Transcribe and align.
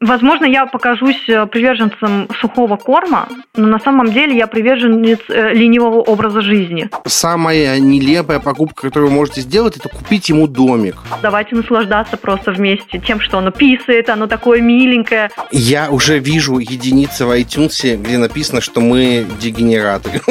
Возможно, 0.00 0.46
я 0.46 0.64
покажусь 0.64 1.28
э, 1.28 1.44
приверженцем 1.44 2.26
сухого 2.40 2.76
корма, 2.76 3.28
но 3.54 3.66
на 3.66 3.78
самом 3.78 4.10
деле 4.10 4.34
я 4.34 4.46
приверженец 4.46 5.18
э, 5.28 5.52
ленивого 5.52 6.00
образа 6.00 6.40
жизни. 6.40 6.88
Самая 7.04 7.78
нелепая 7.78 8.40
покупка, 8.40 8.88
которую 8.88 9.10
вы 9.10 9.16
можете 9.16 9.42
сделать, 9.42 9.76
это 9.76 9.90
купить 9.90 10.30
ему 10.30 10.46
домик. 10.46 10.96
Давайте 11.20 11.54
наслаждаться 11.54 12.16
просто 12.16 12.52
вместе 12.52 12.98
тем, 12.98 13.20
что 13.20 13.36
оно 13.38 13.50
писает, 13.50 14.08
оно 14.08 14.26
такое 14.26 14.62
миленькое. 14.62 15.30
Я 15.50 15.90
уже 15.90 16.18
вижу 16.18 16.58
единицы 16.58 17.26
в 17.26 17.38
iTunes, 17.38 17.96
где 17.98 18.16
написано, 18.16 18.62
что 18.62 18.80
мы 18.80 19.26
дегенераты. 19.38 20.22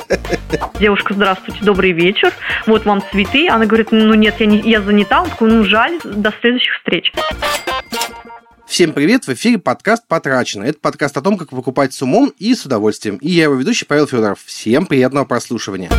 Девушка, 0.80 1.12
здравствуйте, 1.12 1.62
добрый 1.62 1.92
вечер. 1.92 2.32
Вот 2.66 2.86
вам 2.86 3.02
цветы. 3.12 3.50
Она 3.50 3.66
говорит, 3.66 3.88
ну 3.90 4.14
нет, 4.14 4.36
я, 4.38 4.46
не, 4.46 4.60
я 4.60 4.80
занята. 4.80 5.20
Он 5.20 5.28
такой, 5.28 5.52
ну 5.52 5.62
жаль, 5.64 5.98
до 6.04 6.32
следующих 6.40 6.72
встреч. 6.76 7.12
Всем 8.70 8.92
привет, 8.92 9.24
в 9.26 9.30
эфире 9.30 9.58
подкаст 9.58 10.06
«Потрачено». 10.06 10.62
Это 10.62 10.78
подкаст 10.78 11.16
о 11.16 11.22
том, 11.22 11.36
как 11.36 11.50
покупать 11.50 11.92
с 11.92 12.02
умом 12.02 12.32
и 12.38 12.54
с 12.54 12.64
удовольствием. 12.64 13.16
И 13.16 13.28
я 13.28 13.42
его 13.42 13.54
ведущий 13.56 13.84
Павел 13.84 14.06
Федоров. 14.06 14.38
Всем 14.46 14.86
приятного 14.86 15.24
прослушивания. 15.24 15.90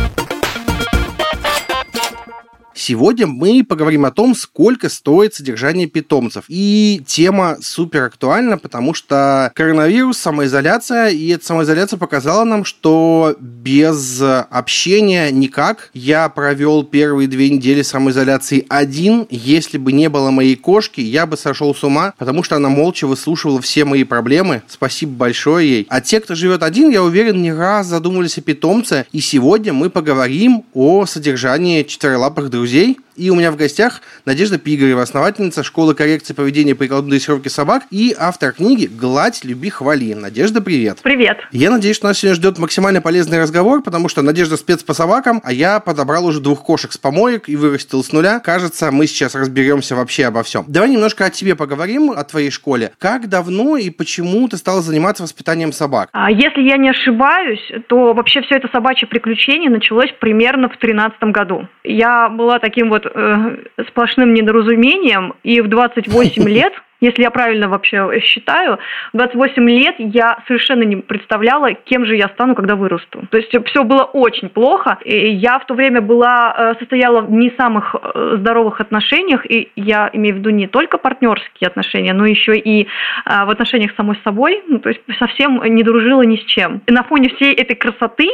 Сегодня 2.84 3.28
мы 3.28 3.62
поговорим 3.62 4.06
о 4.06 4.10
том, 4.10 4.34
сколько 4.34 4.88
стоит 4.88 5.34
содержание 5.34 5.86
питомцев. 5.86 6.46
И 6.48 7.00
тема 7.06 7.58
супер 7.62 8.02
актуальна, 8.02 8.58
потому 8.58 8.92
что 8.92 9.52
коронавирус, 9.54 10.18
самоизоляция, 10.18 11.10
и 11.10 11.28
эта 11.28 11.46
самоизоляция 11.46 11.96
показала 11.96 12.42
нам, 12.42 12.64
что 12.64 13.36
без 13.38 14.20
общения 14.20 15.30
никак. 15.30 15.90
Я 15.94 16.28
провел 16.28 16.82
первые 16.82 17.28
две 17.28 17.50
недели 17.50 17.82
самоизоляции 17.82 18.66
один. 18.68 19.28
Если 19.30 19.78
бы 19.78 19.92
не 19.92 20.08
было 20.08 20.32
моей 20.32 20.56
кошки, 20.56 21.00
я 21.00 21.26
бы 21.26 21.36
сошел 21.36 21.76
с 21.76 21.84
ума, 21.84 22.14
потому 22.18 22.42
что 22.42 22.56
она 22.56 22.68
молча 22.68 23.06
выслушивала 23.06 23.60
все 23.60 23.84
мои 23.84 24.02
проблемы. 24.02 24.62
Спасибо 24.66 25.12
большое 25.12 25.70
ей. 25.70 25.86
А 25.88 26.00
те, 26.00 26.18
кто 26.18 26.34
живет 26.34 26.64
один, 26.64 26.90
я 26.90 27.04
уверен, 27.04 27.42
не 27.42 27.52
раз 27.52 27.86
задумывались 27.86 28.38
о 28.38 28.40
питомце. 28.40 29.06
И 29.12 29.20
сегодня 29.20 29.72
мы 29.72 29.88
поговорим 29.88 30.64
о 30.74 31.06
содержании 31.06 31.84
четверолапых 31.84 32.50
друзей 32.50 32.71
друзей. 32.72 32.98
И 33.16 33.30
у 33.30 33.34
меня 33.34 33.50
в 33.50 33.56
гостях 33.56 34.00
Надежда 34.24 34.58
Пигарева, 34.58 35.02
основательница 35.02 35.62
школы 35.62 35.94
коррекции 35.94 36.32
поведения 36.32 36.70
и 36.70 36.74
прикладной 36.74 37.12
дрессировки 37.12 37.48
собак 37.48 37.84
и 37.90 38.14
автор 38.18 38.52
книги 38.52 38.86
«Гладь, 38.86 39.44
люби, 39.44 39.68
хвали». 39.68 40.14
Надежда, 40.14 40.62
привет. 40.62 41.00
Привет. 41.02 41.38
Я 41.52 41.70
надеюсь, 41.70 41.96
что 41.96 42.06
нас 42.06 42.18
сегодня 42.18 42.36
ждет 42.36 42.58
максимально 42.58 43.02
полезный 43.02 43.38
разговор, 43.38 43.82
потому 43.82 44.08
что 44.08 44.22
Надежда 44.22 44.56
спец 44.56 44.82
по 44.82 44.94
собакам, 44.94 45.40
а 45.44 45.52
я 45.52 45.80
подобрал 45.80 46.24
уже 46.24 46.40
двух 46.40 46.64
кошек 46.64 46.90
с 46.90 46.98
помоек 46.98 47.48
и 47.48 47.56
вырастил 47.56 48.02
с 48.02 48.12
нуля. 48.12 48.40
Кажется, 48.40 48.90
мы 48.90 49.06
сейчас 49.06 49.34
разберемся 49.34 49.94
вообще 49.94 50.26
обо 50.26 50.42
всем. 50.42 50.64
Давай 50.68 50.90
немножко 50.90 51.26
о 51.26 51.30
тебе 51.30 51.54
поговорим, 51.54 52.10
о 52.10 52.24
твоей 52.24 52.50
школе. 52.50 52.92
Как 52.98 53.28
давно 53.28 53.76
и 53.76 53.90
почему 53.90 54.48
ты 54.48 54.56
стала 54.56 54.80
заниматься 54.80 55.22
воспитанием 55.22 55.72
собак? 55.72 56.08
А 56.12 56.30
если 56.30 56.62
я 56.62 56.78
не 56.78 56.90
ошибаюсь, 56.90 57.72
то 57.88 58.14
вообще 58.14 58.40
все 58.42 58.56
это 58.56 58.68
собачье 58.72 59.06
приключение 59.06 59.70
началось 59.70 60.12
примерно 60.20 60.68
в 60.68 60.78
2013 60.78 61.22
году. 61.34 61.68
Я 61.84 62.28
была 62.28 62.58
таким 62.58 62.88
вот 62.88 63.01
э, 63.06 63.84
сплошным 63.88 64.34
недоразумением, 64.34 65.34
и 65.42 65.60
в 65.60 65.68
28 65.68 66.42
лет 66.48 66.72
если 67.02 67.22
я 67.22 67.32
правильно 67.32 67.68
вообще 67.68 68.20
считаю, 68.20 68.78
28 69.12 69.68
лет 69.70 69.96
я 69.98 70.38
совершенно 70.46 70.84
не 70.84 70.96
представляла, 70.96 71.74
кем 71.74 72.06
же 72.06 72.14
я 72.14 72.28
стану, 72.28 72.54
когда 72.54 72.76
вырасту. 72.76 73.26
То 73.28 73.38
есть 73.38 73.52
все 73.66 73.82
было 73.82 74.04
очень 74.04 74.48
плохо. 74.48 74.98
И 75.04 75.32
я 75.32 75.58
в 75.58 75.66
то 75.66 75.74
время 75.74 76.00
была, 76.00 76.54
э, 76.56 76.74
состояла 76.78 77.22
в 77.22 77.30
не 77.32 77.50
самых 77.58 77.96
э, 77.96 78.36
здоровых 78.38 78.80
отношениях, 78.80 79.44
и 79.50 79.72
я 79.74 80.10
имею 80.12 80.36
в 80.36 80.38
виду 80.38 80.50
не 80.50 80.68
только 80.68 80.96
партнерские 80.96 81.66
отношения, 81.66 82.12
но 82.12 82.24
еще 82.24 82.56
и 82.56 82.86
в 83.26 83.50
отношениях 83.50 83.90
с 83.90 83.96
самой 83.96 84.16
собой. 84.22 84.62
Ну, 84.68 84.78
то 84.78 84.88
есть 84.88 85.00
совсем 85.18 85.60
не 85.64 85.82
дружила 85.82 86.22
ни 86.22 86.36
с 86.36 86.44
чем. 86.44 86.82
И 86.86 86.92
на 86.92 87.02
фоне 87.02 87.30
всей 87.30 87.52
этой 87.52 87.74
красоты 87.74 88.30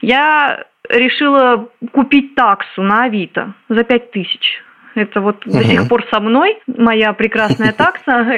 я 0.00 0.64
решила 0.88 1.68
купить 1.92 2.34
таксу 2.34 2.82
на 2.82 3.04
Авито 3.04 3.54
за 3.68 3.84
пять 3.84 4.10
тысяч. 4.10 4.62
Это 4.94 5.20
вот 5.20 5.46
угу. 5.46 5.58
до 5.58 5.64
сих 5.64 5.88
пор 5.88 6.04
со 6.10 6.20
мной, 6.20 6.58
моя 6.66 7.12
прекрасная 7.12 7.72
такса. 7.76 8.32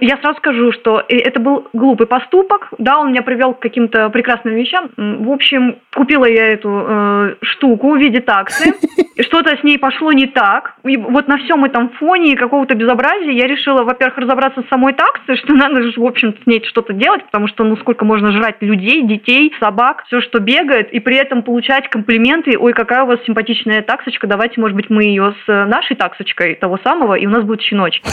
Я 0.00 0.16
сразу 0.18 0.38
скажу, 0.38 0.72
что 0.72 1.02
это 1.08 1.40
был 1.40 1.68
глупый 1.72 2.06
поступок. 2.06 2.68
Да, 2.78 2.98
он 2.98 3.10
меня 3.10 3.22
привел 3.22 3.54
к 3.54 3.60
каким-то 3.60 4.08
прекрасным 4.10 4.54
вещам. 4.54 4.90
В 4.96 5.30
общем, 5.30 5.76
купила 5.94 6.24
я 6.24 6.46
эту 6.48 6.86
э, 6.88 7.34
штуку 7.42 7.94
в 7.94 7.98
виде 7.98 8.20
таксы. 8.20 8.72
Что-то 9.20 9.56
с 9.56 9.62
ней 9.62 9.78
пошло 9.78 10.12
не 10.12 10.26
так. 10.26 10.74
И 10.84 10.96
вот 10.96 11.28
на 11.28 11.38
всем 11.38 11.64
этом 11.64 11.90
фоне 11.90 12.36
какого-то 12.36 12.74
безобразия 12.74 13.32
я 13.32 13.46
решила, 13.46 13.82
во-первых, 13.82 14.18
разобраться 14.18 14.62
с 14.62 14.68
самой 14.68 14.94
таксой, 14.94 15.36
что 15.36 15.54
надо 15.54 15.82
же, 15.82 16.00
в 16.00 16.04
общем 16.04 16.34
с 16.42 16.46
ней 16.46 16.64
что-то 16.64 16.92
делать, 16.92 17.24
потому 17.24 17.48
что, 17.48 17.64
ну, 17.64 17.76
сколько 17.76 18.04
можно 18.04 18.32
жрать 18.32 18.56
людей, 18.60 19.02
детей, 19.02 19.52
собак, 19.60 20.04
все, 20.06 20.20
что 20.20 20.40
бегает, 20.40 20.92
и 20.92 21.00
при 21.00 21.16
этом 21.16 21.42
получать 21.42 21.88
комплименты. 21.88 22.58
Ой, 22.58 22.72
какая 22.72 23.04
у 23.04 23.06
вас 23.06 23.18
симпатичная 23.26 23.82
таксочка, 23.82 24.26
давайте, 24.26 24.60
может 24.60 24.76
быть, 24.76 24.90
мы 24.90 25.04
ее 25.04 25.34
с 25.44 25.66
нашей 25.66 25.89
нашей 25.90 25.96
таксочкой 25.96 26.54
того 26.54 26.78
самого, 26.84 27.14
и 27.14 27.26
у 27.26 27.30
нас 27.30 27.44
будет 27.44 27.62
щеночек. 27.62 28.04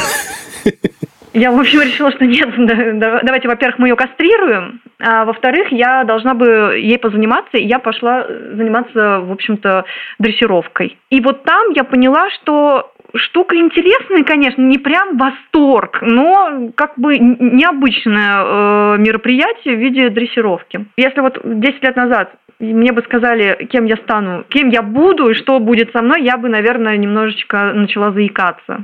Я, 1.34 1.52
в 1.52 1.60
общем, 1.60 1.82
решила, 1.82 2.12
что 2.12 2.26
нет, 2.26 2.50
давайте, 2.58 3.48
во-первых, 3.48 3.78
мы 3.78 3.90
ее 3.90 3.96
кастрируем, 3.96 4.82
а 5.00 5.24
во-вторых, 5.26 5.68
я 5.72 6.04
должна 6.04 6.34
бы 6.34 6.80
ей 6.82 6.98
позаниматься, 6.98 7.58
и 7.58 7.66
я 7.66 7.78
пошла 7.78 8.26
заниматься, 8.28 9.20
в 9.20 9.32
общем-то, 9.32 9.86
дрессировкой. 10.18 10.98
И 11.12 11.22
вот 11.22 11.44
там 11.44 11.70
я 11.76 11.84
поняла, 11.84 12.32
что 12.32 12.92
штука 13.14 13.56
интересная, 13.56 14.24
конечно, 14.24 14.62
не 14.62 14.80
прям 14.80 15.18
восторг, 15.18 16.00
но 16.02 16.72
как 16.76 16.98
бы 16.98 17.20
необычное 17.20 18.44
э, 18.44 18.98
мероприятие 18.98 19.76
в 19.76 19.80
виде 19.80 20.10
дрессировки. 20.10 20.86
Если 20.98 21.20
вот 21.20 21.40
10 21.44 21.84
лет 21.84 21.96
назад 21.96 22.34
мне 22.60 22.92
бы 22.92 23.02
сказали, 23.04 23.68
кем 23.72 23.86
я 23.86 23.98
стану, 23.98 24.44
кем 24.50 24.70
я 24.70 24.82
буду 24.82 25.30
и 25.30 25.36
что 25.36 25.60
будет 25.60 25.92
со 25.92 26.02
мной, 26.02 26.24
я 26.24 26.38
бы, 26.38 26.50
наверное, 26.50 26.98
немножечко 26.98 27.74
начала 27.74 28.12
заикаться. 28.12 28.84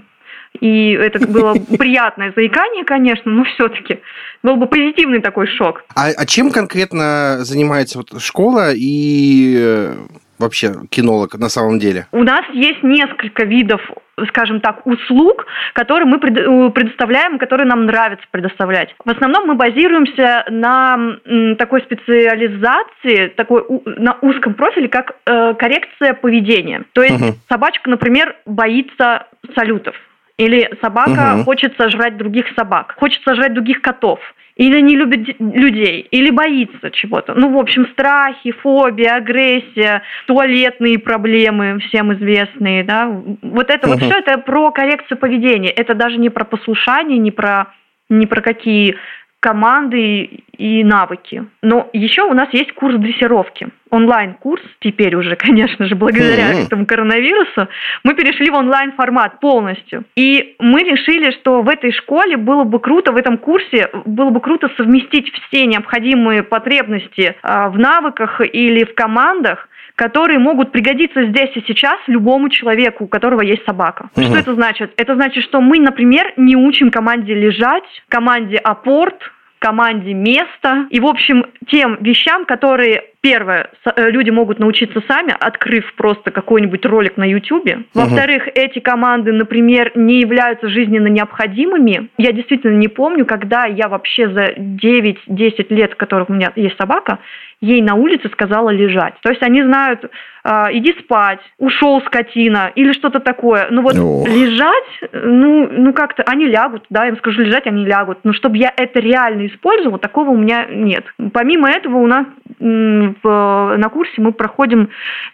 И 0.59 0.91
это 0.91 1.25
было 1.27 1.53
приятное 1.77 2.31
заикание, 2.35 2.83
конечно, 2.83 3.31
но 3.31 3.43
все-таки 3.43 3.99
был 4.43 4.55
бы 4.57 4.67
позитивный 4.67 5.19
такой 5.19 5.47
шок. 5.47 5.83
А, 5.95 6.09
а 6.15 6.25
чем 6.25 6.51
конкретно 6.51 7.39
занимается 7.39 7.97
вот 7.97 8.21
школа 8.21 8.71
и 8.73 9.57
э, 9.59 9.95
вообще 10.43 10.73
кинолог 10.89 11.35
на 11.35 11.49
самом 11.49 11.79
деле? 11.79 12.07
У 12.11 12.23
нас 12.23 12.43
есть 12.53 12.83
несколько 12.83 13.43
видов 13.45 13.81
скажем 14.27 14.61
так, 14.61 14.85
услуг, 14.85 15.45
которые 15.73 16.05
мы 16.05 16.17
э, 16.17 16.69
предоставляем, 16.69 17.39
которые 17.39 17.67
нам 17.67 17.85
нравится 17.85 18.25
предоставлять. 18.29 18.93
В 19.03 19.09
основном 19.09 19.47
мы 19.47 19.55
базируемся 19.55 20.45
на 20.49 21.17
такой 21.57 21.81
специализации, 21.81 23.29
такой 23.29 23.63
на 23.85 24.17
узком 24.21 24.53
профиле, 24.53 24.87
как 24.87 25.15
э, 25.25 25.55
коррекция 25.55 26.13
поведения. 26.13 26.83
То 26.93 27.01
есть 27.01 27.21
угу. 27.21 27.33
собачка, 27.49 27.89
например, 27.89 28.35
боится 28.45 29.27
салютов. 29.55 29.95
Или 30.37 30.71
собака 30.81 31.35
угу. 31.35 31.43
хочет 31.45 31.75
сожрать 31.77 32.17
других 32.17 32.45
собак, 32.55 32.95
хочет 32.97 33.21
сожрать 33.23 33.53
других 33.53 33.81
котов 33.81 34.19
или 34.55 34.79
не 34.81 34.95
любит 34.95 35.39
людей, 35.39 36.07
или 36.11 36.29
боится 36.29 36.91
чего-то. 36.91 37.33
Ну, 37.33 37.53
в 37.53 37.57
общем, 37.57 37.87
страхи, 37.87 38.51
фобии, 38.51 39.05
агрессия, 39.05 40.03
туалетные 40.27 40.99
проблемы, 40.99 41.79
всем 41.79 42.13
известные, 42.13 42.83
да. 42.83 43.07
Вот 43.41 43.69
это 43.69 43.87
угу. 43.87 43.95
вот 43.95 44.03
все 44.03 44.19
это 44.19 44.37
про 44.37 44.71
коррекцию 44.71 45.17
поведения. 45.17 45.71
Это 45.71 45.95
даже 45.95 46.17
не 46.17 46.29
про 46.29 46.45
послушание, 46.45 47.17
не 47.17 47.31
про, 47.31 47.73
не 48.09 48.27
про 48.27 48.41
какие 48.41 48.97
команды 49.43 50.43
и 50.57 50.83
навыки. 50.85 51.45
Но 51.61 51.89
еще 51.91 52.21
у 52.21 52.33
нас 52.33 52.47
есть 52.53 52.71
курс 52.73 52.95
дрессировки. 52.95 53.67
Онлайн-курс, 53.89 54.63
теперь 54.79 55.15
уже, 55.15 55.35
конечно 55.45 55.85
же, 55.85 55.95
благодаря 55.95 56.53
mm-hmm. 56.53 56.65
этому 56.65 56.85
коронавирусу, 56.85 57.67
мы 58.05 58.13
перешли 58.15 58.49
в 58.49 58.53
онлайн-формат 58.53 59.41
полностью. 59.41 60.05
И 60.15 60.55
мы 60.59 60.83
решили, 60.83 61.31
что 61.31 61.61
в 61.61 61.67
этой 61.67 61.91
школе 61.91 62.37
было 62.37 62.63
бы 62.63 62.79
круто, 62.79 63.11
в 63.11 63.17
этом 63.17 63.37
курсе 63.37 63.89
было 64.05 64.29
бы 64.29 64.39
круто 64.39 64.69
совместить 64.77 65.29
все 65.33 65.65
необходимые 65.65 66.43
потребности 66.43 67.35
а, 67.43 67.67
в 67.67 67.77
навыках 67.77 68.39
или 68.39 68.85
в 68.85 68.95
командах, 68.95 69.67
которые 69.95 70.39
могут 70.39 70.71
пригодиться 70.71 71.25
здесь 71.25 71.51
и 71.55 71.63
сейчас 71.67 71.99
любому 72.07 72.49
человеку, 72.49 73.05
у 73.05 73.07
которого 73.07 73.41
есть 73.41 73.65
собака. 73.65 74.09
Угу. 74.15 74.25
Что 74.25 74.37
это 74.37 74.55
значит? 74.55 74.93
Это 74.97 75.15
значит, 75.15 75.43
что 75.43 75.61
мы, 75.61 75.79
например, 75.79 76.33
не 76.37 76.55
учим 76.55 76.91
команде 76.91 77.33
лежать, 77.33 77.83
команде 78.09 78.57
апорт, 78.57 79.19
команде 79.59 80.13
место 80.13 80.87
и, 80.89 80.99
в 80.99 81.05
общем, 81.05 81.45
тем 81.67 81.97
вещам, 82.01 82.45
которые 82.45 83.13
Первое, 83.23 83.69
э, 83.85 84.09
люди 84.09 84.31
могут 84.31 84.59
научиться 84.59 85.01
сами, 85.07 85.33
открыв 85.39 85.93
просто 85.95 86.29
какой-нибудь 86.29 86.85
ролик 86.85 87.15
на 87.15 87.23
YouTube. 87.23 87.85
Во-вторых, 87.93 88.49
эти 88.53 88.79
команды, 88.79 89.31
например, 89.31 89.93
не 89.95 90.19
являются 90.19 90.67
жизненно 90.67 91.07
необходимыми. 91.07 92.09
Я 92.17 92.33
действительно 92.33 92.75
не 92.75 92.89
помню, 92.89 93.25
когда 93.25 93.63
я 93.63 93.87
вообще 93.87 94.27
за 94.29 94.47
9-10 94.57 95.73
лет, 95.73 95.93
в 95.93 95.95
которых 95.95 96.29
у 96.29 96.33
меня 96.33 96.51
есть 96.57 96.75
собака, 96.77 97.19
ей 97.63 97.81
на 97.81 97.95
улице 97.95 98.29
сказала 98.29 98.69
лежать. 98.71 99.13
То 99.21 99.29
есть 99.29 99.41
они 99.41 99.63
знают 99.63 100.03
э, 100.43 100.49
иди 100.73 100.93
спать, 100.99 101.39
ушел 101.57 102.01
скотина 102.01 102.73
или 102.75 102.91
что-то 102.91 103.21
такое. 103.21 103.67
Ну 103.71 103.81
вот 103.81 103.97
Ох. 103.97 104.27
лежать, 104.27 105.11
ну, 105.13 105.69
ну 105.71 105.93
как-то 105.93 106.23
они 106.23 106.45
лягут, 106.45 106.85
да, 106.89 107.03
я 107.03 107.11
им 107.11 107.17
скажу 107.17 107.41
лежать, 107.41 107.65
они 107.65 107.85
лягут. 107.85 108.19
Но 108.25 108.33
чтобы 108.33 108.57
я 108.57 108.73
это 108.75 108.99
реально 108.99 109.47
использовала, 109.47 109.97
такого 109.97 110.31
у 110.31 110.37
меня 110.37 110.65
нет. 110.69 111.05
Помимо 111.31 111.69
этого 111.69 111.99
у 111.99 112.07
нас 112.07 112.25
в, 112.59 113.75
на 113.77 113.89
курсе 113.89 114.13
мы 114.17 114.33
проходим 114.33 114.89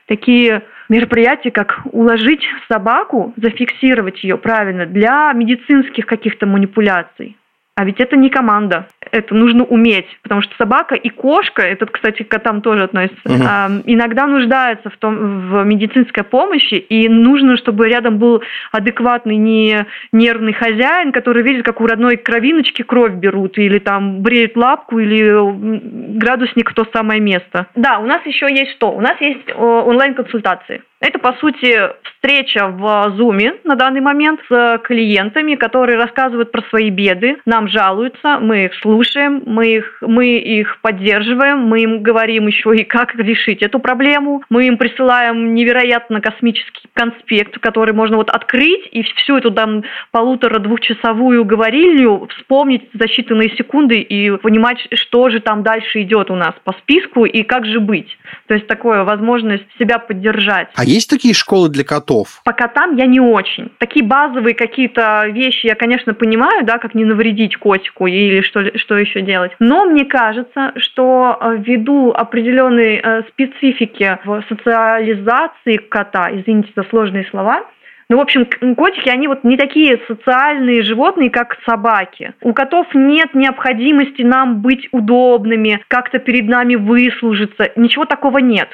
такие 0.07 0.61
мероприятия, 0.87 1.49
как 1.49 1.81
уложить 1.91 2.45
собаку, 2.71 3.33
зафиксировать 3.37 4.23
ее 4.23 4.37
правильно 4.37 4.85
для 4.85 5.33
медицинских 5.33 6.05
каких-то 6.05 6.45
манипуляций. 6.45 7.37
А 7.79 7.85
ведь 7.85 8.01
это 8.01 8.17
не 8.17 8.29
команда 8.29 8.87
это 9.11 9.35
нужно 9.35 9.63
уметь, 9.63 10.07
потому 10.23 10.41
что 10.41 10.56
собака 10.57 10.95
и 10.95 11.09
кошка, 11.09 11.61
этот, 11.61 11.91
кстати, 11.91 12.23
к 12.23 12.29
котам 12.29 12.61
тоже 12.61 12.83
относится, 12.83 13.21
угу. 13.25 13.33
э, 13.33 13.81
иногда 13.85 14.27
нуждаются 14.27 14.89
в, 14.89 14.97
том, 14.97 15.50
в 15.50 15.63
медицинской 15.63 16.23
помощи, 16.23 16.75
и 16.75 17.09
нужно, 17.09 17.57
чтобы 17.57 17.88
рядом 17.88 18.17
был 18.17 18.44
адекватный, 18.71 19.38
не 19.38 19.85
нервный 20.11 20.53
хозяин, 20.53 21.11
который 21.11 21.44
видит, 21.44 21.65
как 21.65 21.81
у 21.81 21.88
родной 21.88 22.17
кровиночки 22.17 22.81
кровь 22.81 23.13
берут, 23.13 23.57
или 23.57 23.79
там 23.79 24.21
бреют 24.21 24.56
лапку, 24.56 25.00
или 25.00 26.17
градусник 26.17 26.71
в 26.71 26.73
то 26.73 26.85
самое 26.94 27.19
место. 27.19 27.67
Да, 27.75 28.00
у 28.00 28.06
нас 28.06 28.25
еще 28.25 28.47
есть 28.50 28.71
что? 28.73 28.91
У 28.91 29.01
нас 29.01 29.19
есть 29.21 29.53
онлайн-консультации. 29.56 30.81
Это, 31.01 31.17
по 31.17 31.33
сути, 31.33 31.77
встреча 32.03 32.67
в 32.67 32.83
Zoom 33.17 33.59
на 33.63 33.75
данный 33.75 34.01
момент 34.01 34.41
с 34.49 34.79
клиентами, 34.83 35.55
которые 35.55 35.97
рассказывают 35.97 36.51
про 36.51 36.61
свои 36.63 36.89
беды, 36.89 37.37
нам 37.45 37.69
жалуются, 37.69 38.39
мы 38.39 38.65
их 38.65 38.73
слушаем, 38.81 39.41
мы 39.45 39.75
их, 39.75 39.97
мы 40.01 40.37
их 40.37 40.81
поддерживаем, 40.81 41.59
мы 41.59 41.81
им 41.81 42.03
говорим 42.03 42.47
еще 42.47 42.75
и 42.75 42.83
как 42.83 43.15
решить 43.15 43.61
эту 43.61 43.79
проблему, 43.79 44.43
мы 44.49 44.67
им 44.67 44.77
присылаем 44.77 45.53
невероятно 45.55 46.19
космический 46.19 46.89
конспект, 46.93 47.59
который 47.59 47.93
можно 47.93 48.17
вот 48.17 48.29
открыть 48.29 48.89
и 48.91 49.03
всю 49.03 49.37
эту 49.37 49.51
там 49.51 49.83
полутора-двухчасовую 50.11 51.45
говорилью 51.45 52.27
вспомнить 52.35 52.89
за 52.93 53.05
считанные 53.05 53.55
секунды 53.55 54.01
и 54.01 54.35
понимать, 54.37 54.85
что 54.93 55.29
же 55.29 55.39
там 55.39 55.63
дальше 55.63 56.01
идет 56.01 56.29
у 56.29 56.35
нас 56.35 56.53
по 56.65 56.73
списку 56.73 57.23
и 57.23 57.43
как 57.43 57.65
же 57.65 57.79
быть. 57.79 58.17
То 58.47 58.55
есть 58.55 58.67
такое 58.67 59.05
возможность 59.05 59.65
себя 59.79 59.99
поддержать. 59.99 60.67
А 60.75 60.83
есть 60.89 61.09
такие 61.09 61.33
школы 61.33 61.69
для 61.69 61.83
котов? 61.83 62.41
По 62.44 62.53
котам 62.53 62.95
я 62.95 63.06
не 63.06 63.19
очень. 63.19 63.71
Такие 63.77 64.06
базовые 64.06 64.56
какие-то 64.56 65.27
вещи 65.27 65.68
я, 65.68 65.75
конечно, 65.75 66.13
понимаю, 66.13 66.65
да, 66.65 66.77
как 66.77 66.95
не 66.95 67.06
навредить 67.06 67.57
котику 67.57 68.07
или 68.07 68.41
что, 68.41 68.77
что 68.77 68.97
еще 68.97 69.21
делать. 69.21 69.51
Но 69.59 69.86
мне 69.86 70.06
кажется, 70.06 70.74
что 70.77 71.38
э, 71.39 71.57
ввиду 71.59 72.12
определенной 72.12 73.01
э, 73.01 73.24
специфики 73.30 74.18
в 74.25 74.44
социализации 74.50 75.77
кота, 75.77 76.30
извините 76.31 76.71
за 76.75 76.83
сложные 76.83 77.25
слова, 77.25 77.65
ну, 78.12 78.18
в 78.18 78.21
общем, 78.21 78.47
котики, 78.75 79.07
они 79.07 79.27
вот 79.27 79.44
не 79.44 79.56
такие 79.56 80.01
социальные 80.07 80.81
животные, 80.81 81.30
как 81.30 81.57
собаки. 81.63 82.33
У 82.42 82.53
котов 82.53 82.88
нет 82.95 83.35
необходимости 83.35 84.24
нам 84.24 84.62
быть 84.62 84.88
удобными, 84.92 85.83
как-то 85.88 86.18
перед 86.18 86.47
нами 86.47 86.74
выслужиться. 86.74 87.71
Ничего 87.75 88.06
такого 88.06 88.39
нет. 88.39 88.69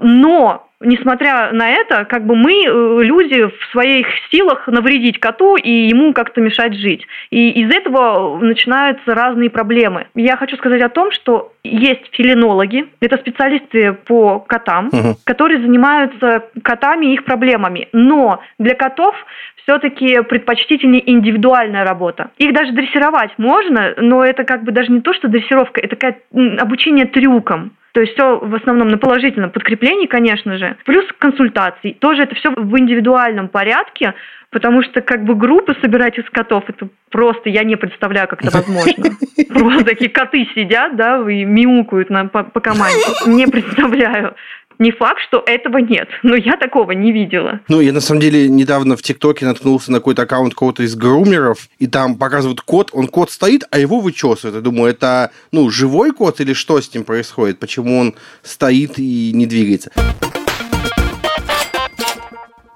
Но 0.00 0.68
несмотря 0.80 1.52
на 1.52 1.70
это, 1.70 2.04
как 2.04 2.24
бы 2.24 2.36
мы, 2.36 2.64
э, 2.64 3.02
люди, 3.02 3.46
в 3.46 3.72
своих 3.72 4.06
силах 4.30 4.66
навредить 4.68 5.18
коту 5.18 5.56
и 5.56 5.70
ему 5.88 6.12
как-то 6.12 6.40
мешать 6.40 6.74
жить. 6.74 7.06
И 7.30 7.50
из 7.50 7.74
этого 7.74 8.38
начинаются 8.38 9.14
разные 9.14 9.50
проблемы. 9.50 10.06
Я 10.14 10.36
хочу 10.36 10.56
сказать 10.56 10.82
о 10.82 10.88
том, 10.88 11.10
что 11.10 11.52
есть 11.64 12.08
филинологи, 12.12 12.86
это 13.00 13.16
специалисты 13.18 13.92
по 13.92 14.38
котам, 14.38 14.88
угу. 14.88 15.16
которые 15.24 15.60
занимаются 15.60 16.44
котами 16.62 17.06
и 17.06 17.14
их 17.14 17.24
проблемами. 17.24 17.88
Но 17.92 18.40
для 18.58 18.74
котов 18.74 19.14
все-таки 19.62 20.22
предпочтительнее 20.22 21.10
индивидуальная 21.10 21.84
работа. 21.84 22.30
Их 22.38 22.54
даже 22.54 22.72
дрессировать 22.72 23.32
можно, 23.36 23.94
но 23.98 24.24
это 24.24 24.44
как 24.44 24.64
бы 24.64 24.72
даже 24.72 24.90
не 24.90 25.02
то, 25.02 25.12
что 25.12 25.28
дрессировка, 25.28 25.80
это 25.80 26.16
обучение 26.58 27.04
трюкам. 27.04 27.72
То 27.92 28.00
есть 28.00 28.14
все 28.14 28.38
в 28.38 28.54
основном 28.54 28.88
на 28.88 28.98
положительном 28.98 29.50
подкреплении, 29.50 30.06
конечно 30.06 30.58
же. 30.58 30.76
Плюс 30.84 31.04
консультации. 31.18 31.92
Тоже 31.92 32.22
это 32.22 32.34
все 32.34 32.50
в 32.50 32.78
индивидуальном 32.78 33.48
порядке, 33.48 34.14
потому 34.50 34.82
что 34.82 35.00
как 35.00 35.24
бы 35.24 35.34
группы 35.34 35.76
собирать 35.80 36.18
из 36.18 36.28
котов, 36.30 36.64
это 36.68 36.88
просто 37.10 37.48
я 37.48 37.64
не 37.64 37.76
представляю, 37.76 38.28
как 38.28 38.44
это 38.44 38.56
возможно. 38.56 39.04
Просто 39.48 39.84
такие 39.84 40.10
коты 40.10 40.46
сидят, 40.54 40.96
да, 40.96 41.18
и 41.30 41.44
мяукают 41.44 42.10
на, 42.10 42.26
по, 42.26 42.44
по 42.44 42.60
команде. 42.60 42.98
Не 43.26 43.46
представляю. 43.46 44.34
Не 44.78 44.92
факт, 44.92 45.20
что 45.26 45.42
этого 45.44 45.78
нет, 45.78 46.08
но 46.22 46.36
я 46.36 46.56
такого 46.56 46.92
не 46.92 47.10
видела. 47.10 47.60
Ну, 47.68 47.80
я 47.80 47.92
на 47.92 48.00
самом 48.00 48.20
деле 48.20 48.48
недавно 48.48 48.96
в 48.96 49.02
ТикТоке 49.02 49.44
наткнулся 49.44 49.90
на 49.90 49.98
какой-то 49.98 50.22
аккаунт 50.22 50.54
кого-то 50.54 50.84
из 50.84 50.94
грумеров, 50.94 51.68
и 51.80 51.88
там 51.88 52.16
показывают 52.16 52.60
кот, 52.60 52.90
он 52.92 53.08
кот 53.08 53.32
стоит, 53.32 53.64
а 53.72 53.78
его 53.80 53.98
вычесывают. 53.98 54.54
Я 54.54 54.60
думаю, 54.60 54.90
это, 54.90 55.32
ну, 55.50 55.68
живой 55.70 56.12
кот 56.12 56.40
или 56.40 56.52
что 56.52 56.80
с 56.80 56.94
ним 56.94 57.02
происходит? 57.02 57.58
Почему 57.58 57.98
он 57.98 58.14
стоит 58.42 58.98
и 58.98 59.32
не 59.34 59.46
двигается? 59.46 59.90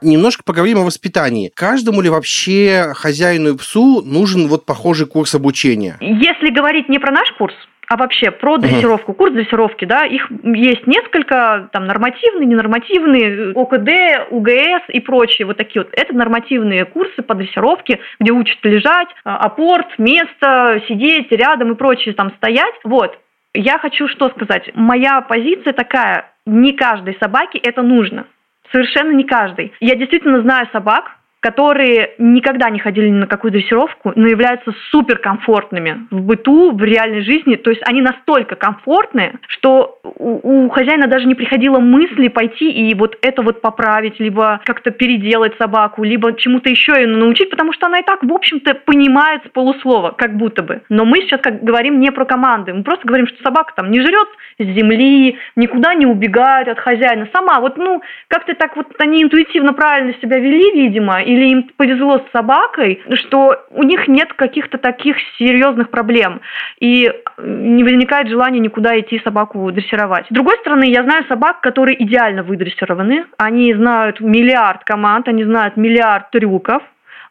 немножко 0.04 0.42
поговорим 0.42 0.78
о 0.78 0.84
воспитании. 0.84 1.50
Каждому 1.54 2.00
ли 2.00 2.08
вообще 2.08 2.92
хозяину 2.94 3.54
и 3.54 3.56
псу 3.56 4.02
нужен 4.02 4.48
вот 4.48 4.66
похожий 4.66 5.06
курс 5.06 5.34
обучения? 5.36 5.96
Если 6.00 6.52
говорить 6.52 6.88
не 6.88 6.98
про 6.98 7.12
наш 7.12 7.30
курс, 7.38 7.54
а 7.92 7.96
вообще 7.98 8.30
про 8.30 8.56
дрессировку, 8.56 9.12
курс 9.12 9.34
дрессировки, 9.34 9.84
да, 9.84 10.06
их 10.06 10.30
есть 10.44 10.86
несколько, 10.86 11.68
там, 11.72 11.84
нормативные, 11.84 12.46
ненормативные, 12.46 13.52
ОКД, 13.52 14.30
УГС 14.30 14.88
и 14.88 15.00
прочие 15.00 15.44
вот 15.44 15.58
такие 15.58 15.82
вот. 15.82 15.92
Это 15.92 16.14
нормативные 16.16 16.86
курсы 16.86 17.20
по 17.20 17.34
дрессировке, 17.34 18.00
где 18.18 18.32
учат 18.32 18.56
лежать, 18.62 19.08
а, 19.24 19.36
апорт, 19.36 19.98
место, 19.98 20.80
сидеть 20.88 21.30
рядом 21.32 21.72
и 21.72 21.74
прочее, 21.74 22.14
там, 22.14 22.30
стоять. 22.36 22.74
Вот. 22.84 23.18
Я 23.52 23.78
хочу 23.78 24.08
что 24.08 24.30
сказать. 24.30 24.70
Моя 24.72 25.20
позиция 25.20 25.74
такая, 25.74 26.32
не 26.46 26.72
каждой 26.72 27.18
собаке 27.20 27.58
это 27.58 27.82
нужно. 27.82 28.24
Совершенно 28.72 29.12
не 29.12 29.24
каждой. 29.24 29.74
Я 29.80 29.96
действительно 29.96 30.40
знаю 30.40 30.66
собак, 30.72 31.18
которые 31.42 32.12
никогда 32.18 32.70
не 32.70 32.78
ходили 32.78 33.08
ни 33.08 33.18
на 33.18 33.26
какую 33.26 33.50
дрессировку, 33.50 34.12
но 34.14 34.28
являются 34.28 34.72
суперкомфортными 34.92 36.06
в 36.12 36.22
быту, 36.22 36.70
в 36.70 36.82
реальной 36.84 37.22
жизни. 37.22 37.56
То 37.56 37.70
есть 37.70 37.82
они 37.84 38.00
настолько 38.00 38.54
комфортные, 38.54 39.34
что 39.48 39.98
у, 40.04 40.66
у 40.66 40.68
хозяина 40.68 41.08
даже 41.08 41.26
не 41.26 41.34
приходило 41.34 41.80
мысли 41.80 42.28
пойти 42.28 42.70
и 42.70 42.94
вот 42.94 43.18
это 43.22 43.42
вот 43.42 43.60
поправить, 43.60 44.20
либо 44.20 44.60
как-то 44.64 44.92
переделать 44.92 45.54
собаку, 45.58 46.04
либо 46.04 46.32
чему-то 46.34 46.70
еще 46.70 46.92
ее 46.92 47.08
научить, 47.08 47.50
потому 47.50 47.72
что 47.72 47.86
она 47.86 47.98
и 47.98 48.04
так, 48.04 48.22
в 48.22 48.32
общем-то, 48.32 48.74
понимает 48.74 49.42
с 49.44 49.48
полуслова, 49.48 50.12
как 50.12 50.36
будто 50.36 50.62
бы. 50.62 50.82
Но 50.90 51.04
мы 51.04 51.22
сейчас 51.22 51.40
как 51.40 51.64
говорим 51.64 51.98
не 51.98 52.12
про 52.12 52.24
команды, 52.24 52.72
мы 52.72 52.84
просто 52.84 53.04
говорим, 53.04 53.26
что 53.26 53.42
собака 53.42 53.72
там 53.74 53.90
не 53.90 54.00
жрет 54.00 54.28
с 54.60 54.64
земли, 54.64 55.38
никуда 55.56 55.94
не 55.94 56.06
убегает 56.06 56.68
от 56.68 56.78
хозяина. 56.78 57.28
Сама 57.34 57.58
вот, 57.58 57.78
ну, 57.78 58.00
как-то 58.28 58.54
так 58.54 58.76
вот 58.76 58.86
они 58.98 59.24
интуитивно 59.24 59.72
правильно 59.72 60.14
себя 60.22 60.38
вели, 60.38 60.70
видимо, 60.70 61.20
или 61.32 61.46
им 61.46 61.70
повезло 61.76 62.18
с 62.18 62.32
собакой, 62.32 63.02
что 63.14 63.64
у 63.70 63.82
них 63.82 64.06
нет 64.08 64.32
каких-то 64.34 64.78
таких 64.78 65.16
серьезных 65.38 65.90
проблем, 65.90 66.40
и 66.78 67.10
не 67.38 67.82
возникает 67.84 68.28
желания 68.28 68.60
никуда 68.60 68.98
идти 69.00 69.20
собаку 69.24 69.70
дрессировать. 69.72 70.26
С 70.26 70.34
другой 70.34 70.56
стороны, 70.58 70.84
я 70.84 71.02
знаю 71.02 71.24
собак, 71.28 71.60
которые 71.60 72.02
идеально 72.04 72.42
выдрессированы, 72.42 73.24
они 73.38 73.72
знают 73.74 74.20
миллиард 74.20 74.84
команд, 74.84 75.28
они 75.28 75.44
знают 75.44 75.76
миллиард 75.76 76.30
трюков, 76.30 76.82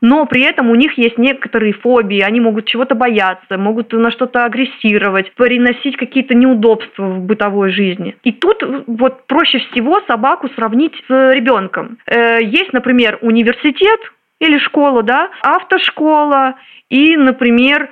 но 0.01 0.25
при 0.25 0.41
этом 0.41 0.69
у 0.71 0.75
них 0.75 0.97
есть 0.97 1.17
некоторые 1.19 1.73
фобии, 1.73 2.21
они 2.21 2.39
могут 2.39 2.65
чего-то 2.65 2.95
бояться, 2.95 3.57
могут 3.57 3.93
на 3.93 4.09
что-то 4.09 4.45
агрессировать, 4.45 5.31
приносить 5.33 5.95
какие-то 5.95 6.33
неудобства 6.33 7.03
в 7.03 7.21
бытовой 7.21 7.71
жизни. 7.71 8.15
И 8.23 8.31
тут 8.31 8.63
вот 8.87 9.27
проще 9.27 9.59
всего 9.59 10.01
собаку 10.07 10.49
сравнить 10.55 10.93
с 11.07 11.33
ребенком. 11.33 11.99
Э, 12.07 12.39
есть, 12.41 12.73
например, 12.73 13.19
университет 13.21 13.99
или 14.39 14.57
школа, 14.57 15.03
да, 15.03 15.29
автошкола 15.43 16.55
и, 16.89 17.15
например, 17.15 17.89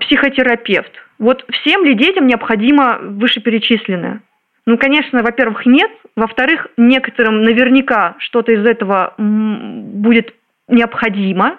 психотерапевт. 0.00 0.92
Вот 1.18 1.44
всем 1.50 1.84
ли 1.84 1.94
детям 1.94 2.26
необходимо 2.26 2.98
вышеперечисленное? 3.02 4.22
Ну, 4.64 4.78
конечно, 4.78 5.22
во-первых, 5.22 5.66
нет. 5.66 5.90
Во-вторых, 6.16 6.68
некоторым 6.76 7.42
наверняка 7.42 8.14
что-то 8.18 8.52
из 8.52 8.64
этого 8.64 9.14
будет 9.18 10.34
необходимо, 10.70 11.58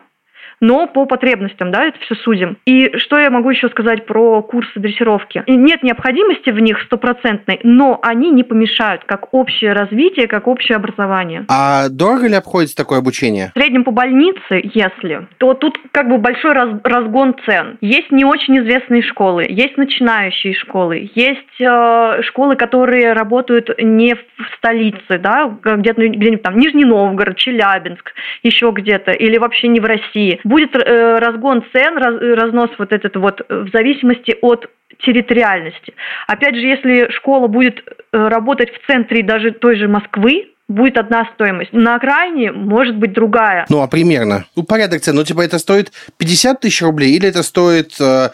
но 0.62 0.88
по 0.88 1.06
потребностям, 1.06 1.72
да, 1.72 1.86
это 1.86 2.00
все 2.00 2.16
судим. 2.16 2.58
И 2.66 2.96
что 2.98 3.20
я 3.20 3.30
могу 3.30 3.50
еще 3.50 3.68
сказать 3.70 4.06
про 4.06 4.42
курсы 4.44 4.80
дрессировки? 4.80 5.44
Нет 5.48 5.84
необходимости 5.84 6.52
в 6.52 6.60
них 6.60 6.80
стопроцентной, 6.84 7.60
но 7.64 8.00
они 8.02 8.30
не 8.30 8.44
помешают 8.44 9.04
как 9.06 9.34
общее 9.34 9.74
развитие, 9.74 10.28
как 10.28 10.48
общее 10.48 10.76
образование. 10.76 11.46
А 11.50 11.90
дорого 11.90 12.28
ли 12.28 12.36
обходится 12.36 12.76
такое 12.76 13.00
обучение? 13.00 13.52
В 13.56 13.60
среднем 13.60 13.84
по 13.84 13.92
больнице, 13.92 14.62
если, 14.74 15.28
то 15.38 15.54
тут 15.54 15.78
как 15.92 16.08
бы 16.08 16.18
большой 16.18 16.54
раз, 16.54 16.70
разгон 16.84 17.36
цен. 17.46 17.78
Есть 17.82 18.12
не 18.12 18.24
очень 18.24 18.60
известные 18.60 19.02
школы, 19.02 19.46
есть 19.50 19.78
начинающие 19.78 20.54
школы, 20.54 21.10
есть 21.16 21.60
э, 21.60 22.22
школы, 22.22 22.56
которые 22.56 23.14
работают 23.14 23.70
не 23.82 24.14
в 24.16 24.58
столице, 24.58 25.18
да, 25.18 25.52
где-то 25.64 26.08
где-нибудь 26.08 26.44
там 26.44 26.58
Нижний 26.58 26.86
Новгород, 26.86 27.38
Челябинск, 27.38 28.14
еще 28.44 28.72
где-то, 28.72 29.12
или 29.12 29.38
вообще 29.38 29.68
не 29.68 29.80
в 29.80 29.86
России. 29.86 30.40
Будет 30.52 30.76
э, 30.76 31.20
разгон 31.20 31.64
цен, 31.72 31.98
раз, 31.98 32.16
разнос 32.20 32.72
вот 32.78 32.92
этот 32.92 33.16
вот 33.16 33.42
в 33.48 33.70
зависимости 33.72 34.36
от 34.42 34.70
территориальности. 35.00 35.94
Опять 36.28 36.56
же, 36.56 36.62
если 36.62 37.10
школа 37.12 37.48
будет 37.48 37.80
э, 37.80 38.28
работать 38.28 38.70
в 38.74 38.86
центре 38.86 39.24
даже 39.24 39.52
той 39.52 39.78
же 39.78 39.88
Москвы, 39.88 40.50
будет 40.68 40.98
одна 40.98 41.30
стоимость. 41.36 41.72
На 41.72 41.96
окраине 41.96 42.52
может 42.52 42.98
быть 42.98 43.14
другая. 43.14 43.66
Ну, 43.70 43.82
а 43.82 43.88
примерно? 43.88 44.46
Ну, 44.56 44.64
порядок 44.64 45.02
цен. 45.02 45.16
Ну, 45.16 45.24
типа, 45.24 45.42
это 45.42 45.58
стоит 45.58 45.92
50 46.18 46.60
тысяч 46.60 46.82
рублей 46.82 47.16
или 47.16 47.30
это 47.30 47.44
стоит 47.44 47.94
э, 48.00 48.30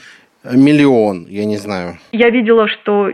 миллион, 0.53 1.25
я 1.27 1.45
не 1.45 1.57
знаю. 1.57 1.97
Я 2.11 2.29
видела, 2.29 2.67
что 2.67 3.09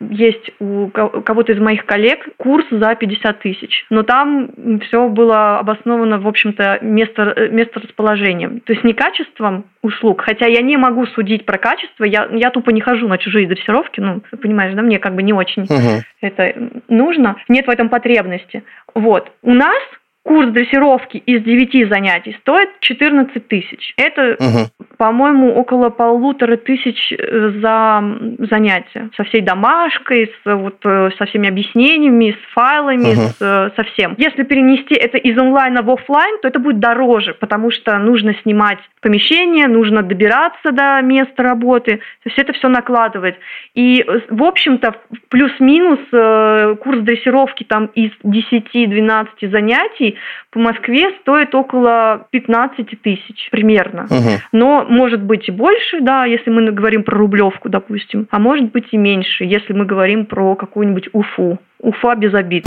есть 0.00 0.50
у 0.60 0.88
кого-то 0.88 1.52
из 1.52 1.58
моих 1.60 1.84
коллег 1.86 2.28
курс 2.36 2.66
за 2.70 2.94
50 2.94 3.40
тысяч, 3.40 3.86
но 3.90 4.02
там 4.02 4.80
все 4.86 5.08
было 5.08 5.58
обосновано, 5.58 6.18
в 6.18 6.26
общем-то, 6.26 6.78
место, 6.82 7.48
место 7.50 7.80
расположением. 7.80 8.60
То 8.60 8.72
есть 8.72 8.84
не 8.84 8.92
качеством 8.92 9.64
услуг, 9.82 10.22
хотя 10.22 10.46
я 10.46 10.60
не 10.62 10.76
могу 10.76 11.06
судить 11.06 11.44
про 11.46 11.58
качество, 11.58 12.04
я, 12.04 12.28
я 12.32 12.50
тупо 12.50 12.70
не 12.70 12.80
хожу 12.80 13.08
на 13.08 13.18
чужие 13.18 13.46
дрессировки, 13.46 14.00
ну, 14.00 14.22
понимаешь, 14.40 14.74
да, 14.74 14.82
мне 14.82 14.98
как 14.98 15.14
бы 15.14 15.22
не 15.22 15.32
очень 15.32 15.62
угу. 15.62 16.02
это 16.20 16.54
нужно, 16.88 17.36
нет 17.48 17.66
в 17.66 17.70
этом 17.70 17.88
потребности. 17.88 18.64
Вот. 18.94 19.30
У 19.42 19.54
нас 19.54 19.78
курс 20.24 20.50
дрессировки 20.50 21.16
из 21.16 21.42
9 21.42 21.88
занятий 21.88 22.36
стоит 22.40 22.68
14 22.80 23.48
тысяч. 23.48 23.94
Это, 23.96 24.36
угу. 24.38 24.86
по-моему, 24.98 25.54
около 25.54 25.88
полутора 25.88 26.56
тысяч 26.56 27.12
э, 27.12 27.50
за 27.62 28.02
занятие. 28.50 29.10
Со 29.16 29.24
всей 29.24 29.40
домашкой, 29.40 30.30
с, 30.44 30.54
вот, 30.54 30.84
э, 30.84 31.10
со 31.16 31.24
всеми 31.26 31.48
объяснениями, 31.48 32.32
с 32.32 32.52
файлами, 32.52 33.12
угу. 33.12 33.20
с, 33.20 33.36
э, 33.40 33.70
со 33.74 33.84
всем. 33.84 34.14
Если 34.18 34.42
перенести 34.42 34.94
это 34.94 35.16
из 35.16 35.38
онлайна 35.38 35.82
в 35.82 35.90
офлайн, 35.90 36.38
то 36.42 36.48
это 36.48 36.58
будет 36.58 36.78
дороже, 36.78 37.34
потому 37.34 37.70
что 37.70 37.96
нужно 37.98 38.34
снимать 38.42 38.78
помещение, 39.00 39.66
нужно 39.66 40.02
добираться 40.02 40.72
до 40.72 41.00
места 41.00 41.42
работы. 41.42 41.96
То 42.22 42.28
есть 42.28 42.38
это 42.38 42.52
все 42.52 42.68
накладывает. 42.68 43.36
И, 43.74 44.04
в 44.28 44.42
общем-то, 44.42 44.94
плюс-минус 45.30 46.00
курс 46.80 47.00
дрессировки 47.00 47.64
там 47.64 47.86
из 47.94 48.10
10-12 48.24 49.50
занятий 49.50 50.07
по 50.50 50.58
Москве 50.58 51.10
стоит 51.20 51.54
около 51.54 52.26
15 52.30 53.02
тысяч 53.02 53.48
примерно. 53.50 54.04
Угу. 54.04 54.30
Но 54.52 54.86
может 54.88 55.22
быть 55.22 55.48
и 55.48 55.52
больше, 55.52 56.00
да, 56.00 56.24
если 56.24 56.50
мы 56.50 56.70
говорим 56.70 57.02
про 57.02 57.16
Рублевку, 57.16 57.68
допустим, 57.68 58.28
а 58.30 58.38
может 58.38 58.72
быть 58.72 58.86
и 58.92 58.96
меньше, 58.96 59.44
если 59.44 59.72
мы 59.72 59.84
говорим 59.84 60.26
про 60.26 60.54
какую-нибудь 60.54 61.08
Уфу. 61.12 61.58
Уфа 61.80 62.14
без 62.16 62.34
обид. 62.34 62.66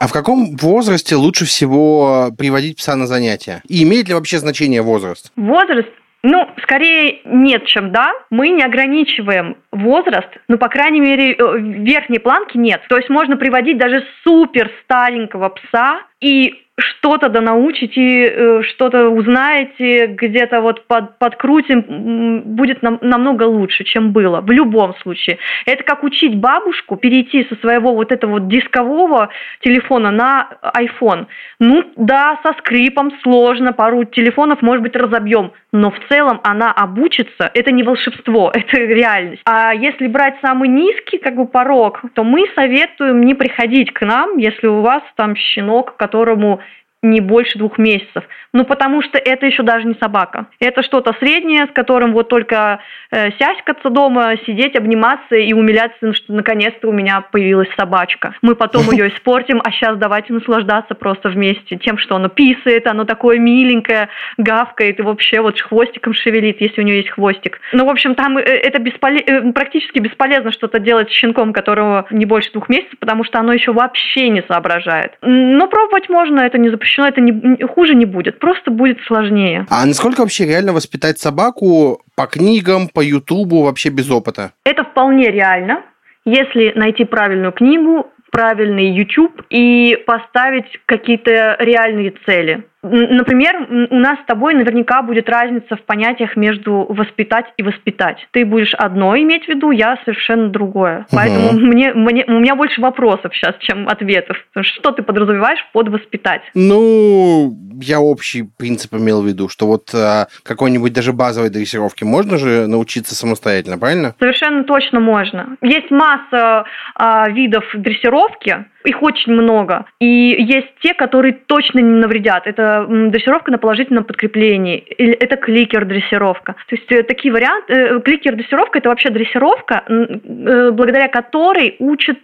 А 0.00 0.06
в 0.06 0.12
каком 0.12 0.56
возрасте 0.56 1.14
лучше 1.14 1.44
всего 1.44 2.30
приводить 2.38 2.78
пса 2.78 2.96
на 2.96 3.06
занятия? 3.06 3.60
И 3.68 3.82
имеет 3.82 4.08
ли 4.08 4.14
вообще 4.14 4.38
значение 4.38 4.80
возраст? 4.80 5.30
Возраст 5.36 5.90
ну, 6.22 6.50
скорее 6.62 7.20
нет, 7.24 7.66
чем 7.66 7.92
да. 7.92 8.12
Мы 8.30 8.50
не 8.50 8.62
ограничиваем 8.62 9.56
возраст, 9.72 10.28
ну, 10.48 10.58
по 10.58 10.68
крайней 10.68 11.00
мере, 11.00 11.32
э, 11.32 11.58
верхней 11.58 12.18
планки 12.18 12.56
нет. 12.56 12.82
То 12.88 12.96
есть 12.96 13.08
можно 13.08 13.36
приводить 13.36 13.78
даже 13.78 14.04
супер 14.22 14.70
старенького 14.84 15.48
пса 15.48 16.02
и 16.20 16.62
что-то 16.80 17.28
да 17.28 17.40
научите, 17.40 18.26
э, 18.26 18.62
что-то 18.62 19.08
узнаете, 19.08 20.06
где-то 20.06 20.60
вот 20.60 20.86
под, 20.86 21.18
подкрутим, 21.18 22.42
будет 22.44 22.82
нам, 22.82 22.98
намного 23.00 23.44
лучше, 23.44 23.84
чем 23.84 24.12
было, 24.12 24.40
в 24.40 24.50
любом 24.50 24.94
случае. 25.02 25.38
Это 25.66 25.82
как 25.84 26.02
учить 26.02 26.36
бабушку 26.36 26.96
перейти 26.96 27.44
со 27.44 27.56
своего 27.56 27.94
вот 27.94 28.12
этого 28.12 28.32
вот 28.32 28.48
дискового 28.48 29.30
телефона 29.60 30.10
на 30.10 30.48
iPhone. 30.76 31.26
Ну 31.58 31.84
да, 31.96 32.38
со 32.42 32.52
скрипом 32.58 33.12
сложно, 33.22 33.72
пару 33.72 34.04
телефонов, 34.04 34.62
может 34.62 34.82
быть, 34.82 34.96
разобьем, 34.96 35.52
но 35.72 35.90
в 35.90 35.98
целом 36.08 36.40
она 36.42 36.72
обучится, 36.72 37.50
это 37.54 37.70
не 37.70 37.82
волшебство, 37.82 38.50
это 38.54 38.76
реальность. 38.76 39.42
А 39.44 39.74
если 39.74 40.06
брать 40.06 40.36
самый 40.42 40.68
низкий 40.68 41.18
как 41.18 41.36
бы 41.36 41.46
порог, 41.46 42.02
то 42.14 42.24
мы 42.24 42.46
советуем 42.54 43.22
не 43.22 43.34
приходить 43.34 43.92
к 43.92 44.02
нам, 44.02 44.36
если 44.38 44.66
у 44.66 44.80
вас 44.80 45.02
там 45.16 45.36
щенок, 45.36 45.96
которому 45.96 46.60
не 47.02 47.20
больше 47.20 47.58
двух 47.58 47.78
месяцев. 47.78 48.24
Ну, 48.52 48.64
потому 48.64 49.00
что 49.02 49.16
это 49.16 49.46
еще 49.46 49.62
даже 49.62 49.86
не 49.86 49.94
собака. 49.94 50.46
Это 50.58 50.82
что-то 50.82 51.14
среднее, 51.18 51.66
с 51.66 51.70
которым 51.70 52.12
вот 52.12 52.28
только 52.28 52.80
э, 53.10 53.30
сяськаться 53.38 53.88
дома, 53.90 54.34
сидеть, 54.44 54.76
обниматься 54.76 55.36
и 55.36 55.52
умиляться, 55.52 56.12
что 56.12 56.32
наконец-то 56.32 56.88
у 56.88 56.92
меня 56.92 57.22
появилась 57.22 57.68
собачка. 57.78 58.34
Мы 58.42 58.54
потом 58.54 58.90
ее 58.90 59.08
испортим, 59.14 59.62
а 59.64 59.70
сейчас 59.70 59.96
давайте 59.96 60.32
наслаждаться 60.32 60.94
просто 60.94 61.30
вместе 61.30 61.76
тем, 61.76 61.96
что 61.96 62.16
оно 62.16 62.28
писает, 62.28 62.86
оно 62.86 63.04
такое 63.04 63.38
миленькое, 63.38 64.08
гавкает 64.36 64.98
и 64.98 65.02
вообще 65.02 65.40
вот 65.40 65.60
хвостиком 65.60 66.12
шевелит, 66.12 66.60
если 66.60 66.82
у 66.82 66.84
нее 66.84 66.98
есть 66.98 67.10
хвостик. 67.10 67.60
Ну, 67.72 67.86
в 67.86 67.88
общем, 67.88 68.14
там 68.14 68.36
э, 68.36 68.42
это 68.42 68.78
бесполе... 68.78 69.20
Э, 69.20 69.52
практически 69.52 70.00
бесполезно 70.00 70.52
что-то 70.52 70.78
делать 70.80 71.08
с 71.08 71.14
щенком, 71.14 71.54
которого 71.54 72.06
не 72.10 72.26
больше 72.26 72.52
двух 72.52 72.68
месяцев, 72.68 72.98
потому 72.98 73.24
что 73.24 73.38
оно 73.38 73.54
еще 73.54 73.72
вообще 73.72 74.28
не 74.28 74.42
соображает. 74.42 75.16
Но 75.22 75.66
пробовать 75.66 76.08
можно, 76.08 76.40
это 76.40 76.58
не 76.58 76.68
запрещено 76.68 76.89
запрещено, 76.90 77.08
это 77.08 77.20
не, 77.20 77.66
хуже 77.66 77.94
не 77.94 78.04
будет, 78.04 78.38
просто 78.38 78.70
будет 78.70 78.98
сложнее. 79.06 79.66
А 79.70 79.86
насколько 79.86 80.20
вообще 80.20 80.46
реально 80.46 80.72
воспитать 80.72 81.18
собаку 81.18 82.02
по 82.16 82.26
книгам, 82.26 82.88
по 82.88 83.00
Ютубу, 83.00 83.62
вообще 83.62 83.90
без 83.90 84.10
опыта? 84.10 84.52
Это 84.64 84.84
вполне 84.84 85.30
реально. 85.30 85.82
Если 86.24 86.72
найти 86.74 87.04
правильную 87.04 87.52
книгу, 87.52 88.06
правильный 88.30 88.90
YouTube 88.90 89.42
и 89.50 89.96
поставить 90.06 90.80
какие-то 90.86 91.56
реальные 91.58 92.14
цели. 92.26 92.64
Например, 92.82 93.88
у 93.90 93.98
нас 93.98 94.18
с 94.20 94.26
тобой 94.26 94.54
наверняка 94.54 95.02
будет 95.02 95.28
разница 95.28 95.76
в 95.76 95.82
понятиях 95.82 96.36
между 96.36 96.86
воспитать 96.88 97.46
и 97.58 97.62
воспитать. 97.62 98.26
Ты 98.30 98.46
будешь 98.46 98.74
одно 98.74 99.16
иметь 99.18 99.44
в 99.44 99.48
виду, 99.48 99.70
я 99.70 99.98
совершенно 100.04 100.48
другое. 100.48 101.00
Угу. 101.00 101.06
Поэтому 101.12 101.52
мне, 101.52 101.92
мне, 101.92 102.24
у 102.26 102.40
меня 102.40 102.54
больше 102.54 102.80
вопросов 102.80 103.34
сейчас, 103.34 103.54
чем 103.60 103.86
ответов. 103.88 104.36
Что 104.60 104.92
ты 104.92 105.02
подразумеваешь 105.02 105.60
под 105.72 105.88
воспитать? 105.88 106.42
Ну, 106.54 107.54
я 107.82 108.00
общий 108.00 108.48
принцип 108.58 108.94
имел 108.94 109.22
в 109.22 109.26
виду, 109.26 109.48
что 109.48 109.66
вот 109.66 109.94
а, 109.94 110.28
какой-нибудь 110.42 110.92
даже 110.92 111.12
базовой 111.12 111.50
дрессировки 111.50 112.04
можно 112.04 112.38
же 112.38 112.66
научиться 112.66 113.14
самостоятельно, 113.14 113.78
правильно? 113.78 114.14
Совершенно 114.18 114.64
точно 114.64 115.00
можно. 115.00 115.56
Есть 115.60 115.90
масса 115.90 116.64
а, 116.94 117.28
видов 117.28 117.64
дрессировки, 117.74 118.64
их 118.84 119.02
очень 119.02 119.32
много. 119.32 119.84
И 119.98 120.06
есть 120.06 120.68
те, 120.82 120.94
которые 120.94 121.34
точно 121.34 121.80
не 121.80 122.00
навредят. 122.00 122.46
Это 122.46 122.69
дрессировка 122.86 123.50
на 123.50 123.58
положительном 123.58 124.04
подкреплении. 124.04 124.78
Или 124.78 125.12
это 125.12 125.36
кликер-дрессировка. 125.36 126.54
То 126.68 126.76
есть 126.76 126.90
э, 126.92 127.02
такие 127.02 127.32
варианты. 127.32 127.72
Э, 127.72 128.00
кликер-дрессировка– 128.00 128.78
это 128.80 128.88
вообще 128.88 129.10
дрессировка, 129.10 129.84
э, 129.86 130.70
благодаря 130.72 131.08
которой 131.08 131.76
учат 131.78 132.18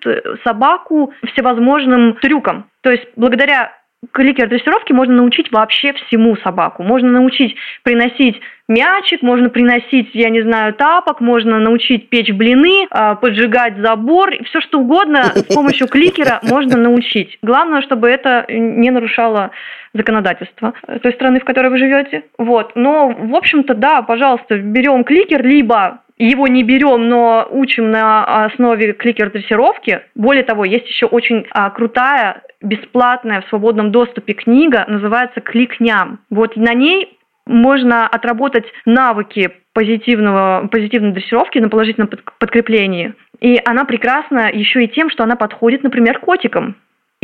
собаку 0.45 1.13
всевозможным 1.33 2.15
трюкам. 2.15 2.67
То 2.83 2.91
есть 2.91 3.07
благодаря 3.17 3.73
кликер 4.13 4.49
дрессировки 4.49 4.93
можно 4.93 5.15
научить 5.15 5.51
вообще 5.51 5.93
всему 5.93 6.37
собаку. 6.37 6.83
Можно 6.83 7.13
научить 7.13 7.57
приносить 7.83 8.41
мячик, 8.69 9.23
можно 9.23 9.49
приносить, 9.49 10.11
я 10.15 10.29
не 10.29 10.43
знаю, 10.43 10.75
тапок, 10.75 11.21
можно 11.21 11.59
научить 11.59 12.09
печь 12.09 12.33
блины, 12.33 12.87
а, 12.91 13.15
поджигать 13.15 13.79
забор, 13.79 14.33
все 14.45 14.61
что 14.61 14.81
угодно 14.81 15.25
с 15.35 15.43
помощью 15.55 15.89
кликера 15.89 16.41
можно 16.43 16.77
научить. 16.77 17.39
Главное, 17.43 17.83
чтобы 17.83 18.09
это 18.09 18.47
не 18.49 18.91
нарушало 18.91 19.51
законодательство 19.95 20.75
той 21.03 21.13
страны, 21.13 21.41
в 21.41 21.45
которой 21.45 21.69
вы 21.69 21.79
живете. 21.79 22.25
Вот. 22.39 22.73
Но, 22.75 23.09
в 23.09 23.35
общем-то, 23.35 23.75
да, 23.75 24.03
пожалуйста, 24.03 24.59
берем 24.59 25.05
кликер, 25.05 25.45
либо 25.45 26.01
его 26.19 26.49
не 26.49 26.63
берем, 26.63 27.09
но 27.09 27.47
учим 27.51 27.91
на 27.91 28.45
основе 28.47 28.93
кликер-дрессировки. 28.93 30.01
Более 30.15 30.45
того, 30.45 30.65
есть 30.65 30.89
еще 30.89 31.07
очень 31.07 31.47
а, 31.51 31.69
крутая, 31.71 32.43
бесплатная 32.63 33.43
в 33.43 33.49
свободном 33.49 33.91
доступе 33.91 34.33
книга, 34.33 34.85
называется 34.89 35.41
«Кликням». 35.41 36.21
Вот 36.31 36.57
на 36.57 36.73
ней 36.73 37.16
можно 37.47 38.07
отработать 38.07 38.67
навыки 38.85 39.51
позитивного, 39.73 40.69
позитивной 40.71 41.13
дрессировки 41.13 41.59
на 41.59 41.69
положительном 41.69 42.11
подкреплении. 42.39 43.15
И 43.41 43.61
она 43.65 43.85
прекрасна 43.85 44.51
еще 44.51 44.85
и 44.85 44.89
тем, 44.89 45.11
что 45.11 45.25
она 45.25 45.37
подходит, 45.37 45.83
например, 45.83 46.19
котикам. 46.19 46.77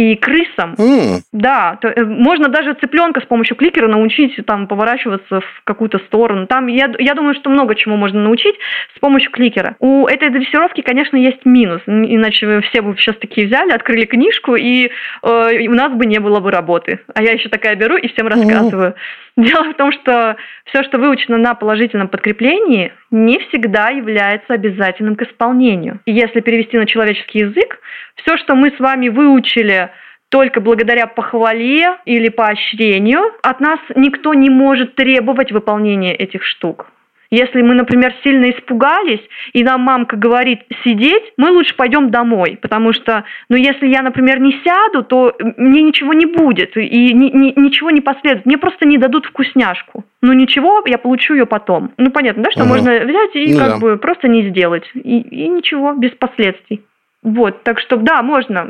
И 0.02 0.16
крысам. 0.16 0.74
М, 0.78 1.20
Да, 1.32 1.78
то, 1.80 1.88
э, 1.88 2.04
можно 2.04 2.48
даже 2.48 2.74
цыпленка 2.74 3.20
с 3.20 3.24
помощью 3.24 3.56
кликера 3.56 3.88
научить 3.88 4.34
там 4.46 4.66
поворачиваться 4.66 5.40
в 5.40 5.62
какую-то 5.64 5.98
сторону. 6.00 6.46
Там 6.46 6.66
я, 6.66 6.90
я 6.98 7.14
думаю, 7.14 7.34
что 7.34 7.50
много 7.50 7.74
чему 7.74 7.96
можно 7.96 8.20
научить 8.20 8.56
с 8.96 8.98
помощью 8.98 9.30
кликера. 9.30 9.76
У 9.78 10.06
этой 10.06 10.30
дрессировки, 10.30 10.80
конечно, 10.80 11.16
есть 11.16 11.44
минус, 11.44 11.82
иначе 11.86 12.60
все 12.62 12.82
бы 12.82 12.96
сейчас 12.96 13.16
такие 13.16 13.46
взяли, 13.46 13.70
открыли 13.72 14.04
книжку 14.04 14.56
и, 14.56 14.90
э, 15.22 15.54
и 15.54 15.68
у 15.68 15.74
нас 15.74 15.92
бы 15.92 16.06
не 16.06 16.18
было 16.18 16.40
бы 16.40 16.50
работы. 16.50 17.00
А 17.14 17.22
я 17.22 17.32
еще 17.32 17.48
такая 17.48 17.76
беру 17.76 17.96
и 17.96 18.08
всем 18.08 18.26
рассказываю. 18.26 18.94
Дело 19.36 19.64
в 19.64 19.74
том, 19.74 19.92
что 19.92 20.36
все, 20.66 20.82
что 20.82 20.98
выучено 20.98 21.38
на 21.38 21.54
положительном 21.54 22.08
подкреплении, 22.08 22.92
не 23.12 23.38
всегда 23.38 23.90
является 23.90 24.54
обязательным 24.54 25.14
к 25.14 25.22
исполнению. 25.22 26.00
И 26.06 26.12
если 26.12 26.40
перевести 26.40 26.76
на 26.76 26.86
человеческий 26.86 27.40
язык, 27.40 27.78
все, 28.16 28.36
что 28.38 28.56
мы 28.56 28.70
с 28.70 28.80
вами 28.80 29.08
выучили 29.08 29.90
только 30.30 30.60
благодаря 30.60 31.06
похвале 31.06 31.98
или 32.06 32.30
поощрению, 32.30 33.20
от 33.42 33.60
нас 33.60 33.78
никто 33.94 34.32
не 34.32 34.48
может 34.48 34.94
требовать 34.94 35.52
выполнения 35.52 36.14
этих 36.14 36.42
штук. 36.42 36.91
Если 37.32 37.62
мы, 37.62 37.74
например, 37.74 38.14
сильно 38.22 38.50
испугались, 38.50 39.22
и 39.54 39.64
нам 39.64 39.80
мамка 39.80 40.16
говорит 40.18 40.60
сидеть, 40.84 41.32
мы 41.38 41.50
лучше 41.50 41.74
пойдем 41.74 42.10
домой, 42.10 42.58
потому 42.60 42.92
что, 42.92 43.24
ну, 43.48 43.56
если 43.56 43.86
я, 43.88 44.02
например, 44.02 44.38
не 44.38 44.52
сяду, 44.62 45.02
то 45.02 45.34
мне 45.56 45.80
ничего 45.82 46.12
не 46.12 46.26
будет, 46.26 46.76
и 46.76 47.14
ни- 47.14 47.30
ни- 47.34 47.58
ничего 47.58 47.90
не 47.90 48.02
последует. 48.02 48.44
Мне 48.44 48.58
просто 48.58 48.86
не 48.86 48.98
дадут 48.98 49.24
вкусняшку. 49.24 50.04
Ну, 50.20 50.34
ничего, 50.34 50.82
я 50.86 50.98
получу 50.98 51.32
ее 51.32 51.46
потом. 51.46 51.92
Ну, 51.96 52.10
понятно, 52.10 52.42
да, 52.42 52.50
что 52.50 52.64
Ага. 52.64 52.68
можно 52.68 52.92
взять 53.00 53.34
и 53.34 53.54
Ну 53.54 53.58
как 53.58 53.68
да. 53.70 53.78
бы 53.78 53.96
просто 53.96 54.28
не 54.28 54.50
сделать. 54.50 54.84
И, 54.94 55.20
и 55.20 55.48
ничего, 55.48 55.94
без 55.94 56.10
последствий. 56.10 56.82
Вот, 57.22 57.62
так 57.62 57.78
что 57.78 57.96
да, 57.98 58.20
можно. 58.22 58.66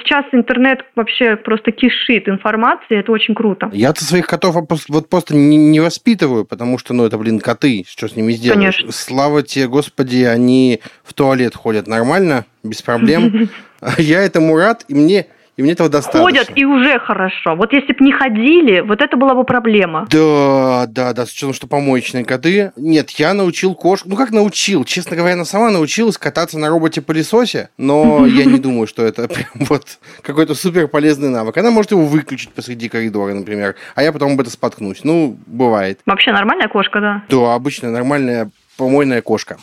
Сейчас 0.00 0.26
интернет 0.32 0.84
вообще 0.96 1.36
просто 1.36 1.72
кишит 1.72 2.28
информацией, 2.28 3.00
это 3.00 3.10
очень 3.10 3.34
круто. 3.34 3.70
Я-то 3.72 4.04
своих 4.04 4.26
котов 4.26 4.54
вот 4.88 5.08
просто 5.08 5.34
не, 5.34 5.56
не 5.56 5.80
воспитываю, 5.80 6.44
потому 6.44 6.76
что, 6.76 6.92
ну, 6.92 7.06
это, 7.06 7.16
блин, 7.16 7.40
коты, 7.40 7.84
что 7.88 8.06
с 8.06 8.14
ними 8.14 8.32
сделаешь? 8.32 8.76
Конечно. 8.76 8.92
Слава 8.92 9.42
тебе, 9.42 9.66
Господи, 9.66 10.24
они 10.24 10.80
в 11.04 11.14
туалет 11.14 11.54
ходят 11.54 11.86
нормально, 11.86 12.44
без 12.62 12.82
проблем. 12.82 13.48
Я 13.96 14.22
этому 14.22 14.56
рад, 14.58 14.84
и 14.88 14.94
мне, 14.94 15.26
и 15.56 15.62
мне 15.62 15.72
этого 15.72 15.88
достаточно. 15.88 16.22
Ходят 16.22 16.50
и 16.54 16.64
уже 16.64 16.98
хорошо. 16.98 17.56
Вот 17.56 17.72
если 17.72 17.92
бы 17.94 18.04
не 18.04 18.12
ходили, 18.12 18.80
вот 18.80 19.00
это 19.00 19.16
была 19.16 19.34
бы 19.34 19.44
проблема. 19.44 20.06
Да, 20.10 20.86
да, 20.86 21.14
да, 21.14 21.24
с 21.24 21.32
учетом, 21.32 21.54
что 21.54 21.66
помоечные 21.66 22.24
коты. 22.24 22.72
Нет, 22.76 23.10
я 23.10 23.32
научил 23.32 23.74
кошку. 23.74 24.08
Ну 24.08 24.16
как 24.16 24.32
научил? 24.32 24.84
Честно 24.84 25.16
говоря, 25.16 25.34
она 25.34 25.44
сама 25.44 25.70
научилась 25.70 26.18
кататься 26.18 26.58
на 26.58 26.68
роботе-пылесосе, 26.68 27.70
но 27.78 28.26
я 28.26 28.44
не 28.44 28.58
думаю, 28.58 28.86
что 28.86 29.02
это 29.02 29.28
прям 29.28 29.48
вот 29.68 29.98
какой-то 30.22 30.54
супер 30.54 30.88
полезный 30.88 31.30
навык. 31.30 31.56
Она 31.56 31.70
может 31.70 31.90
его 31.90 32.04
выключить 32.04 32.50
посреди 32.50 32.88
коридора, 32.88 33.32
например, 33.32 33.76
а 33.94 34.02
я 34.02 34.12
потом 34.12 34.32
об 34.32 34.40
это 34.40 34.50
споткнусь. 34.50 35.04
Ну, 35.04 35.38
бывает. 35.46 36.00
Вообще 36.04 36.32
нормальная 36.32 36.68
кошка, 36.68 37.00
да. 37.00 37.22
Да, 37.28 37.54
обычная 37.54 37.90
нормальная 37.90 38.50
помойная 38.76 39.22
кошка. 39.22 39.56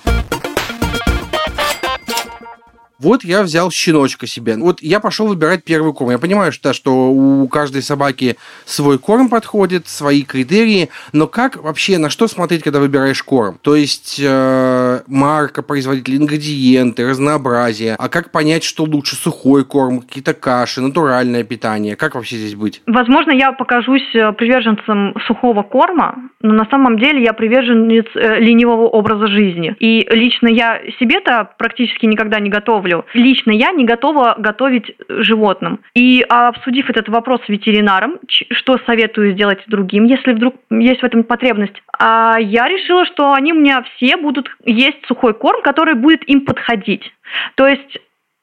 Вот 3.03 3.25
я 3.25 3.43
взял 3.43 3.69
щеночка 3.69 4.27
себе. 4.27 4.55
Вот 4.55 4.81
я 4.81 5.01
пошел 5.01 5.27
выбирать 5.27 5.65
первый 5.65 5.93
корм. 5.93 6.11
Я 6.11 6.19
понимаю, 6.19 6.53
что, 6.53 6.71
что 6.71 7.11
у 7.11 7.47
каждой 7.49 7.81
собаки 7.81 8.37
свой 8.65 8.97
корм 8.97 9.27
подходит, 9.27 9.89
свои 9.89 10.23
критерии, 10.23 10.89
но 11.11 11.27
как 11.27 11.61
вообще, 11.61 11.97
на 11.97 12.09
что 12.09 12.27
смотреть, 12.27 12.63
когда 12.63 12.79
выбираешь 12.79 13.21
корм? 13.21 13.59
То 13.61 13.75
есть 13.75 14.21
э, 14.23 15.01
марка, 15.07 15.63
производитель, 15.63 16.15
ингредиенты, 16.15 17.05
разнообразие. 17.05 17.95
А 17.99 18.07
как 18.07 18.31
понять, 18.31 18.63
что 18.63 18.85
лучше, 18.85 19.17
сухой 19.17 19.65
корм, 19.65 19.99
какие-то 19.99 20.33
каши, 20.33 20.79
натуральное 20.79 21.43
питание? 21.43 21.97
Как 21.97 22.15
вообще 22.15 22.37
здесь 22.37 22.55
быть? 22.55 22.81
Возможно, 22.87 23.31
я 23.31 23.51
покажусь 23.51 24.15
э, 24.15 24.31
приверженцем 24.31 25.15
сухого 25.27 25.63
корма, 25.63 26.29
но 26.41 26.53
на 26.53 26.65
самом 26.69 26.97
деле 26.97 27.21
я 27.21 27.33
приверженец 27.33 28.05
э, 28.15 28.39
ленивого 28.39 28.87
образа 28.87 29.27
жизни. 29.27 29.75
И 29.79 30.07
лично 30.09 30.47
я 30.47 30.79
себе-то 30.99 31.49
практически 31.57 32.05
никогда 32.05 32.39
не 32.39 32.49
готовлю. 32.49 32.92
Лично 33.13 33.51
я 33.51 33.71
не 33.71 33.85
готова 33.85 34.35
готовить 34.37 34.95
животным. 35.09 35.79
И 35.95 36.23
обсудив 36.29 36.89
этот 36.89 37.09
вопрос 37.09 37.41
с 37.45 37.49
ветеринаром, 37.49 38.19
что 38.27 38.77
советую 38.85 39.33
сделать 39.33 39.63
другим, 39.67 40.05
если 40.05 40.33
вдруг 40.33 40.55
есть 40.69 41.01
в 41.01 41.05
этом 41.05 41.23
потребность, 41.23 41.81
а 41.97 42.37
я 42.39 42.67
решила, 42.67 43.05
что 43.05 43.33
они 43.33 43.53
у 43.53 43.59
меня 43.59 43.83
все 43.95 44.17
будут 44.17 44.49
есть 44.65 45.05
сухой 45.07 45.33
корм, 45.33 45.61
который 45.61 45.95
будет 45.95 46.27
им 46.29 46.41
подходить. 46.41 47.11
То 47.55 47.67
есть 47.67 47.97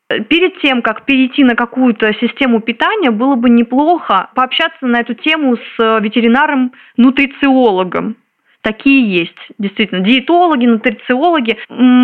э, 0.08 0.20
Перед 0.24 0.60
тем, 0.60 0.82
как 0.82 1.04
перейти 1.04 1.44
на 1.44 1.54
какую-то 1.54 2.12
систему 2.14 2.60
питания, 2.60 3.10
было 3.10 3.36
бы 3.36 3.50
неплохо 3.50 4.30
пообщаться 4.34 4.86
на 4.86 5.00
эту 5.00 5.14
тему 5.14 5.56
с 5.56 5.78
э, 5.78 6.00
ветеринаром-нутрициологом. 6.00 8.16
Такие 8.62 9.20
есть, 9.20 9.36
действительно. 9.58 10.02
Диетологи, 10.02 10.66
нутрициологи. 10.66 11.56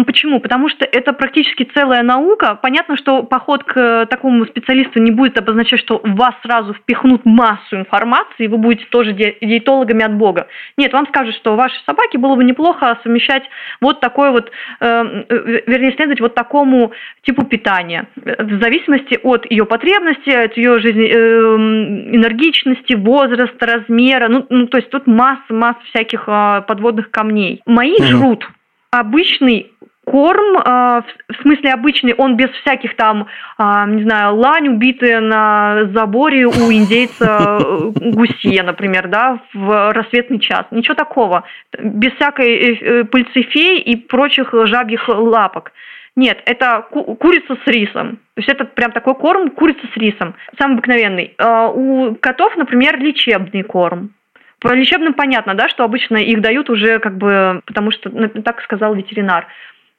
Почему? 0.06 0.40
Потому 0.40 0.70
что 0.70 0.86
это 0.86 1.12
практически 1.12 1.68
целая 1.74 2.02
наука. 2.02 2.58
Понятно, 2.62 2.96
что 2.96 3.22
поход 3.24 3.64
к 3.64 3.76
э, 3.76 4.06
такому 4.06 4.46
специалисту 4.46 4.98
не 5.00 5.10
будет 5.10 5.38
обозначать, 5.38 5.80
что 5.80 6.00
вас 6.02 6.34
сразу 6.42 6.72
впихнут 6.72 7.26
массу 7.26 7.76
информации, 7.76 8.44
и 8.44 8.48
вы 8.48 8.56
будете 8.56 8.86
тоже 8.86 9.12
ди- 9.12 9.36
диетологами 9.42 10.02
от 10.02 10.14
Бога. 10.14 10.48
Нет, 10.78 10.94
вам 10.94 11.06
скажут, 11.08 11.34
что 11.34 11.56
вашей 11.56 11.78
собаки 11.84 12.16
было 12.16 12.36
бы 12.36 12.44
неплохо 12.44 12.98
совмещать 13.02 13.42
вот 13.82 14.00
такой 14.00 14.30
вот, 14.30 14.50
э, 14.80 15.24
э, 15.28 15.60
вернее, 15.66 15.92
следовать 15.92 16.20
вот 16.20 16.34
такому 16.34 16.92
типу 17.22 17.44
питания. 17.44 18.08
В 18.16 18.62
зависимости 18.62 19.20
от 19.22 19.50
ее 19.50 19.66
потребности, 19.66 20.30
от 20.30 20.56
ее 20.56 20.80
жизни, 20.80 21.06
энергичности, 22.16 22.94
возраста, 22.94 23.66
размера. 23.66 24.28
Ну, 24.28 24.46
ну, 24.48 24.66
то 24.68 24.78
есть 24.78 24.88
тут 24.88 25.06
масса, 25.06 25.52
масса 25.52 25.80
всяких 25.92 26.24
а, 26.46 26.60
подводных 26.62 27.10
камней. 27.10 27.62
Мои 27.66 27.96
Мгм. 27.98 28.06
жрут 28.06 28.48
обычный 28.90 29.72
корм, 30.04 30.56
а, 30.64 31.02
в 31.28 31.42
смысле 31.42 31.72
обычный, 31.72 32.14
он 32.14 32.36
без 32.36 32.50
всяких 32.60 32.94
там, 32.96 33.26
а, 33.58 33.86
не 33.86 34.04
знаю, 34.04 34.36
лань, 34.36 34.68
убитая 34.68 35.20
на 35.20 35.90
заборе 35.92 36.46
у 36.46 36.70
индейца 36.72 37.58
э, 37.60 37.90
гусье, 38.12 38.62
например, 38.62 39.08
да, 39.08 39.40
в 39.52 39.92
рассветный 39.92 40.38
час. 40.38 40.64
Ничего 40.70 40.94
такого. 40.94 41.42
Без 41.82 42.12
всякой 42.12 42.54
э, 42.54 42.74
э, 42.80 43.04
пыльцы 43.04 43.42
фей 43.42 43.80
и 43.80 43.96
прочих 43.96 44.54
жабьих 44.66 45.08
лапок. 45.08 45.72
Нет, 46.14 46.38
это 46.46 46.86
ку- 46.90 47.16
курица 47.16 47.56
с 47.64 47.66
рисом. 47.66 48.16
То 48.34 48.40
есть 48.42 48.48
это 48.48 48.64
прям 48.64 48.92
такой 48.92 49.14
корм 49.16 49.50
курица 49.50 49.86
с 49.92 49.96
рисом. 49.96 50.34
Самый 50.58 50.74
обыкновенный. 50.74 51.34
У 51.74 52.14
котов, 52.14 52.56
например, 52.56 52.98
лечебный 52.98 53.62
корм. 53.64 54.10
По 54.60 54.72
лечебным 54.72 55.14
понятно, 55.14 55.54
да, 55.54 55.68
что 55.68 55.84
обычно 55.84 56.16
их 56.16 56.40
дают 56.40 56.70
уже 56.70 56.98
как 56.98 57.18
бы, 57.18 57.62
потому 57.66 57.90
что 57.90 58.10
ну, 58.10 58.28
так 58.28 58.62
сказал 58.62 58.94
ветеринар. 58.94 59.46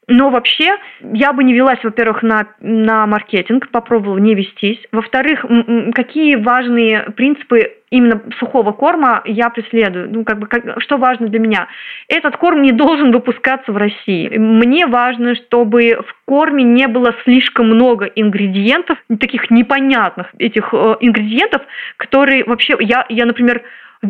Но 0.09 0.29
вообще 0.29 0.77
я 1.01 1.33
бы 1.33 1.43
не 1.43 1.53
велась, 1.53 1.83
во-первых, 1.83 2.23
на, 2.23 2.47
на 2.61 3.05
маркетинг, 3.05 3.69
попробовала 3.71 4.17
не 4.17 4.35
вестись. 4.35 4.79
Во-вторых, 4.93 5.45
какие 5.93 6.35
важные 6.35 7.01
принципы 7.17 7.73
именно 7.89 8.21
сухого 8.39 8.71
корма 8.71 9.21
я 9.25 9.49
преследую? 9.49 10.09
Ну, 10.09 10.23
как 10.23 10.39
бы, 10.39 10.47
как- 10.47 10.81
что 10.81 10.95
важно 10.95 11.27
для 11.27 11.39
меня? 11.39 11.67
Этот 12.07 12.37
корм 12.37 12.61
не 12.61 12.71
должен 12.71 13.11
выпускаться 13.11 13.73
в 13.73 13.77
России. 13.77 14.29
Мне 14.37 14.87
важно, 14.87 15.35
чтобы 15.35 15.99
в 16.07 16.15
корме 16.25 16.63
не 16.63 16.87
было 16.87 17.13
слишком 17.25 17.67
много 17.67 18.05
ингредиентов, 18.05 18.97
таких 19.19 19.51
непонятных 19.51 20.27
этих 20.39 20.73
э, 20.73 20.95
ингредиентов, 21.01 21.63
которые 21.97 22.45
вообще... 22.45 22.77
Я, 22.79 23.05
я 23.09 23.25
например, 23.25 23.61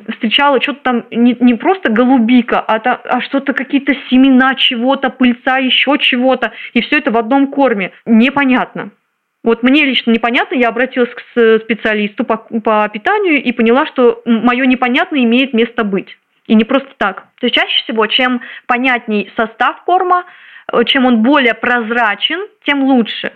встречала 0.10 0.62
что-то 0.62 0.80
там 0.82 1.06
не, 1.12 1.36
не 1.39 1.54
просто 1.54 1.91
голубика, 1.91 2.60
а, 2.60 2.80
та- 2.80 3.02
а 3.06 3.21
что-то 3.21 3.54
какие-то 3.54 3.95
семена 4.10 4.56
чего-то, 4.56 5.10
пыльца, 5.10 5.58
еще 5.58 5.97
чего-то, 6.00 6.52
и 6.73 6.82
все 6.82 6.97
это 6.97 7.12
в 7.12 7.17
одном 7.17 7.47
корме. 7.47 7.91
Непонятно. 8.06 8.91
Вот 9.43 9.63
мне 9.63 9.86
лично 9.86 10.12
непонятно, 10.12 10.56
я 10.56 10.69
обратилась 10.69 11.13
к 11.13 11.21
специалисту 11.63 12.26
по, 12.26 12.38
по 12.38 12.89
питанию 12.89 13.41
и 13.41 13.52
поняла, 13.54 13.86
что 13.86 14.21
мое 14.26 14.65
непонятно 14.65 15.23
имеет 15.23 15.54
место 15.54 15.84
быть. 15.84 16.17
И 16.47 16.56
не 16.56 16.63
просто 16.63 16.89
так. 16.97 17.28
То 17.39 17.47
есть 17.47 17.56
чаще 17.56 17.84
всего, 17.84 18.06
чем 18.08 18.41
понятней 18.65 19.32
состав 19.38 19.84
корма, 19.84 20.26
э, 20.71 20.84
чем 20.86 21.06
он 21.06 21.21
более 21.21 21.54
прозрачен, 21.54 22.47
тем 22.65 22.84
лучше. 22.84 23.34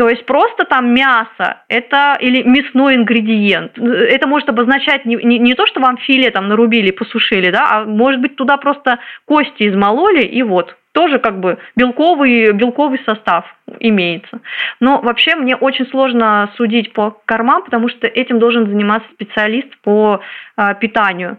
То 0.00 0.08
есть 0.08 0.24
просто 0.24 0.64
там 0.64 0.94
мясо 0.94 1.58
это 1.68 2.16
или 2.18 2.42
мясной 2.42 2.94
ингредиент. 2.94 3.76
Это 3.76 4.26
может 4.26 4.48
обозначать 4.48 5.04
не, 5.04 5.16
не, 5.16 5.38
не 5.38 5.54
то, 5.54 5.66
что 5.66 5.78
вам 5.80 5.98
филе 5.98 6.30
там 6.30 6.48
нарубили, 6.48 6.90
посушили, 6.90 7.50
да, 7.50 7.66
а 7.70 7.84
может 7.84 8.18
быть 8.22 8.34
туда 8.34 8.56
просто 8.56 8.98
кости 9.26 9.68
измололи 9.68 10.22
и 10.22 10.42
вот 10.42 10.74
тоже 10.92 11.18
как 11.18 11.40
бы 11.40 11.58
белковый, 11.76 12.52
белковый 12.52 13.00
состав 13.06 13.44
имеется. 13.78 14.40
Но 14.80 15.00
вообще 15.00 15.36
мне 15.36 15.54
очень 15.56 15.86
сложно 15.86 16.50
судить 16.56 16.92
по 16.92 17.16
кормам, 17.24 17.62
потому 17.64 17.88
что 17.88 18.06
этим 18.06 18.38
должен 18.38 18.66
заниматься 18.66 19.08
специалист 19.12 19.68
по 19.82 20.20
э, 20.56 20.74
питанию. 20.80 21.38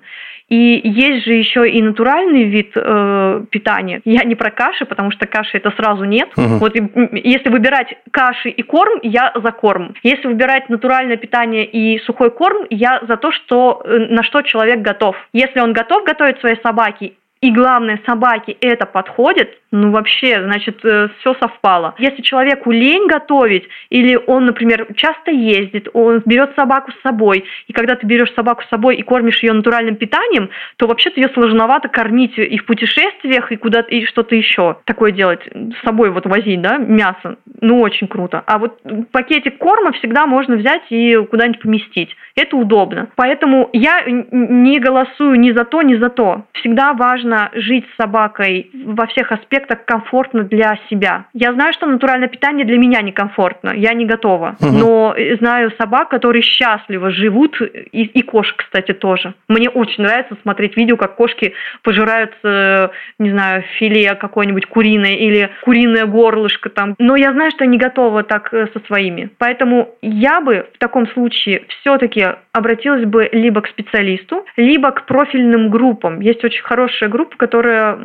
И 0.51 0.81
есть 0.83 1.25
же 1.25 1.33
еще 1.33 1.69
и 1.69 1.81
натуральный 1.81 2.43
вид 2.43 2.71
э, 2.75 3.45
питания. 3.51 4.01
Я 4.03 4.25
не 4.25 4.35
про 4.35 4.51
каши, 4.51 4.83
потому 4.85 5.09
что 5.11 5.25
каши 5.25 5.57
это 5.57 5.71
сразу 5.71 6.03
нет. 6.03 6.29
Угу. 6.35 6.57
Вот 6.57 6.75
если 6.75 7.49
выбирать 7.49 7.95
каши 8.11 8.49
и 8.49 8.61
корм, 8.61 8.99
я 9.01 9.31
за 9.33 9.51
корм. 9.53 9.95
Если 10.03 10.27
выбирать 10.27 10.67
натуральное 10.67 11.15
питание 11.15 11.65
и 11.65 11.99
сухой 11.99 12.31
корм, 12.31 12.67
я 12.69 13.01
за 13.07 13.15
то, 13.15 13.31
что 13.31 13.81
э, 13.85 13.97
на 14.09 14.23
что 14.23 14.41
человек 14.41 14.81
готов. 14.81 15.15
Если 15.31 15.61
он 15.61 15.71
готов 15.71 16.03
готовить 16.03 16.39
своей 16.41 16.59
собаке 16.61 17.13
и 17.41 17.51
главное, 17.51 17.99
собаке 18.05 18.53
это 18.61 18.85
подходит, 18.85 19.60
ну 19.71 19.91
вообще, 19.91 20.43
значит, 20.43 20.83
э, 20.83 21.07
все 21.19 21.33
совпало. 21.35 21.95
Если 21.97 22.21
человеку 22.21 22.71
лень 22.71 23.07
готовить, 23.07 23.67
или 23.89 24.19
он, 24.27 24.45
например, 24.45 24.87
часто 24.95 25.31
ездит, 25.31 25.87
он 25.93 26.21
берет 26.25 26.51
собаку 26.55 26.91
с 26.91 27.01
собой, 27.01 27.45
и 27.67 27.73
когда 27.73 27.95
ты 27.95 28.05
берешь 28.05 28.33
собаку 28.33 28.63
с 28.63 28.69
собой 28.69 28.97
и 28.97 29.01
кормишь 29.01 29.41
ее 29.43 29.53
натуральным 29.53 29.95
питанием, 29.95 30.49
то 30.75 30.87
вообще-то 30.87 31.21
ее 31.21 31.29
сложновато 31.29 31.87
кормить 31.87 32.37
и 32.37 32.57
в 32.57 32.65
путешествиях, 32.65 33.51
и 33.51 33.55
куда-то, 33.55 33.89
и 33.89 34.05
что-то 34.05 34.35
еще 34.35 34.77
такое 34.83 35.11
делать, 35.11 35.41
с 35.45 35.85
собой 35.85 36.11
вот 36.11 36.25
возить, 36.25 36.61
да, 36.61 36.77
мясо. 36.77 37.37
Ну, 37.61 37.79
очень 37.79 38.07
круто. 38.07 38.43
А 38.45 38.57
вот 38.57 38.81
пакетик 39.11 39.57
корма 39.57 39.93
всегда 39.93 40.25
можно 40.25 40.57
взять 40.57 40.83
и 40.89 41.15
куда-нибудь 41.15 41.61
поместить. 41.61 42.15
Это 42.35 42.57
удобно. 42.57 43.09
Поэтому 43.15 43.69
я 43.71 44.03
не 44.05 44.79
голосую 44.79 45.39
ни 45.39 45.51
за 45.51 45.63
то, 45.63 45.81
ни 45.81 45.95
за 45.95 46.09
то. 46.09 46.45
Всегда 46.53 46.93
важно 46.93 47.49
жить 47.53 47.85
с 47.93 48.01
собакой 48.01 48.69
во 48.73 49.07
всех 49.07 49.31
аспектах 49.31 49.60
комфортно 49.67 50.43
для 50.43 50.77
себя. 50.89 51.25
Я 51.33 51.53
знаю, 51.53 51.73
что 51.73 51.85
натуральное 51.85 52.27
питание 52.27 52.65
для 52.65 52.77
меня 52.77 53.01
некомфортно, 53.01 53.73
я 53.75 53.93
не 53.93 54.05
готова. 54.05 54.55
Угу. 54.59 54.71
Но 54.71 55.15
знаю 55.39 55.71
собак, 55.77 56.09
которые 56.09 56.41
счастливо 56.41 57.11
живут, 57.11 57.61
и, 57.61 58.03
и 58.03 58.21
кошек, 58.21 58.55
кстати, 58.57 58.93
тоже. 58.93 59.33
Мне 59.47 59.69
очень 59.69 60.03
нравится 60.03 60.37
смотреть 60.41 60.77
видео, 60.77 60.97
как 60.97 61.15
кошки 61.15 61.53
пожирают, 61.83 62.33
не 62.43 63.31
знаю, 63.31 63.63
филе 63.77 64.15
какое-нибудь 64.15 64.65
куриное 64.67 65.15
или 65.15 65.49
куриное 65.63 66.05
горлышко 66.05 66.69
там. 66.69 66.95
Но 66.99 67.15
я 67.15 67.31
знаю, 67.31 67.51
что 67.51 67.63
я 67.63 67.69
не 67.69 67.77
готова 67.77 68.23
так 68.23 68.53
э, 68.53 68.67
со 68.73 68.79
своими. 68.85 69.29
Поэтому 69.37 69.95
я 70.01 70.41
бы 70.41 70.67
в 70.73 70.77
таком 70.77 71.07
случае 71.07 71.65
все-таки 71.67 72.25
обратилась 72.51 73.05
бы 73.05 73.29
либо 73.31 73.61
к 73.61 73.67
специалисту, 73.67 74.45
либо 74.57 74.91
к 74.91 75.05
профильным 75.05 75.69
группам. 75.69 76.19
Есть 76.19 76.43
очень 76.43 76.63
хорошая 76.63 77.09
группа, 77.09 77.35
которая 77.37 77.97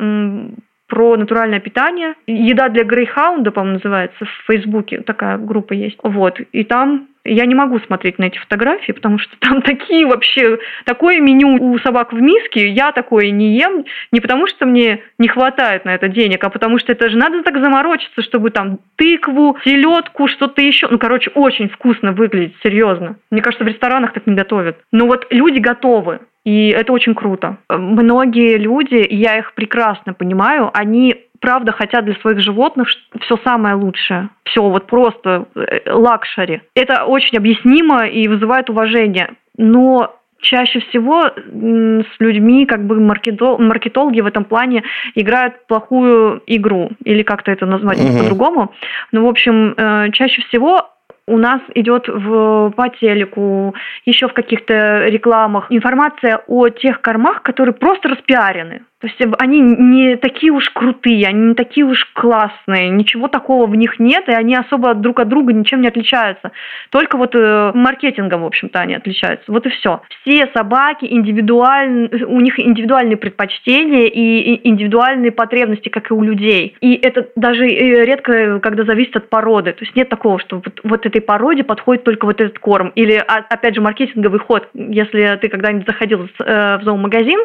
про 0.87 1.17
натуральное 1.17 1.59
питание. 1.59 2.15
Еда 2.27 2.69
для 2.69 2.83
грейхаунда, 2.83 3.51
по-моему, 3.51 3.75
называется, 3.75 4.25
в 4.25 4.51
Фейсбуке 4.51 5.01
такая 5.01 5.37
группа 5.37 5.73
есть. 5.73 5.97
Вот. 6.01 6.39
И 6.39 6.63
там 6.63 7.07
я 7.27 7.45
не 7.45 7.55
могу 7.55 7.79
смотреть 7.79 8.19
на 8.19 8.25
эти 8.25 8.37
фотографии, 8.37 8.93
потому 8.93 9.19
что 9.19 9.35
там 9.39 9.61
такие 9.63 10.05
вообще, 10.05 10.59
такое 10.85 11.19
меню 11.19 11.61
у 11.61 11.77
собак 11.79 12.13
в 12.13 12.21
миске, 12.21 12.69
я 12.69 12.91
такое 12.91 13.31
не 13.31 13.57
ем, 13.57 13.85
не 14.11 14.21
потому 14.21 14.47
что 14.47 14.65
мне 14.65 15.01
не 15.17 15.27
хватает 15.27 15.85
на 15.85 15.93
это 15.93 16.07
денег, 16.07 16.43
а 16.43 16.49
потому 16.49 16.79
что 16.79 16.91
это 16.91 17.09
же 17.09 17.17
надо 17.17 17.43
так 17.43 17.57
заморочиться, 17.57 18.21
чтобы 18.21 18.49
там 18.49 18.79
тыкву, 18.95 19.57
селедку, 19.63 20.27
что-то 20.27 20.61
еще. 20.61 20.87
Ну, 20.89 20.97
короче, 20.97 21.31
очень 21.31 21.69
вкусно 21.69 22.13
выглядит, 22.13 22.55
серьезно. 22.63 23.17
Мне 23.29 23.41
кажется, 23.41 23.65
в 23.65 23.67
ресторанах 23.67 24.13
так 24.13 24.25
не 24.25 24.35
готовят. 24.35 24.77
Но 24.91 25.05
вот 25.05 25.27
люди 25.29 25.59
готовы. 25.59 26.19
И 26.47 26.69
это 26.69 26.93
очень 26.93 27.13
круто. 27.13 27.57
Многие 27.67 28.55
люди, 28.55 29.05
я 29.09 29.37
их 29.37 29.53
прекрасно 29.53 30.13
понимаю, 30.13 30.71
они 30.73 31.13
правда 31.41 31.73
хотят 31.73 32.05
для 32.05 32.15
своих 32.15 32.39
животных 32.39 32.87
все 33.19 33.37
самое 33.43 33.75
лучшее. 33.75 34.29
Все, 34.45 34.61
вот 34.61 34.87
просто 34.87 35.47
э, 35.55 35.91
luxury. 35.91 36.61
Это 36.73 37.03
очень 37.03 37.37
объяснимо 37.37 38.07
и 38.07 38.29
вызывает 38.29 38.69
уважение. 38.69 39.31
Но 39.57 40.15
чаще 40.39 40.79
всего 40.79 41.23
с 41.25 42.19
людьми 42.19 42.65
как 42.65 42.85
бы 42.87 42.97
маркетологи 43.01 44.21
в 44.21 44.25
этом 44.25 44.45
плане 44.45 44.83
играют 45.15 45.67
плохую 45.67 46.41
игру 46.47 46.91
или 47.03 47.23
как-то 47.23 47.51
это 47.51 47.65
назвать 47.65 47.99
угу. 47.99 48.19
по-другому. 48.19 48.71
Ну, 49.11 49.25
в 49.25 49.27
общем, 49.27 49.73
э, 49.75 50.11
чаще 50.13 50.41
всего 50.43 50.91
у 51.27 51.37
нас 51.37 51.61
идет 51.75 52.07
в, 52.07 52.71
по 52.71 52.89
телеку, 52.89 53.75
еще 54.05 54.27
в 54.27 54.33
каких-то 54.33 55.07
рекламах 55.07 55.67
информация 55.69 56.41
о 56.47 56.69
тех 56.69 57.01
кормах, 57.01 57.41
которые 57.43 57.73
просто 57.73 58.09
распиарены. 58.09 58.83
То 58.99 59.05
есть 59.07 59.21
они 59.37 59.59
не 59.59 60.15
такие 60.15 60.51
уж 60.51 60.71
крутые, 60.71 61.27
они 61.27 61.49
не 61.49 61.53
такие 61.53 61.85
уж 61.85 62.03
классные, 62.13 62.89
ничего 62.89 63.27
такого 63.27 63.67
в 63.67 63.75
них 63.75 63.99
нет, 63.99 64.27
и 64.27 64.31
они 64.31 64.55
особо 64.55 64.95
друг 64.95 65.19
от 65.19 65.29
друга 65.29 65.53
ничем 65.53 65.81
не 65.81 65.87
отличаются. 65.87 66.51
Только 66.89 67.15
вот 67.15 67.35
э, 67.35 67.71
маркетингом, 67.75 68.41
в 68.41 68.47
общем-то, 68.47 68.79
они 68.79 68.95
отличаются. 68.95 69.51
Вот 69.51 69.67
и 69.67 69.69
все. 69.69 70.01
Все 70.21 70.49
собаки 70.55 71.05
индивидуальны, 71.05 72.09
у 72.25 72.41
них 72.41 72.59
индивидуальные 72.59 73.17
предпочтения 73.17 74.07
и 74.07 74.67
индивидуальные 74.67 75.31
потребности, 75.31 75.89
как 75.89 76.09
и 76.09 76.15
у 76.15 76.23
людей. 76.23 76.75
И 76.81 76.95
это 76.95 77.27
даже 77.35 77.67
э, 77.67 78.03
редко, 78.03 78.59
когда 78.61 78.83
зависит 78.83 79.15
от 79.15 79.29
породы. 79.29 79.73
То 79.73 79.85
есть 79.85 79.95
нет 79.95 80.09
такого, 80.09 80.39
что 80.39 80.55
вот, 80.55 80.79
вот 80.83 81.05
этой 81.05 81.21
породе 81.21 81.63
подходит 81.63 82.03
только 82.03 82.25
вот 82.25 82.41
этот 82.41 82.57
корм. 82.57 82.91
Или, 82.95 83.23
а, 83.27 83.45
опять 83.47 83.75
же, 83.75 83.81
маркетинговый 83.81 84.39
ход. 84.39 84.69
Если 84.73 85.37
ты 85.39 85.49
когда-нибудь 85.49 85.85
заходил 85.85 86.27
э, 86.39 86.77
в 86.79 86.83
зоомагазин, 86.83 87.39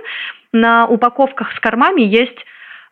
на 0.53 0.87
упаковках 0.87 1.53
с 1.57 1.61
кормами 1.61 2.03
есть 2.03 2.39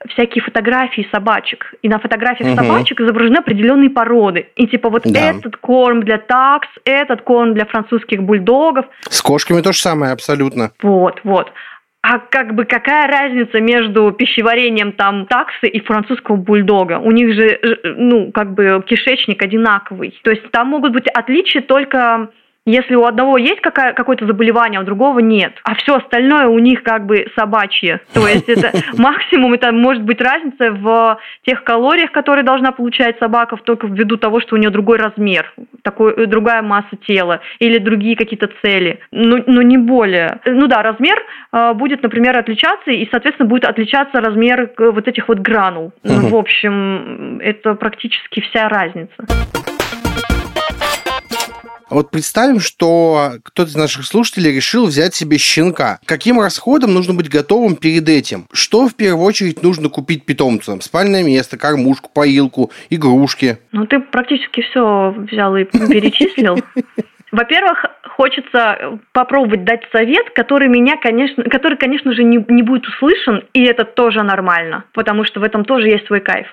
всякие 0.08 0.42
фотографии 0.42 1.06
собачек. 1.12 1.74
И 1.82 1.88
на 1.88 1.98
фотографиях 1.98 2.54
угу. 2.54 2.64
собачек 2.64 3.00
изображены 3.00 3.38
определенные 3.38 3.90
породы. 3.90 4.48
И 4.56 4.66
типа 4.66 4.88
вот 4.88 5.02
да. 5.04 5.30
этот 5.30 5.56
корм 5.58 6.02
для 6.02 6.18
такс, 6.18 6.68
этот 6.84 7.22
корм 7.22 7.54
для 7.54 7.66
французских 7.66 8.22
бульдогов. 8.22 8.86
С 9.08 9.20
кошками 9.20 9.60
то 9.60 9.72
же 9.72 9.78
самое 9.78 10.12
абсолютно. 10.12 10.72
Вот, 10.82 11.20
вот. 11.24 11.52
А 12.02 12.18
как 12.18 12.54
бы 12.54 12.64
какая 12.64 13.08
разница 13.08 13.60
между 13.60 14.10
пищеварением 14.12 14.92
там 14.92 15.26
таксы 15.26 15.68
и 15.68 15.80
французского 15.80 16.36
бульдога? 16.36 16.98
У 16.98 17.10
них 17.10 17.34
же, 17.34 17.60
ну, 17.84 18.32
как 18.32 18.54
бы 18.54 18.82
кишечник 18.86 19.42
одинаковый. 19.42 20.18
То 20.24 20.30
есть 20.30 20.50
там 20.50 20.68
могут 20.68 20.92
быть 20.92 21.08
отличия 21.08 21.60
только 21.60 22.30
если 22.70 22.94
у 22.94 23.04
одного 23.04 23.38
есть 23.38 23.60
какая, 23.60 23.92
какое-то 23.92 24.26
заболевание, 24.26 24.78
а 24.78 24.82
у 24.82 24.86
другого 24.86 25.18
нет, 25.18 25.54
а 25.64 25.74
все 25.74 25.96
остальное 25.96 26.46
у 26.46 26.58
них 26.58 26.82
как 26.82 27.06
бы 27.06 27.26
собачье. 27.36 28.00
То 28.12 28.26
есть 28.26 28.48
это 28.48 28.72
максимум, 28.96 29.54
это 29.54 29.72
может 29.72 30.02
быть 30.02 30.20
разница 30.20 30.72
в 30.72 31.18
тех 31.44 31.64
калориях, 31.64 32.12
которые 32.12 32.44
должна 32.44 32.72
получать 32.72 33.18
собака, 33.18 33.56
только 33.56 33.86
ввиду 33.86 34.16
того, 34.16 34.40
что 34.40 34.54
у 34.54 34.58
нее 34.58 34.70
другой 34.70 34.98
размер, 34.98 35.52
такой, 35.82 36.12
э, 36.14 36.26
другая 36.26 36.62
масса 36.62 36.96
тела 37.06 37.40
или 37.58 37.78
другие 37.78 38.16
какие-то 38.16 38.50
цели, 38.62 39.00
но, 39.10 39.38
но 39.46 39.62
не 39.62 39.78
более. 39.78 40.40
Ну 40.44 40.66
да, 40.66 40.82
размер 40.82 41.22
э, 41.52 41.72
будет, 41.74 42.02
например, 42.02 42.36
отличаться, 42.36 42.90
и, 42.90 43.08
соответственно, 43.10 43.48
будет 43.48 43.64
отличаться 43.64 44.20
размер 44.20 44.70
э, 44.76 44.90
вот 44.90 45.08
этих 45.08 45.28
вот 45.28 45.38
гранул. 45.38 45.92
Ну, 46.02 46.28
в 46.28 46.36
общем, 46.36 47.38
это 47.40 47.74
практически 47.74 48.40
вся 48.40 48.68
разница. 48.68 49.69
Вот 51.90 52.10
представим, 52.12 52.60
что 52.60 53.32
кто-то 53.42 53.68
из 53.68 53.76
наших 53.76 54.06
слушателей 54.06 54.54
решил 54.54 54.86
взять 54.86 55.14
себе 55.14 55.38
щенка. 55.38 55.98
Каким 56.04 56.40
расходом 56.40 56.94
нужно 56.94 57.14
быть 57.14 57.28
готовым 57.28 57.74
перед 57.74 58.08
этим? 58.08 58.46
Что 58.52 58.88
в 58.88 58.94
первую 58.94 59.24
очередь 59.24 59.62
нужно 59.62 59.88
купить 59.88 60.24
питомцам? 60.24 60.80
Спальное 60.80 61.24
место, 61.24 61.58
кормушку, 61.58 62.10
поилку, 62.14 62.70
игрушки? 62.90 63.58
Ну, 63.72 63.86
ты 63.86 63.98
практически 63.98 64.62
все 64.62 65.10
взял 65.16 65.56
и 65.56 65.64
перечислил. 65.64 66.58
Во-первых, 67.32 67.86
хочется 68.16 68.98
попробовать 69.12 69.64
дать 69.64 69.82
совет, 69.92 70.30
который 70.30 70.68
меня, 70.68 70.96
конечно, 70.96 71.44
который, 71.44 71.78
конечно 71.78 72.12
же, 72.12 72.24
не, 72.24 72.44
не 72.48 72.62
будет 72.62 72.86
услышан, 72.88 73.44
и 73.52 73.62
это 73.64 73.84
тоже 73.84 74.22
нормально, 74.22 74.84
потому 74.92 75.24
что 75.24 75.40
в 75.40 75.44
этом 75.44 75.64
тоже 75.64 75.88
есть 75.88 76.06
свой 76.06 76.20
кайф. 76.20 76.48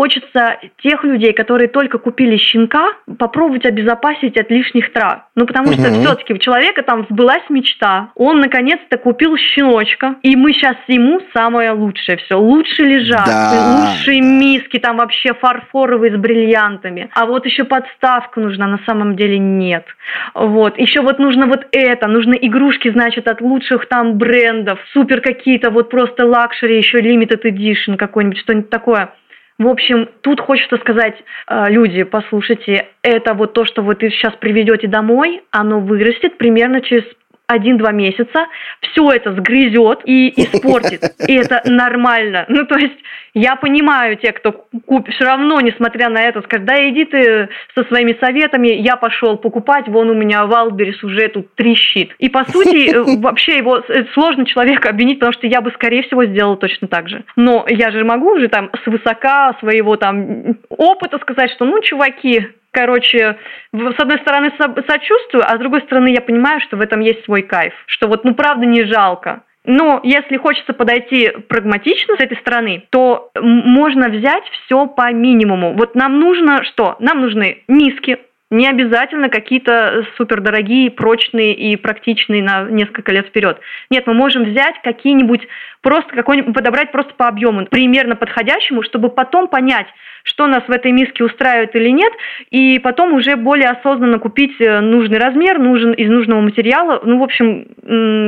Хочется 0.00 0.58
тех 0.82 1.04
людей, 1.04 1.34
которые 1.34 1.68
только 1.68 1.98
купили 1.98 2.38
щенка, 2.38 2.88
попробовать 3.18 3.66
обезопасить 3.66 4.38
от 4.38 4.50
лишних 4.50 4.94
трат. 4.94 5.26
Ну, 5.34 5.44
потому 5.44 5.74
что 5.74 5.88
угу. 5.88 6.00
все-таки 6.00 6.32
у 6.32 6.38
человека 6.38 6.82
там 6.82 7.06
сбылась 7.10 7.42
мечта. 7.50 8.08
Он 8.14 8.40
наконец-то 8.40 8.96
купил 8.96 9.36
щеночка, 9.36 10.16
и 10.22 10.36
мы 10.36 10.54
сейчас 10.54 10.76
ему 10.88 11.20
самое 11.34 11.72
лучшее 11.72 12.16
все. 12.16 12.40
Лучше 12.40 12.82
лежат, 12.82 13.26
да. 13.26 13.76
лучшие 13.76 14.22
миски, 14.22 14.78
там 14.78 14.96
вообще 14.96 15.34
фарфоровые 15.34 16.14
с 16.14 16.18
бриллиантами. 16.18 17.10
А 17.12 17.26
вот 17.26 17.44
еще 17.44 17.64
подставка 17.64 18.40
нужна, 18.40 18.68
на 18.68 18.80
самом 18.86 19.16
деле 19.16 19.38
нет. 19.38 19.84
Вот. 20.32 20.78
Еще 20.78 21.02
вот 21.02 21.18
нужно 21.18 21.44
вот 21.44 21.66
это, 21.72 22.08
нужны 22.08 22.38
игрушки, 22.40 22.90
значит, 22.90 23.28
от 23.28 23.42
лучших 23.42 23.86
там 23.86 24.16
брендов, 24.16 24.78
супер 24.94 25.20
какие-то 25.20 25.68
вот 25.68 25.90
просто 25.90 26.24
luxury, 26.24 26.78
еще 26.78 27.02
limited 27.02 27.42
edition 27.42 27.98
какой-нибудь, 27.98 28.38
что-нибудь 28.38 28.70
такое. 28.70 29.12
В 29.60 29.68
общем, 29.68 30.08
тут 30.22 30.40
хочется 30.40 30.78
сказать, 30.78 31.22
э, 31.46 31.66
люди, 31.68 32.02
послушайте, 32.04 32.88
это 33.02 33.34
вот 33.34 33.52
то, 33.52 33.66
что 33.66 33.82
вы 33.82 33.94
сейчас 34.00 34.32
приведете 34.40 34.88
домой, 34.88 35.42
оно 35.50 35.80
вырастет 35.80 36.38
примерно 36.38 36.80
через 36.80 37.04
один-два 37.50 37.90
месяца, 37.92 38.46
все 38.80 39.10
это 39.10 39.32
сгрызет 39.32 40.00
и 40.04 40.28
испортит. 40.40 41.02
И 41.28 41.34
это 41.34 41.62
нормально. 41.64 42.44
Ну, 42.48 42.64
то 42.64 42.76
есть 42.76 42.96
я 43.34 43.56
понимаю 43.56 44.16
те, 44.16 44.32
кто 44.32 44.66
купит, 44.86 45.14
все 45.14 45.24
равно, 45.24 45.60
несмотря 45.60 46.08
на 46.08 46.22
это, 46.22 46.42
скажет, 46.42 46.66
да 46.66 46.88
иди 46.88 47.04
ты 47.04 47.48
со 47.74 47.84
своими 47.84 48.16
советами, 48.20 48.68
я 48.68 48.96
пошел 48.96 49.36
покупать, 49.36 49.88
вон 49.88 50.10
у 50.10 50.14
меня 50.14 50.46
Валберис 50.46 51.02
уже 51.02 51.28
тут 51.28 51.54
трещит. 51.54 52.14
И 52.18 52.28
по 52.28 52.44
сути, 52.44 52.90
э, 52.94 53.20
вообще 53.20 53.58
его 53.58 53.78
э, 53.78 54.04
сложно 54.14 54.46
человека 54.46 54.90
обвинить, 54.90 55.18
потому 55.18 55.32
что 55.32 55.46
я 55.46 55.60
бы, 55.60 55.70
скорее 55.72 56.02
всего, 56.02 56.24
сделала 56.24 56.56
точно 56.56 56.88
так 56.88 57.08
же. 57.08 57.24
Но 57.36 57.66
я 57.68 57.90
же 57.90 58.04
могу 58.04 58.34
уже 58.34 58.48
там 58.48 58.70
с 58.84 58.86
высока 58.86 59.56
своего 59.60 59.96
там 59.96 60.56
опыта 60.68 61.18
сказать, 61.18 61.50
что 61.52 61.64
ну, 61.64 61.80
чуваки, 61.82 62.48
короче, 62.72 63.38
с 63.72 64.00
одной 64.00 64.18
стороны 64.18 64.52
сочувствую, 64.58 65.44
а 65.46 65.56
с 65.56 65.58
другой 65.58 65.82
стороны 65.82 66.08
я 66.08 66.20
понимаю, 66.20 66.60
что 66.60 66.76
в 66.76 66.80
этом 66.80 67.00
есть 67.00 67.24
свой 67.24 67.42
кайф, 67.42 67.74
что 67.86 68.08
вот 68.08 68.24
ну 68.24 68.34
правда 68.34 68.66
не 68.66 68.84
жалко. 68.84 69.42
Но 69.64 70.00
если 70.02 70.38
хочется 70.38 70.72
подойти 70.72 71.30
прагматично 71.48 72.16
с 72.16 72.20
этой 72.20 72.38
стороны, 72.38 72.84
то 72.90 73.30
можно 73.34 74.08
взять 74.08 74.44
все 74.64 74.86
по 74.86 75.12
минимуму. 75.12 75.74
Вот 75.74 75.94
нам 75.94 76.18
нужно 76.18 76.64
что? 76.64 76.96
Нам 76.98 77.20
нужны 77.20 77.62
миски, 77.68 78.18
не 78.50 78.66
обязательно 78.66 79.28
какие-то 79.28 80.04
супердорогие, 80.16 80.90
прочные 80.90 81.54
и 81.54 81.76
практичные 81.76 82.42
на 82.42 82.64
несколько 82.64 83.12
лет 83.12 83.28
вперед. 83.28 83.60
Нет, 83.90 84.06
мы 84.06 84.14
можем 84.14 84.44
взять 84.44 84.74
какие-нибудь, 84.82 85.46
просто 85.82 86.12
какой-нибудь, 86.14 86.54
подобрать 86.54 86.90
просто 86.90 87.14
по 87.14 87.28
объему, 87.28 87.64
примерно 87.66 88.16
подходящему, 88.16 88.82
чтобы 88.82 89.08
потом 89.08 89.46
понять, 89.46 89.86
что 90.24 90.46
нас 90.46 90.62
в 90.66 90.70
этой 90.70 90.92
миске 90.92 91.24
устраивает 91.24 91.74
или 91.74 91.90
нет, 91.90 92.12
и 92.50 92.78
потом 92.78 93.14
уже 93.14 93.36
более 93.36 93.68
осознанно 93.70 94.18
купить 94.18 94.60
э, 94.60 94.80
нужный 94.80 95.18
размер, 95.18 95.58
нужен 95.58 95.92
из 95.92 96.08
нужного 96.08 96.40
материала, 96.40 97.00
ну, 97.04 97.18
в 97.18 97.22
общем, 97.22 97.66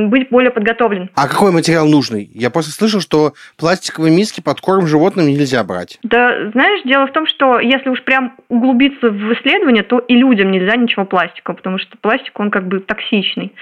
быть 0.09 0.29
более 0.29 0.51
подготовлен. 0.51 1.09
А 1.15 1.27
какой 1.27 1.51
материал 1.51 1.87
нужный? 1.87 2.29
Я 2.33 2.49
просто 2.49 2.71
слышал, 2.71 3.01
что 3.01 3.33
пластиковые 3.57 4.15
миски 4.15 4.41
под 4.41 4.61
корм 4.61 4.87
животным 4.87 5.27
нельзя 5.27 5.63
брать. 5.63 5.99
Да, 6.03 6.51
знаешь, 6.51 6.81
дело 6.83 7.07
в 7.07 7.11
том, 7.11 7.27
что 7.27 7.59
если 7.59 7.89
уж 7.89 8.01
прям 8.03 8.35
углубиться 8.49 9.09
в 9.09 9.33
исследование, 9.33 9.83
то 9.83 9.99
и 9.99 10.15
людям 10.15 10.51
нельзя 10.51 10.75
ничего 10.75 11.05
пластикового, 11.05 11.57
потому 11.57 11.77
что 11.79 11.97
пластик, 11.97 12.39
он 12.39 12.51
как 12.51 12.67
бы 12.67 12.79
токсичный. 12.79 13.53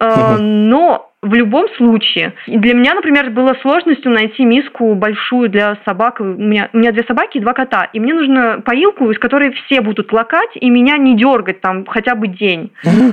Э, 0.00 0.36
но 0.38 1.10
в 1.24 1.32
любом 1.32 1.68
случае, 1.76 2.34
для 2.46 2.74
меня, 2.74 2.94
например, 2.94 3.30
было 3.30 3.54
сложностью 3.62 4.12
найти 4.12 4.44
миску 4.44 4.94
большую 4.94 5.48
для 5.48 5.78
собак. 5.86 6.20
У 6.20 6.24
меня, 6.24 6.68
у 6.72 6.78
меня 6.78 6.92
две 6.92 7.02
собаки 7.04 7.38
и 7.38 7.40
два 7.40 7.54
кота. 7.54 7.88
И 7.94 8.00
мне 8.00 8.12
нужно 8.12 8.60
поилку, 8.64 9.10
из 9.10 9.18
которой 9.18 9.52
все 9.52 9.80
будут 9.80 10.12
лакать, 10.12 10.50
и 10.54 10.68
меня 10.68 10.98
не 10.98 11.16
дергать 11.16 11.62
там 11.62 11.86
хотя 11.86 12.14
бы 12.14 12.28
день. 12.28 12.72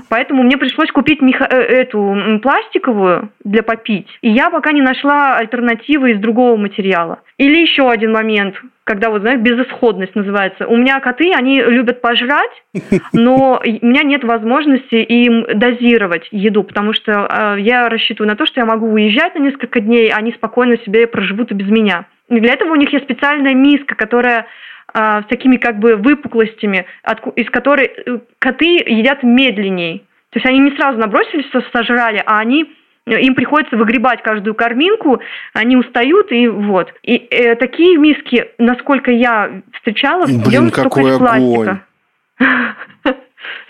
Поэтому 0.09 0.43
мне 0.43 0.57
пришлось 0.57 0.91
купить 0.91 1.21
меха- 1.21 1.47
э, 1.49 1.55
эту 1.55 2.39
пластиковую 2.43 3.29
для 3.45 3.63
попить. 3.63 4.07
И 4.21 4.29
я 4.29 4.49
пока 4.49 4.73
не 4.73 4.81
нашла 4.81 5.37
альтернативы 5.37 6.11
из 6.11 6.19
другого 6.19 6.57
материала. 6.57 7.19
Или 7.37 7.61
еще 7.61 7.89
один 7.89 8.11
момент 8.11 8.55
когда 8.91 9.09
вот, 9.09 9.21
знаешь, 9.21 9.39
безысходность 9.39 10.15
называется. 10.15 10.67
У 10.67 10.75
меня 10.75 10.99
коты, 10.99 11.31
они 11.33 11.61
любят 11.61 12.01
пожрать, 12.01 12.51
но 13.13 13.61
у 13.63 13.85
меня 13.85 14.03
нет 14.03 14.25
возможности 14.25 14.95
им 14.95 15.45
дозировать 15.57 16.27
еду, 16.31 16.63
потому 16.63 16.91
что 16.91 17.11
э, 17.11 17.61
я 17.61 17.87
рассчитываю 17.87 18.27
на 18.29 18.35
то, 18.35 18.45
что 18.45 18.59
я 18.59 18.65
могу 18.65 18.87
уезжать 18.87 19.33
на 19.35 19.39
несколько 19.39 19.79
дней, 19.79 20.09
а 20.09 20.17
они 20.17 20.33
спокойно 20.33 20.77
себе 20.79 21.07
проживут 21.07 21.51
и 21.51 21.55
без 21.55 21.69
меня. 21.69 22.05
И 22.27 22.37
для 22.41 22.51
этого 22.53 22.73
у 22.73 22.75
них 22.75 22.91
есть 22.91 23.05
специальная 23.05 23.53
миска, 23.53 23.95
которая 23.95 24.47
э, 24.93 25.21
с 25.21 25.25
такими 25.29 25.55
как 25.55 25.79
бы 25.79 25.95
выпуклостями, 25.95 26.85
из 27.37 27.49
которой 27.49 27.85
э, 27.85 28.19
коты 28.39 28.83
едят 28.87 29.23
медленней. 29.23 29.99
То 30.31 30.39
есть 30.39 30.45
они 30.45 30.59
не 30.59 30.71
сразу 30.71 30.97
набросились, 30.97 31.45
сожрали, 31.71 32.21
а 32.25 32.39
они 32.39 32.65
им 33.15 33.35
приходится 33.35 33.77
выгребать 33.77 34.21
каждую 34.21 34.55
корминку, 34.55 35.21
они 35.53 35.77
устают, 35.77 36.31
и 36.31 36.47
вот. 36.47 36.93
И 37.03 37.15
э, 37.15 37.55
такие 37.55 37.97
миски, 37.97 38.47
насколько 38.57 39.11
я 39.11 39.61
встречала, 39.73 40.25
Блин, 40.25 40.71
какой 40.71 41.17
пластика. 41.17 41.83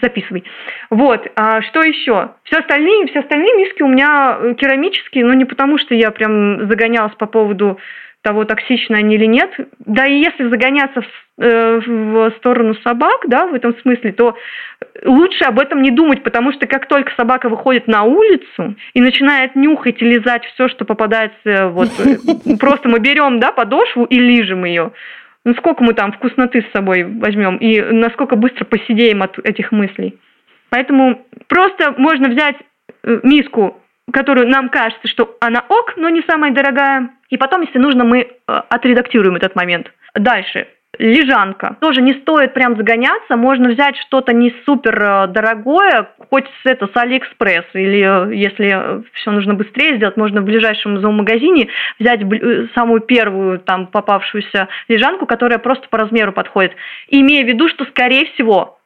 Записывай. 0.02 0.44
Вот, 0.90 1.28
а 1.36 1.62
что 1.62 1.82
еще? 1.82 2.32
Все 2.44 2.58
остальные, 2.58 3.08
все 3.08 3.20
остальные 3.20 3.56
миски 3.56 3.82
у 3.82 3.88
меня 3.88 4.38
э, 4.40 4.54
керамические, 4.56 5.26
но 5.26 5.34
не 5.34 5.46
потому, 5.46 5.78
что 5.78 5.96
я 5.96 6.12
прям 6.12 6.68
загонялась 6.68 7.16
по 7.16 7.26
поводу 7.26 7.80
того, 8.22 8.46
токсичны 8.46 8.96
они 8.96 9.16
или 9.16 9.26
нет. 9.26 9.52
Да 9.80 10.06
и 10.06 10.20
если 10.20 10.48
загоняться 10.48 11.02
в, 11.02 11.42
э, 11.42 11.80
в 11.86 12.32
сторону 12.38 12.76
собак, 12.84 13.26
да, 13.28 13.48
в 13.48 13.54
этом 13.54 13.76
смысле, 13.80 14.12
то 14.12 14.36
лучше 15.04 15.44
об 15.46 15.60
этом 15.60 15.82
не 15.82 15.92
думать, 15.92 16.24
потому 16.24 16.52
что 16.54 16.68
как 16.68 16.88
только 16.88 17.12
собака 17.16 17.50
выходит 17.50 17.88
на 17.88 18.04
улицу 18.04 18.76
и 18.94 19.02
начинает 19.02 19.56
нюхать 19.56 20.02
и 20.02 20.06
лизать 20.06 20.46
все, 20.46 20.68
что 20.68 20.86
попадается, 20.86 21.70
вот 21.70 21.90
просто 22.60 22.90
мы 22.90 23.00
берем, 23.00 23.40
да, 23.40 23.52
подошву 23.52 24.06
и 24.06 24.20
лижем 24.20 24.66
ее. 24.66 24.92
Ну 25.44 25.56
сколько 25.56 25.84
мы 25.84 25.94
там 25.94 26.12
вкусноты 26.12 26.62
с 26.62 26.72
собой 26.72 27.04
возьмем 27.04 27.58
и 27.58 27.82
насколько 27.82 28.36
быстро 28.36 28.66
поседеем 28.66 29.24
от 29.24 29.40
этих 29.40 29.72
мыслей. 29.72 30.20
Поэтому 30.70 31.26
просто 31.48 31.96
можно 31.98 32.30
взять 32.30 32.58
э, 33.04 33.20
миску 33.24 33.82
которую 34.12 34.50
нам 34.50 34.70
кажется, 34.70 35.08
что 35.08 35.38
она 35.40 35.64
ок, 35.68 35.94
но 35.98 36.10
не 36.10 36.22
самая 36.28 36.52
дорогая. 36.52 37.12
И 37.32 37.38
потом, 37.38 37.62
если 37.62 37.80
нужно, 37.80 38.04
мы 38.04 38.20
э, 38.20 38.28
отредактируем 38.70 39.36
этот 39.36 39.56
момент. 39.56 39.92
Дальше. 40.14 40.68
Лежанка. 41.00 41.78
Тоже 41.80 42.02
не 42.02 42.14
стоит 42.16 42.54
прям 42.54 42.76
загоняться, 42.76 43.38
можно 43.38 43.70
взять 43.70 43.96
что-то 43.98 44.34
не 44.34 44.54
супер 44.66 45.02
э, 45.02 45.28
дорогое, 45.28 46.10
хоть 46.30 46.46
с, 46.46 46.66
это, 46.66 46.88
с 46.88 46.96
Алиэкспресс, 46.96 47.66
или 47.74 48.02
э, 48.02 48.36
если 48.36 49.02
все 49.14 49.32
нужно 49.32 49.54
быстрее 49.54 49.96
сделать, 49.96 50.18
можно 50.18 50.42
в 50.42 50.46
ближайшем 50.46 51.00
зоомагазине 51.00 51.70
взять 51.98 52.20
самую 52.76 53.00
первую 53.00 53.60
там 53.60 53.88
попавшуюся 53.88 54.68
лежанку, 54.90 55.26
которая 55.26 55.60
просто 55.60 55.88
по 55.90 55.98
размеру 55.98 56.34
подходит, 56.34 56.74
имея 57.08 57.46
в 57.46 57.48
виду, 57.48 57.70
что, 57.70 57.86
скорее 57.86 58.26
всего, 58.34 58.81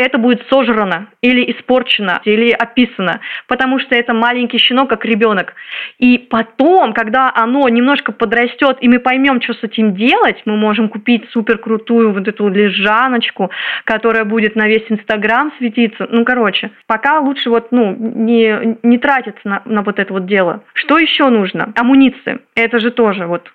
это 0.00 0.18
будет 0.18 0.46
сожрано 0.48 1.08
или 1.22 1.50
испорчено, 1.52 2.20
или 2.24 2.50
описано, 2.50 3.20
потому 3.46 3.78
что 3.78 3.94
это 3.94 4.14
маленький 4.14 4.58
щенок, 4.58 4.88
как 4.88 5.04
ребенок. 5.04 5.54
И 5.98 6.18
потом, 6.18 6.92
когда 6.92 7.32
оно 7.34 7.68
немножко 7.68 8.12
подрастет, 8.12 8.78
и 8.80 8.88
мы 8.88 8.98
поймем, 8.98 9.40
что 9.40 9.54
с 9.54 9.62
этим 9.62 9.94
делать, 9.94 10.42
мы 10.44 10.56
можем 10.56 10.88
купить 10.88 11.28
супер 11.30 11.58
крутую 11.58 12.12
вот 12.12 12.26
эту 12.26 12.48
лежаночку, 12.48 13.50
которая 13.84 14.24
будет 14.24 14.56
на 14.56 14.66
весь 14.66 14.84
Инстаграм 14.88 15.52
светиться. 15.58 16.06
Ну, 16.10 16.24
короче, 16.24 16.70
пока 16.86 17.20
лучше 17.20 17.50
вот, 17.50 17.72
ну, 17.72 17.94
не, 17.98 18.78
не 18.82 18.98
тратиться 18.98 19.40
на, 19.44 19.62
на 19.64 19.82
вот 19.82 19.98
это 19.98 20.12
вот 20.12 20.26
дело. 20.26 20.62
Что 20.74 20.98
еще 20.98 21.28
нужно? 21.28 21.72
Амуниции. 21.76 22.40
Это 22.54 22.78
же 22.78 22.90
тоже 22.90 23.26
вот 23.26 23.50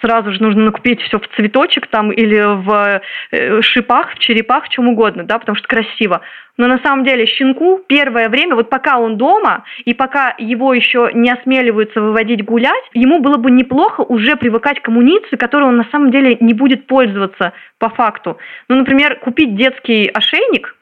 сразу 0.00 0.32
же 0.32 0.42
нужно 0.42 0.64
накупить 0.64 1.00
все 1.02 1.18
в 1.18 1.28
цветочек 1.36 1.86
там 1.86 2.12
или 2.12 2.40
в 2.40 3.00
э, 3.30 3.62
шипах, 3.62 4.14
в 4.14 4.18
черепах, 4.18 4.66
в 4.66 4.68
чем 4.68 4.88
угодно, 4.88 5.24
да, 5.24 5.38
потому 5.38 5.56
что 5.56 5.66
красиво. 5.68 6.20
Но 6.56 6.66
на 6.66 6.78
самом 6.78 7.04
деле 7.04 7.24
щенку 7.24 7.80
первое 7.86 8.28
время, 8.28 8.56
вот 8.56 8.68
пока 8.68 8.98
он 8.98 9.16
дома, 9.16 9.64
и 9.84 9.94
пока 9.94 10.34
его 10.38 10.74
еще 10.74 11.10
не 11.14 11.30
осмеливаются 11.30 12.00
выводить 12.00 12.44
гулять, 12.44 12.84
ему 12.94 13.20
было 13.20 13.36
бы 13.36 13.50
неплохо 13.50 14.00
уже 14.00 14.36
привыкать 14.36 14.80
к 14.82 14.88
амуниции, 14.88 15.36
которой 15.36 15.64
он 15.64 15.76
на 15.76 15.86
самом 15.92 16.10
деле 16.10 16.36
не 16.40 16.54
будет 16.54 16.86
пользоваться 16.86 17.52
по 17.78 17.88
факту. 17.88 18.38
Ну, 18.68 18.76
например, 18.76 19.20
купить 19.20 19.54
детский 19.54 20.10
ошейник, 20.12 20.74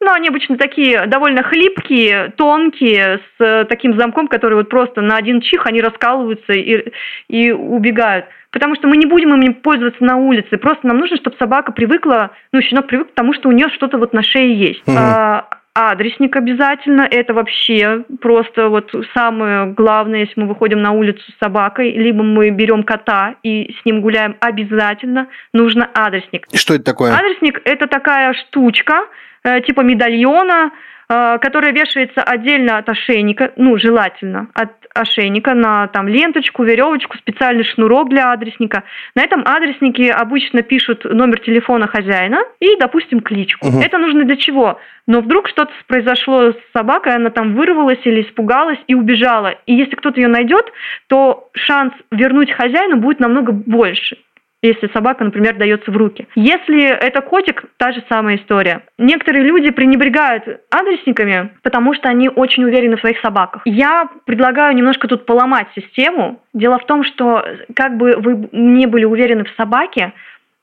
ну, 0.00 0.12
они 0.12 0.28
обычно 0.28 0.58
такие 0.58 1.06
довольно 1.06 1.42
хлипкие, 1.42 2.32
тонкие, 2.36 3.20
с 3.38 3.42
э, 3.42 3.64
таким 3.64 3.98
замком, 3.98 4.28
который 4.28 4.54
вот 4.54 4.68
просто 4.68 5.00
на 5.00 5.16
один 5.16 5.40
чих 5.40 5.66
они 5.66 5.80
раскалываются 5.80 6.52
и, 6.52 6.92
и 7.28 7.50
убегают. 7.50 8.26
Потому 8.50 8.74
что 8.74 8.88
мы 8.88 8.98
не 8.98 9.06
будем 9.06 9.34
ими 9.34 9.52
пользоваться 9.52 10.04
на 10.04 10.16
улице. 10.16 10.58
Просто 10.58 10.86
нам 10.86 10.98
нужно, 10.98 11.16
чтобы 11.16 11.36
собака 11.38 11.72
привыкла, 11.72 12.30
ну, 12.52 12.60
щенок 12.60 12.86
привык 12.86 13.10
к 13.10 13.14
тому, 13.14 13.32
что 13.34 13.48
у 13.48 13.52
нее 13.52 13.68
что-то 13.70 13.96
вот 13.96 14.12
на 14.12 14.22
шее 14.22 14.54
есть. 14.54 14.82
Mm-hmm. 14.86 14.96
А, 14.98 15.48
адресник 15.76 16.34
обязательно. 16.36 17.02
Это 17.02 17.34
вообще 17.34 18.04
просто 18.20 18.68
вот 18.68 18.92
самое 19.14 19.66
главное, 19.66 20.20
если 20.20 20.40
мы 20.40 20.48
выходим 20.48 20.80
на 20.80 20.92
улицу 20.92 21.22
с 21.30 21.38
собакой, 21.38 21.92
либо 21.92 22.22
мы 22.22 22.50
берем 22.50 22.82
кота 22.82 23.36
и 23.42 23.74
с 23.80 23.84
ним 23.84 24.00
гуляем, 24.00 24.36
обязательно 24.40 25.28
нужно 25.52 25.88
адресник. 25.94 26.46
Что 26.54 26.74
это 26.74 26.84
такое? 26.84 27.14
Адресник– 27.14 27.60
это 27.64 27.86
такая 27.86 28.32
штучка, 28.34 29.06
Э, 29.46 29.60
типа 29.60 29.82
медальона, 29.82 30.72
э, 31.08 31.38
которая 31.40 31.72
вешается 31.72 32.20
отдельно 32.20 32.78
от 32.78 32.88
ошейника, 32.88 33.52
ну, 33.56 33.78
желательно, 33.78 34.48
от 34.54 34.70
ошейника 34.96 35.54
на 35.54 35.86
там 35.88 36.08
ленточку, 36.08 36.64
веревочку, 36.64 37.16
специальный 37.18 37.64
шнурок 37.64 38.08
для 38.08 38.32
адресника. 38.32 38.84
На 39.14 39.22
этом 39.22 39.42
адреснике 39.44 40.10
обычно 40.10 40.62
пишут 40.62 41.04
номер 41.04 41.40
телефона 41.40 41.86
хозяина 41.86 42.38
и, 42.60 42.76
допустим, 42.78 43.20
кличку. 43.20 43.68
Угу. 43.68 43.80
Это 43.80 43.98
нужно 43.98 44.24
для 44.24 44.36
чего? 44.36 44.78
Но 45.06 45.20
вдруг 45.20 45.48
что-то 45.48 45.72
произошло 45.86 46.52
с 46.52 46.56
собакой, 46.72 47.14
она 47.14 47.30
там 47.30 47.54
вырвалась 47.54 48.00
или 48.04 48.22
испугалась 48.22 48.78
и 48.88 48.94
убежала. 48.94 49.54
И 49.66 49.74
если 49.74 49.94
кто-то 49.94 50.20
ее 50.20 50.28
найдет, 50.28 50.66
то 51.06 51.48
шанс 51.52 51.92
вернуть 52.10 52.50
хозяину 52.50 52.96
будет 52.96 53.20
намного 53.20 53.52
больше. 53.52 54.16
Если 54.66 54.88
собака, 54.92 55.24
например, 55.24 55.56
дается 55.56 55.90
в 55.90 55.96
руки. 55.96 56.26
Если 56.34 56.84
это 56.84 57.20
котик, 57.20 57.64
та 57.76 57.92
же 57.92 58.02
самая 58.08 58.36
история. 58.36 58.82
Некоторые 58.98 59.44
люди 59.44 59.70
пренебрегают 59.70 60.60
адресниками, 60.70 61.50
потому 61.62 61.94
что 61.94 62.08
они 62.08 62.28
очень 62.28 62.64
уверены 62.64 62.96
в 62.96 63.00
своих 63.00 63.20
собаках. 63.20 63.62
Я 63.64 64.08
предлагаю 64.24 64.74
немножко 64.74 65.08
тут 65.08 65.26
поломать 65.26 65.68
систему. 65.74 66.40
Дело 66.54 66.78
в 66.78 66.86
том, 66.86 67.04
что 67.04 67.44
как 67.74 67.96
бы 67.96 68.16
вы 68.16 68.48
не 68.52 68.86
были 68.86 69.04
уверены 69.04 69.44
в 69.44 69.54
собаке, 69.56 70.12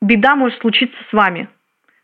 беда 0.00 0.36
может 0.36 0.60
случиться 0.60 0.96
с 1.10 1.12
вами. 1.12 1.48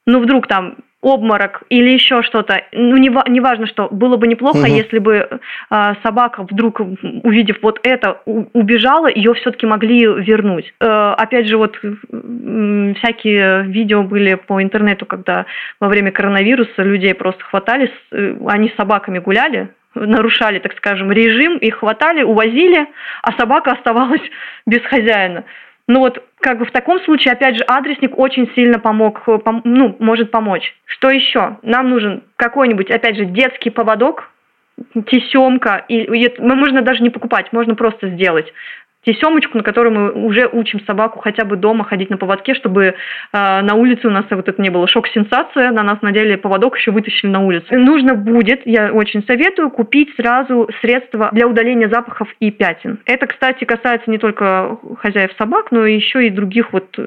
Ну, 0.07 0.21
вдруг 0.21 0.47
там 0.47 0.77
обморок 1.03 1.63
или 1.71 1.91
еще 1.91 2.23
что-то, 2.23 2.63
ну, 2.73 2.97
не, 2.97 3.11
не 3.31 3.41
важно 3.41 3.67
что, 3.67 3.89
было 3.91 4.17
бы 4.17 4.27
неплохо, 4.27 4.59
угу. 4.59 4.67
если 4.67 4.99
бы 4.99 5.29
э, 5.71 5.95
собака 6.03 6.43
вдруг, 6.43 6.81
увидев 6.81 7.59
вот 7.63 7.81
это, 7.83 8.21
у, 8.27 8.45
убежала, 8.53 9.09
ее 9.09 9.35
все-таки 9.35 9.67
могли 9.67 10.05
вернуть. 10.05 10.73
Э, 10.81 11.15
опять 11.17 11.47
же, 11.49 11.57
вот 11.57 11.79
э, 11.83 12.95
всякие 12.99 13.63
видео 13.63 14.03
были 14.03 14.35
по 14.35 14.63
интернету, 14.63 15.07
когда 15.07 15.47
во 15.81 15.89
время 15.89 16.13
коронавируса 16.13 16.83
людей 16.83 17.15
просто 17.15 17.43
хватали, 17.45 17.91
э, 18.13 18.37
они 18.47 18.69
с 18.69 18.77
собаками 18.77 19.19
гуляли, 19.19 19.71
нарушали, 19.95 20.59
так 20.59 20.77
скажем, 20.77 21.11
режим, 21.11 21.57
их 21.59 21.77
хватали, 21.77 22.23
увозили, 22.23 22.87
а 23.23 23.33
собака 23.33 23.73
оставалась 23.73 24.23
без 24.67 24.83
хозяина. 24.83 25.45
Ну 25.89 26.01
вот, 26.01 26.23
как 26.41 26.59
бы 26.59 26.65
в 26.65 26.73
таком 26.73 27.01
случае, 27.03 27.33
опять 27.33 27.57
же, 27.57 27.65
адресник 27.65 28.19
очень 28.19 28.51
сильно 28.55 28.79
помог, 28.79 29.23
э, 29.27 29.39
пом, 29.39 29.61
ну, 29.65 29.97
может 29.99 30.31
помочь. 30.31 30.75
Что 30.87 31.11
еще? 31.11 31.59
Нам 31.63 31.91
нужен 31.91 32.25
какой-нибудь, 32.37 32.91
опять 32.91 33.17
же, 33.17 33.27
детский 33.27 33.71
поводок, 33.71 34.31
тесемка, 35.07 35.85
и, 35.89 36.03
и 36.03 36.41
можно 36.41 36.83
даже 36.83 37.03
не 37.03 37.11
покупать, 37.11 37.53
можно 37.53 37.75
просто 37.75 38.09
сделать 38.11 38.53
тесемочку, 39.05 39.57
на 39.57 39.65
которой 39.65 39.91
мы 39.91 40.13
уже 40.13 40.49
учим 40.53 40.81
собаку 40.87 41.21
хотя 41.21 41.45
бы 41.45 41.57
дома 41.57 41.85
ходить 41.85 42.11
на 42.11 42.19
поводке, 42.19 42.55
чтобы 42.55 42.85
э, 42.85 42.93
на 43.33 43.75
улице 43.75 44.07
у 44.07 44.11
нас 44.11 44.27
вот 44.31 44.49
это 44.49 44.61
не 44.61 44.71
было 44.71 44.87
шок-сенсация, 44.87 45.71
на 45.71 45.83
нас 45.83 46.03
надели 46.03 46.37
поводок, 46.37 46.77
еще 46.77 46.91
вытащили 46.91 47.31
на 47.31 47.41
улицу. 47.41 47.67
Нужно 47.79 48.15
будет, 48.15 48.63
я 48.67 48.93
очень 48.93 49.25
советую, 49.25 49.71
купить 49.71 50.15
сразу 50.17 50.69
средства 50.81 51.31
для 51.33 51.47
удаления 51.47 51.89
запахов 51.89 52.29
и 52.41 52.51
пятен. 52.51 53.01
Это, 53.07 53.27
кстати, 53.27 53.65
касается 53.65 54.11
не 54.11 54.19
только 54.19 54.79
хозяев 54.99 55.33
собак, 55.39 55.71
но 55.71 55.87
еще 55.87 56.27
и 56.27 56.31
других 56.31 56.73
вот 56.73 56.99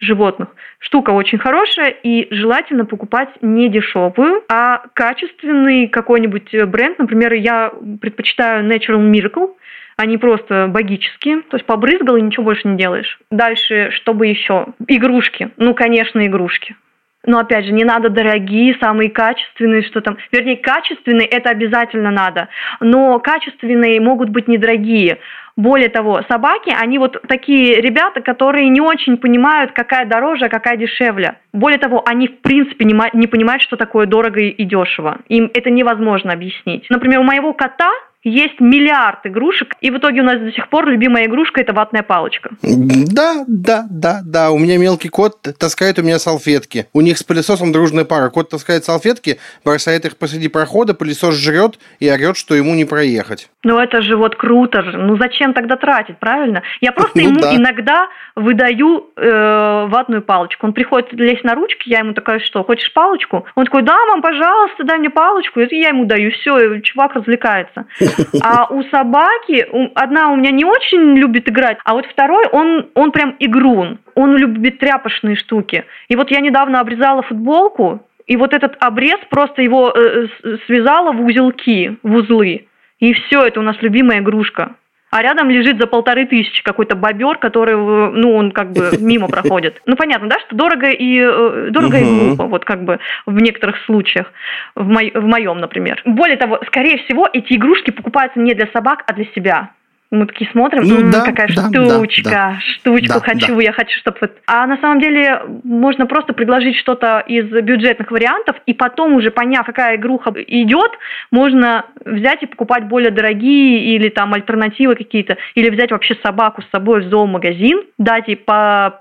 животных. 0.00 0.48
Штука 0.78 1.10
очень 1.10 1.38
хорошая, 1.38 1.90
и 1.90 2.28
желательно 2.34 2.84
покупать 2.84 3.28
не 3.42 3.68
дешевую, 3.68 4.42
а 4.48 4.82
качественный 4.94 5.88
какой-нибудь 5.88 6.64
бренд. 6.66 6.98
Например, 6.98 7.32
я 7.34 7.72
предпочитаю 8.00 8.68
Natural 8.68 8.98
Miracle, 8.98 9.50
они 9.96 10.18
просто 10.18 10.68
богические. 10.68 11.42
То 11.42 11.56
есть 11.56 11.66
побрызгал 11.66 12.16
и 12.16 12.22
ничего 12.22 12.44
больше 12.44 12.68
не 12.68 12.76
делаешь. 12.76 13.18
Дальше, 13.30 13.90
чтобы 13.92 14.26
еще? 14.26 14.66
Игрушки. 14.88 15.50
Ну, 15.56 15.74
конечно, 15.74 16.24
игрушки. 16.26 16.76
Но 17.24 17.38
опять 17.38 17.66
же, 17.66 17.72
не 17.72 17.84
надо 17.84 18.08
дорогие, 18.08 18.76
самые 18.80 19.08
качественные, 19.08 19.82
что 19.82 20.00
там. 20.00 20.18
Вернее, 20.32 20.56
качественные 20.56 21.26
это 21.26 21.50
обязательно 21.50 22.10
надо. 22.10 22.48
Но 22.80 23.18
качественные 23.20 24.00
могут 24.00 24.30
быть 24.30 24.48
недорогие. 24.48 25.18
Более 25.54 25.90
того, 25.90 26.22
собаки, 26.28 26.74
они 26.76 26.98
вот 26.98 27.22
такие 27.28 27.80
ребята, 27.80 28.22
которые 28.22 28.70
не 28.70 28.80
очень 28.80 29.18
понимают, 29.18 29.72
какая 29.72 30.06
дороже, 30.06 30.46
а 30.46 30.48
какая 30.48 30.76
дешевле. 30.76 31.36
Более 31.52 31.78
того, 31.78 32.02
они 32.06 32.26
в 32.26 32.40
принципе 32.40 32.86
не 32.86 33.26
понимают, 33.26 33.62
что 33.62 33.76
такое 33.76 34.06
дорого 34.06 34.40
и 34.40 34.64
дешево. 34.64 35.18
Им 35.28 35.50
это 35.52 35.70
невозможно 35.70 36.32
объяснить. 36.32 36.86
Например, 36.88 37.20
у 37.20 37.24
моего 37.24 37.52
кота 37.52 37.90
есть 38.24 38.60
миллиард 38.60 39.26
игрушек, 39.26 39.74
и 39.80 39.90
в 39.90 39.98
итоге 39.98 40.20
у 40.20 40.24
нас 40.24 40.38
до 40.38 40.52
сих 40.52 40.68
пор 40.68 40.88
любимая 40.88 41.26
игрушка– 41.26 41.60
это 41.62 41.72
ватная 41.72 42.02
палочка. 42.02 42.50
Да, 42.62 43.44
да, 43.48 43.86
да, 43.90 44.20
да. 44.24 44.50
У 44.50 44.58
меня 44.58 44.78
мелкий 44.78 45.08
кот 45.08 45.42
таскает 45.58 45.98
у 45.98 46.02
меня 46.02 46.18
салфетки. 46.18 46.86
У 46.92 47.00
них 47.00 47.18
с 47.18 47.24
пылесосом 47.24 47.72
дружная 47.72 48.04
пара. 48.04 48.30
Кот 48.30 48.50
таскает 48.50 48.84
салфетки, 48.84 49.38
бросает 49.64 50.04
их 50.04 50.16
посреди 50.16 50.48
прохода, 50.48 50.94
пылесос 50.94 51.34
жрет 51.34 51.78
и 51.98 52.10
орет, 52.10 52.36
что 52.36 52.54
ему 52.54 52.74
не 52.74 52.84
проехать. 52.84 53.50
Ну 53.64 53.78
это 53.78 54.02
же 54.02 54.16
вот 54.16 54.36
круто. 54.36 54.82
Ну 54.82 55.16
зачем 55.16 55.52
тогда 55.54 55.76
тратить, 55.76 56.18
правильно? 56.18 56.62
Я 56.80 56.92
просто 56.92 57.18
ну, 57.18 57.28
ему 57.28 57.40
да. 57.40 57.56
иногда 57.56 58.08
выдаю 58.34 59.10
э, 59.16 59.86
ватную 59.88 60.22
палочку. 60.22 60.66
Он 60.66 60.72
приходит 60.72 61.12
лезть 61.12 61.44
на 61.44 61.54
ручки, 61.54 61.88
я 61.88 61.98
ему 61.98 62.12
такая, 62.14 62.40
что, 62.40 62.62
хочешь 62.64 62.92
палочку? 62.92 63.46
Он 63.54 63.64
такой, 63.64 63.82
да, 63.82 63.96
мам, 64.06 64.22
пожалуйста, 64.22 64.84
дай 64.84 64.98
мне 64.98 65.10
палочку. 65.10 65.60
И 65.60 65.76
я 65.76 65.88
ему 65.88 66.04
даю, 66.06 66.30
все, 66.32 66.80
чувак 66.80 67.14
развлекается. 67.14 67.86
А 68.42 68.66
у 68.66 68.82
собаки, 68.84 69.66
одна 69.94 70.30
у 70.30 70.36
меня 70.36 70.50
не 70.50 70.64
очень 70.64 71.16
любит 71.16 71.48
играть, 71.48 71.78
а 71.84 71.94
вот 71.94 72.06
второй, 72.06 72.46
он, 72.48 72.90
он 72.94 73.12
прям 73.12 73.36
игрун. 73.38 73.98
Он 74.14 74.36
любит 74.36 74.78
тряпочные 74.78 75.36
штуки. 75.36 75.84
И 76.08 76.16
вот 76.16 76.30
я 76.30 76.40
недавно 76.40 76.80
обрезала 76.80 77.22
футболку, 77.22 78.06
и 78.26 78.36
вот 78.36 78.54
этот 78.54 78.76
обрез 78.80 79.18
просто 79.30 79.62
его 79.62 79.90
э, 79.90 80.26
связала 80.66 81.12
в 81.12 81.24
узелки, 81.24 81.96
в 82.02 82.14
узлы. 82.14 82.66
И 82.98 83.12
все, 83.14 83.42
это 83.46 83.60
у 83.60 83.62
нас 83.62 83.76
любимая 83.80 84.20
игрушка 84.20 84.76
а 85.12 85.20
рядом 85.20 85.50
лежит 85.50 85.78
за 85.78 85.86
полторы 85.86 86.24
тысячи 86.24 86.62
какой-то 86.62 86.96
бобер, 86.96 87.36
который, 87.36 87.76
ну, 87.76 88.34
он 88.34 88.50
как 88.50 88.72
бы 88.72 88.90
мимо 88.98 89.28
проходит. 89.28 89.82
Ну, 89.84 89.94
понятно, 89.94 90.28
да, 90.28 90.36
что 90.40 90.56
дорого 90.56 90.88
и, 90.88 91.18
э, 91.20 91.68
дорого 91.70 91.98
и 91.98 92.04
глупо, 92.04 92.44
вот 92.44 92.64
как 92.64 92.82
бы 92.82 92.98
в 93.26 93.38
некоторых 93.38 93.76
случаях, 93.84 94.32
в, 94.74 94.88
мо- 94.88 95.12
в 95.14 95.26
моем, 95.26 95.58
например. 95.58 96.00
Более 96.06 96.38
того, 96.38 96.60
скорее 96.66 96.96
всего, 97.04 97.28
эти 97.30 97.52
игрушки 97.52 97.90
покупаются 97.90 98.40
не 98.40 98.54
для 98.54 98.68
собак, 98.72 99.04
а 99.06 99.12
для 99.12 99.26
себя. 99.34 99.70
Мы 100.12 100.26
такие 100.26 100.50
смотрим, 100.50 100.82
ну, 100.82 101.10
да, 101.10 101.22
какая 101.22 101.48
да, 101.48 101.68
штучка, 101.68 102.30
да, 102.30 102.58
штучку 102.60 103.14
да, 103.14 103.20
хочу, 103.20 103.56
да. 103.56 103.62
я 103.62 103.72
хочу, 103.72 103.98
чтобы... 103.98 104.18
Вот... 104.20 104.32
А 104.46 104.66
на 104.66 104.76
самом 104.76 105.00
деле 105.00 105.40
можно 105.64 106.04
просто 106.04 106.34
предложить 106.34 106.76
что-то 106.76 107.20
из 107.20 107.46
бюджетных 107.46 108.10
вариантов, 108.10 108.56
и 108.66 108.74
потом 108.74 109.14
уже 109.14 109.30
поняв, 109.30 109.64
какая 109.64 109.96
игруха 109.96 110.34
идет, 110.46 110.90
можно 111.30 111.86
взять 112.04 112.42
и 112.42 112.46
покупать 112.46 112.88
более 112.88 113.10
дорогие 113.10 113.96
или 113.96 114.10
там 114.10 114.34
альтернативы 114.34 114.96
какие-то, 114.96 115.38
или 115.54 115.70
взять 115.70 115.92
вообще 115.92 116.14
собаку 116.22 116.60
с 116.60 116.70
собой 116.70 117.06
в 117.06 117.08
зоомагазин, 117.08 117.80
дать 117.96 118.28
ей 118.28 118.36
по 118.36 119.00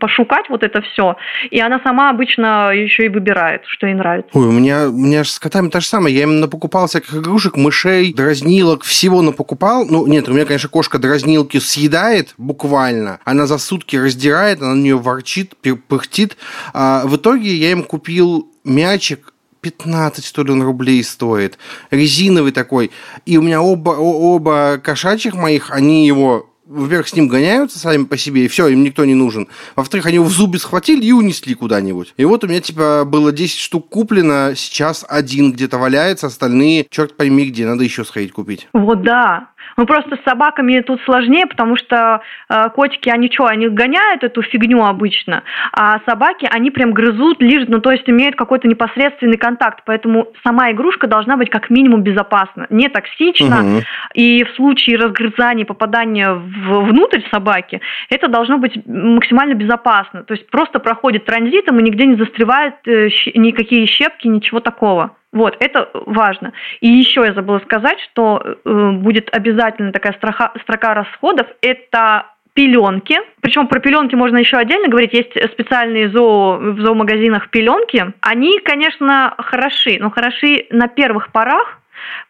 пошукать 0.00 0.46
вот 0.48 0.64
это 0.64 0.82
все, 0.82 1.16
и 1.50 1.60
она 1.60 1.80
сама 1.84 2.10
обычно 2.10 2.72
еще 2.72 3.06
и 3.06 3.08
выбирает, 3.08 3.62
что 3.66 3.86
ей 3.86 3.94
нравится. 3.94 4.30
Ой, 4.34 4.48
у 4.48 4.50
меня, 4.50 4.88
у 4.88 4.92
меня 4.92 5.22
с 5.22 5.38
котами 5.38 5.68
то 5.68 5.80
же 5.80 5.86
самое. 5.86 6.14
Я 6.14 6.24
именно 6.24 6.48
покупал 6.48 6.88
всяких 6.88 7.14
игрушек, 7.14 7.56
мышей, 7.56 8.12
дразнилок, 8.12 8.82
всего 8.82 9.22
напокупал. 9.22 9.86
Ну, 9.88 10.06
нет, 10.06 10.28
у 10.28 10.32
меня, 10.32 10.43
конечно, 10.44 10.68
кошка 10.68 10.98
дразнилки 10.98 11.58
съедает 11.58 12.34
буквально. 12.38 13.20
Она 13.24 13.46
за 13.46 13.58
сутки 13.58 13.96
раздирает, 13.96 14.60
она 14.62 14.74
на 14.74 14.80
нее 14.80 14.98
ворчит, 14.98 15.54
пыхтит. 15.88 16.36
А 16.72 17.06
в 17.06 17.16
итоге 17.16 17.54
я 17.54 17.72
им 17.72 17.82
купил 17.82 18.48
мячик 18.64 19.34
15, 19.60 20.24
что 20.24 20.44
ли, 20.44 20.52
он 20.52 20.62
рублей 20.62 21.02
стоит. 21.02 21.58
Резиновый 21.90 22.52
такой. 22.52 22.90
И 23.24 23.38
у 23.38 23.42
меня 23.42 23.62
оба, 23.62 23.90
оба 23.90 24.78
кошачьих 24.82 25.34
моих, 25.34 25.70
они 25.70 26.06
его 26.06 26.50
во-первых, 26.66 27.08
с 27.08 27.14
ним 27.14 27.28
гоняются 27.28 27.78
сами 27.78 28.04
по 28.04 28.16
себе, 28.16 28.44
и 28.44 28.48
все, 28.48 28.68
им 28.68 28.82
никто 28.82 29.04
не 29.04 29.14
нужен. 29.14 29.48
Во-вторых, 29.76 30.06
они 30.06 30.16
его 30.16 30.24
в 30.24 30.30
зубы 30.30 30.58
схватили 30.58 31.04
и 31.04 31.12
унесли 31.12 31.54
куда-нибудь. 31.54 32.14
И 32.16 32.24
вот 32.24 32.44
у 32.44 32.48
меня, 32.48 32.60
типа, 32.60 33.04
было 33.06 33.32
10 33.32 33.58
штук 33.58 33.88
куплено, 33.88 34.54
сейчас 34.56 35.04
один 35.08 35.52
где-то 35.52 35.78
валяется, 35.78 36.28
остальные, 36.28 36.86
черт 36.90 37.16
пойми 37.16 37.46
где, 37.46 37.66
надо 37.66 37.84
еще 37.84 38.04
сходить 38.04 38.32
купить. 38.32 38.68
Вот 38.72 39.02
да, 39.02 39.50
ну, 39.76 39.86
просто 39.86 40.16
с 40.16 40.24
собаками 40.28 40.80
тут 40.80 41.00
сложнее, 41.02 41.46
потому 41.46 41.76
что 41.76 42.20
э, 42.48 42.68
котики, 42.70 43.08
они 43.08 43.30
что, 43.30 43.46
они 43.46 43.68
гоняют 43.68 44.22
эту 44.22 44.42
фигню 44.42 44.84
обычно, 44.84 45.42
а 45.72 46.00
собаки, 46.06 46.48
они 46.50 46.70
прям 46.70 46.92
грызут, 46.92 47.40
лишь, 47.42 47.66
ну, 47.68 47.80
то 47.80 47.90
есть 47.90 48.08
имеют 48.08 48.36
какой-то 48.36 48.68
непосредственный 48.68 49.36
контакт, 49.36 49.82
поэтому 49.84 50.28
сама 50.42 50.70
игрушка 50.70 51.06
должна 51.06 51.36
быть 51.36 51.50
как 51.50 51.70
минимум 51.70 52.02
безопасна, 52.02 52.66
не 52.70 52.88
токсична, 52.88 53.60
угу. 53.60 53.82
и 54.14 54.44
в 54.44 54.54
случае 54.56 54.96
разгрызания, 54.96 55.64
попадания 55.64 56.32
в, 56.32 56.84
внутрь 56.86 57.20
собаки, 57.30 57.80
это 58.10 58.28
должно 58.28 58.58
быть 58.58 58.78
максимально 58.86 59.54
безопасно, 59.54 60.24
то 60.24 60.34
есть 60.34 60.48
просто 60.50 60.78
проходит 60.78 61.24
транзитом 61.24 61.78
и 61.78 61.82
нигде 61.82 62.06
не 62.06 62.16
застревает 62.16 62.74
э, 62.86 63.08
никакие 63.34 63.86
щепки, 63.86 64.28
ничего 64.28 64.60
такого. 64.60 65.16
Вот, 65.34 65.56
это 65.58 65.90
важно. 65.92 66.52
И 66.80 66.88
еще 66.88 67.22
я 67.24 67.34
забыла 67.34 67.58
сказать, 67.58 67.98
что 68.12 68.40
э, 68.44 68.90
будет 68.92 69.28
обязательно 69.34 69.90
такая 69.90 70.12
строка, 70.12 70.52
строка 70.62 70.94
расходов. 70.94 71.48
Это 71.60 72.26
пеленки. 72.54 73.18
Причем 73.40 73.66
про 73.66 73.80
пеленки 73.80 74.14
можно 74.14 74.36
еще 74.36 74.56
отдельно 74.56 74.88
говорить. 74.88 75.12
Есть 75.12 75.32
специальные 75.52 76.10
зоо, 76.10 76.58
в 76.58 76.80
зоомагазинах 76.80 77.50
пеленки. 77.50 78.12
Они, 78.20 78.60
конечно, 78.60 79.34
хороши, 79.38 79.96
но 79.98 80.10
хороши 80.10 80.66
на 80.70 80.86
первых 80.86 81.32
порах. 81.32 81.80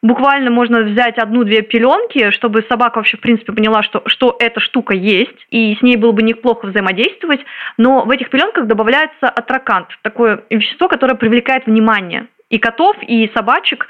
Буквально 0.00 0.50
можно 0.50 0.80
взять 0.80 1.18
одну-две 1.18 1.60
пеленки, 1.60 2.30
чтобы 2.30 2.64
собака 2.70 2.98
вообще, 2.98 3.18
в 3.18 3.20
принципе, 3.20 3.52
поняла, 3.52 3.82
что, 3.82 4.02
что 4.06 4.34
эта 4.38 4.60
штука 4.60 4.94
есть, 4.94 5.46
и 5.50 5.76
с 5.78 5.82
ней 5.82 5.96
было 5.96 6.12
бы 6.12 6.22
неплохо 6.22 6.66
взаимодействовать. 6.66 7.40
Но 7.76 8.04
в 8.04 8.10
этих 8.10 8.30
пеленках 8.30 8.66
добавляется 8.66 9.28
атракант, 9.28 9.88
такое 10.00 10.44
вещество, 10.48 10.88
которое 10.88 11.16
привлекает 11.16 11.66
внимание 11.66 12.28
и 12.54 12.58
котов, 12.58 12.96
и 13.02 13.30
собачек. 13.34 13.88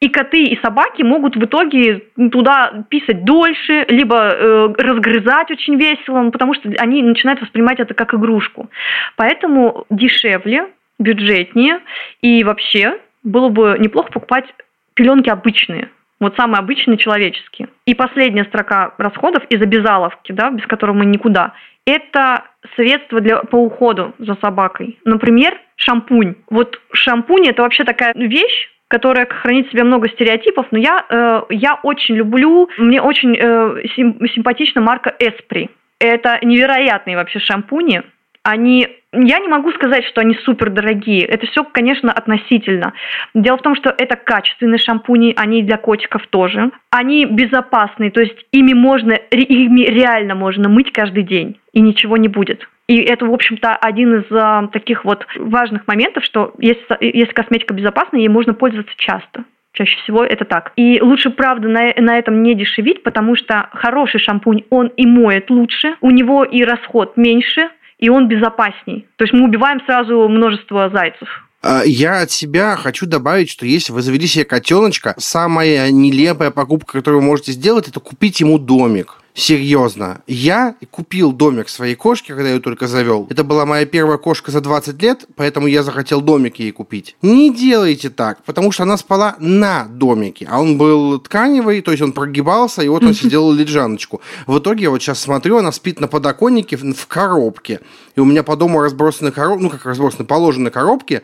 И 0.00 0.08
коты, 0.10 0.42
и 0.42 0.60
собаки 0.60 1.02
могут 1.02 1.36
в 1.36 1.44
итоге 1.44 2.02
туда 2.30 2.84
писать 2.90 3.24
дольше, 3.24 3.86
либо 3.88 4.16
э, 4.16 4.74
разгрызать 4.76 5.50
очень 5.50 5.76
весело, 5.76 6.28
потому 6.30 6.52
что 6.52 6.68
они 6.78 7.02
начинают 7.02 7.40
воспринимать 7.40 7.80
это 7.80 7.94
как 7.94 8.12
игрушку. 8.12 8.68
Поэтому 9.16 9.86
дешевле, 9.88 10.68
бюджетнее 10.98 11.80
и 12.20 12.44
вообще 12.44 12.98
было 13.22 13.48
бы 13.48 13.76
неплохо 13.78 14.12
покупать 14.12 14.44
пеленки 14.92 15.30
обычные, 15.30 15.88
вот 16.20 16.36
самые 16.36 16.58
обычные 16.58 16.98
человеческие. 16.98 17.68
И 17.86 17.94
последняя 17.94 18.44
строка 18.44 18.92
расходов 18.98 19.44
из 19.48 19.62
обязаловки, 19.62 20.32
да, 20.32 20.50
без 20.50 20.66
которого 20.66 20.96
мы 20.96 21.06
никуда, 21.06 21.54
это 21.86 22.44
средства 22.76 23.20
для, 23.20 23.38
по 23.40 23.56
уходу 23.56 24.14
за 24.18 24.34
собакой. 24.36 24.98
Например, 25.04 25.58
шампунь. 25.76 26.36
Вот 26.50 26.80
шампунь– 26.92 27.46
это 27.48 27.62
вообще 27.62 27.84
такая 27.84 28.12
вещь, 28.14 28.70
которая 28.88 29.26
хранит 29.26 29.66
в 29.66 29.70
себе 29.70 29.84
много 29.84 30.08
стереотипов, 30.08 30.66
но 30.70 30.78
я, 30.78 31.04
э, 31.08 31.42
я 31.50 31.80
очень 31.82 32.14
люблю, 32.14 32.68
мне 32.78 33.00
очень 33.02 33.36
э, 33.36 33.86
сим, 33.94 34.18
симпатична 34.28 34.80
марка 34.80 35.14
Esprit. 35.18 35.70
Это 35.98 36.38
невероятные 36.42 37.16
вообще 37.16 37.38
шампуни, 37.38 38.02
они 38.44 38.88
я 39.16 39.38
не 39.38 39.48
могу 39.48 39.70
сказать, 39.72 40.04
что 40.06 40.20
они 40.20 40.34
супер 40.44 40.70
дорогие. 40.70 41.24
Это 41.24 41.46
все, 41.46 41.62
конечно, 41.64 42.12
относительно. 42.12 42.94
Дело 43.32 43.58
в 43.58 43.62
том, 43.62 43.76
что 43.76 43.94
это 43.96 44.16
качественные 44.16 44.78
шампуни, 44.78 45.34
они 45.36 45.62
для 45.62 45.76
котиков 45.76 46.26
тоже. 46.26 46.72
Они 46.90 47.24
безопасные, 47.24 48.10
то 48.10 48.20
есть 48.20 48.36
ими 48.50 48.72
можно, 48.72 49.12
ими 49.12 49.82
реально 49.82 50.34
можно 50.34 50.68
мыть 50.68 50.92
каждый 50.92 51.22
день, 51.22 51.60
и 51.72 51.80
ничего 51.80 52.16
не 52.16 52.26
будет. 52.26 52.68
И 52.88 52.96
это, 52.96 53.24
в 53.24 53.32
общем-то, 53.32 53.76
один 53.76 54.16
из 54.16 54.24
а, 54.30 54.66
таких 54.66 55.04
вот 55.04 55.26
важных 55.36 55.86
моментов, 55.86 56.24
что 56.24 56.52
если, 56.58 56.84
если 57.00 57.32
косметика 57.32 57.72
безопасна, 57.72 58.16
ей 58.16 58.28
можно 58.28 58.52
пользоваться 58.52 58.94
часто. 58.96 59.44
Чаще 59.72 59.96
всего 59.98 60.24
это 60.24 60.44
так. 60.44 60.72
И 60.76 61.00
лучше, 61.00 61.30
правда, 61.30 61.68
на, 61.68 61.92
на 61.96 62.18
этом 62.18 62.42
не 62.42 62.54
дешевить, 62.54 63.02
потому 63.02 63.36
что 63.36 63.70
хороший 63.72 64.20
шампунь, 64.20 64.64
он 64.70 64.88
и 64.88 65.06
моет 65.06 65.50
лучше, 65.50 65.94
у 66.00 66.10
него 66.10 66.44
и 66.44 66.62
расход 66.64 67.16
меньше– 67.16 67.70
и 68.04 68.08
он 68.10 68.28
безопасней. 68.28 69.06
То 69.16 69.24
есть 69.24 69.32
мы 69.32 69.44
убиваем 69.44 69.80
сразу 69.86 70.28
множество 70.28 70.90
зайцев. 70.90 71.26
А, 71.62 71.82
я 71.86 72.20
от 72.20 72.30
себя 72.30 72.76
хочу 72.76 73.06
добавить, 73.06 73.48
что 73.48 73.64
если 73.64 73.92
вы 73.92 74.02
завели 74.02 74.26
себе 74.26 74.44
котеночка, 74.44 75.14
самая 75.16 75.90
нелепая 75.90 76.50
покупка, 76.50 76.98
которую 76.98 77.22
вы 77.22 77.26
можете 77.28 77.52
сделать, 77.52 77.88
это 77.88 78.00
купить 78.00 78.40
ему 78.40 78.58
домик. 78.58 79.14
Серьезно. 79.34 80.22
Я 80.28 80.76
купил 80.92 81.32
домик 81.32 81.68
своей 81.68 81.96
кошке, 81.96 82.34
когда 82.34 82.50
ее 82.50 82.60
только 82.60 82.86
завел. 82.86 83.26
Это 83.28 83.42
была 83.42 83.66
моя 83.66 83.84
первая 83.84 84.16
кошка 84.16 84.52
за 84.52 84.60
20 84.60 85.02
лет, 85.02 85.26
поэтому 85.34 85.66
я 85.66 85.82
захотел 85.82 86.20
домик 86.20 86.60
ей 86.60 86.70
купить. 86.70 87.16
Не 87.20 87.52
делайте 87.52 88.10
так, 88.10 88.44
потому 88.44 88.70
что 88.70 88.84
она 88.84 88.96
спала 88.96 89.34
на 89.40 89.86
домике, 89.86 90.46
а 90.48 90.60
он 90.60 90.78
был 90.78 91.18
тканевый, 91.18 91.80
то 91.80 91.90
есть 91.90 92.02
он 92.02 92.12
прогибался, 92.12 92.82
и 92.82 92.88
вот 92.88 93.02
он 93.02 93.12
сидел 93.14 93.50
лежаночку. 93.50 94.20
В 94.46 94.60
итоге 94.60 94.84
я 94.84 94.90
вот 94.90 95.02
сейчас 95.02 95.18
смотрю, 95.18 95.58
она 95.58 95.72
спит 95.72 95.98
на 95.98 96.06
подоконнике 96.06 96.76
в 96.76 97.06
коробке. 97.08 97.80
И 98.14 98.20
у 98.20 98.24
меня 98.24 98.44
по 98.44 98.54
дому 98.54 98.82
разбросаны 98.82 99.32
коробки, 99.32 99.64
ну 99.64 99.70
как 99.70 99.84
разбросаны, 99.84 100.24
положены 100.24 100.70
коробки, 100.70 101.22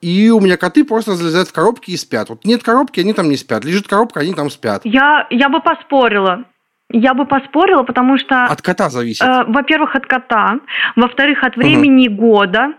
и 0.00 0.30
у 0.30 0.40
меня 0.40 0.56
коты 0.56 0.84
просто 0.84 1.14
залезают 1.14 1.50
в 1.50 1.52
коробки 1.52 1.92
и 1.92 1.96
спят. 1.96 2.28
Вот 2.28 2.44
нет 2.44 2.64
коробки, 2.64 2.98
они 2.98 3.12
там 3.12 3.28
не 3.28 3.36
спят. 3.36 3.64
Лежит 3.64 3.86
коробка, 3.86 4.18
они 4.18 4.34
там 4.34 4.50
спят. 4.50 4.80
Я, 4.84 5.28
я 5.30 5.48
бы 5.48 5.60
поспорила. 5.60 6.44
Я 6.92 7.14
бы 7.14 7.24
поспорила, 7.24 7.82
потому 7.82 8.18
что... 8.18 8.44
От 8.44 8.62
кота 8.62 8.90
зависит. 8.90 9.26
Э, 9.26 9.44
во-первых, 9.46 9.96
от 9.96 10.06
кота. 10.06 10.60
Во-вторых, 10.96 11.42
от 11.42 11.56
времени 11.56 12.08
угу. 12.08 12.16
года. 12.16 12.74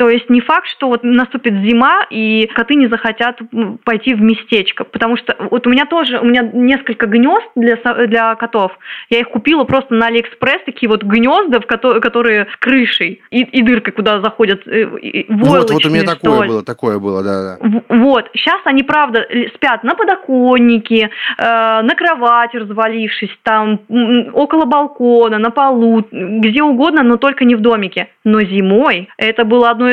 То 0.00 0.08
есть 0.08 0.30
не 0.30 0.40
факт, 0.40 0.66
что 0.66 0.88
вот 0.88 1.04
наступит 1.04 1.52
зима, 1.62 2.06
и 2.08 2.46
коты 2.54 2.74
не 2.74 2.86
захотят 2.86 3.38
пойти 3.84 4.14
в 4.14 4.22
местечко. 4.22 4.84
Потому 4.84 5.18
что 5.18 5.36
вот 5.50 5.66
у 5.66 5.70
меня 5.70 5.84
тоже, 5.84 6.18
у 6.18 6.24
меня 6.24 6.40
несколько 6.40 7.04
гнезд 7.04 7.44
для, 7.54 7.76
для 8.06 8.34
котов. 8.36 8.72
Я 9.10 9.18
их 9.18 9.28
купила 9.28 9.64
просто 9.64 9.92
на 9.92 10.06
Алиэкспресс, 10.06 10.62
такие 10.64 10.88
вот 10.88 11.02
гнезда, 11.02 11.60
в 11.60 11.66
которые, 11.66 12.00
которые 12.00 12.46
с 12.50 12.56
крышей 12.56 13.20
и, 13.30 13.42
и 13.42 13.60
дыркой, 13.60 13.92
куда 13.92 14.22
заходят 14.22 14.66
э, 14.66 14.86
Вот, 15.28 15.70
вот 15.70 15.84
у 15.84 15.90
меня 15.90 16.06
такое 16.06 16.48
было, 16.48 16.64
такое 16.64 16.98
было, 16.98 17.22
да, 17.22 17.58
да. 17.58 17.82
Вот, 17.90 18.30
сейчас 18.32 18.62
они, 18.64 18.82
правда, 18.82 19.28
спят 19.54 19.84
на 19.84 19.94
подоконнике, 19.94 21.10
э, 21.36 21.42
на 21.42 21.94
кровати 21.94 22.56
развалившись, 22.56 23.38
там, 23.42 23.80
около 24.32 24.64
балкона, 24.64 25.36
на 25.36 25.50
полу, 25.50 26.06
где 26.10 26.62
угодно, 26.62 27.02
но 27.02 27.18
только 27.18 27.44
не 27.44 27.54
в 27.54 27.60
домике. 27.60 28.08
Но 28.24 28.40
зимой 28.40 29.10
это 29.18 29.44
было 29.44 29.68
одно 29.68 29.89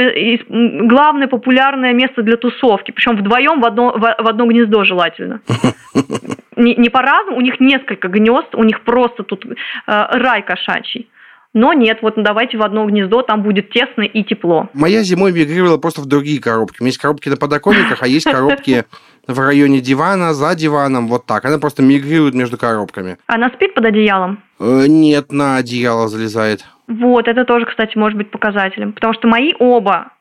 главное 0.87 1.27
популярное 1.27 1.93
место 1.93 2.23
для 2.23 2.37
тусовки, 2.37 2.91
причем 2.91 3.17
вдвоем 3.17 3.61
в 3.61 3.65
одно, 3.65 3.93
в, 3.97 4.05
одно 4.05 4.45
гнездо 4.45 4.83
желательно. 4.83 5.41
Не, 6.55 6.73
не 6.73 6.89
по-разному, 6.89 7.37
у 7.37 7.41
них 7.41 7.59
несколько 7.59 8.07
гнезд, 8.07 8.55
у 8.55 8.63
них 8.63 8.81
просто 8.81 9.21
тут 9.21 9.45
э, 9.45 9.55
рай 9.85 10.41
кошачий. 10.41 11.07
Но 11.53 11.73
нет, 11.73 11.99
вот 12.01 12.15
давайте 12.17 12.57
в 12.57 12.63
одно 12.63 12.85
гнездо, 12.85 13.21
там 13.21 13.41
будет 13.41 13.71
тесно 13.71 14.03
и 14.03 14.23
тепло. 14.23 14.69
Моя 14.73 15.03
зимой 15.03 15.31
мигрировала 15.31 15.77
просто 15.77 16.01
в 16.01 16.05
другие 16.05 16.41
коробки. 16.41 16.83
Есть 16.83 16.97
коробки 16.97 17.29
на 17.29 17.37
подоконниках, 17.37 18.03
а 18.03 18.07
есть 18.07 18.29
коробки 18.29 18.85
в 19.27 19.39
районе 19.39 19.81
дивана, 19.81 20.33
за 20.33 20.55
диваном, 20.55 21.07
вот 21.07 21.25
так. 21.25 21.45
Она 21.45 21.57
просто 21.57 21.81
мигрирует 21.81 22.33
между 22.33 22.57
коробками. 22.57 23.17
Она 23.27 23.49
спит 23.49 23.73
под 23.73 23.85
одеялом? 23.85 24.43
Э, 24.59 24.85
нет, 24.87 25.31
на 25.31 25.57
одеяло 25.57 26.07
залезает. 26.07 26.65
Вот, 26.87 27.27
это 27.27 27.45
тоже, 27.45 27.65
кстати, 27.65 27.97
может 27.97 28.17
быть 28.17 28.31
показателем. 28.31 28.93
Потому 28.93 29.13
что 29.13 29.27
мои 29.27 29.53
оба, 29.59 30.13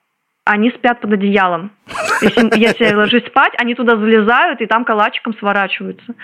они 0.45 0.71
спят 0.71 1.01
под 1.01 1.12
одеялом. 1.12 1.71
Если, 2.21 2.59
если 2.59 2.85
я 2.85 2.97
ложусь 2.97 3.27
спать, 3.27 3.53
они 3.59 3.75
туда 3.75 3.97
залезают 3.97 4.61
и 4.61 4.67
там 4.67 4.85
калачиком 4.85 5.35
сворачиваются. 5.39 6.14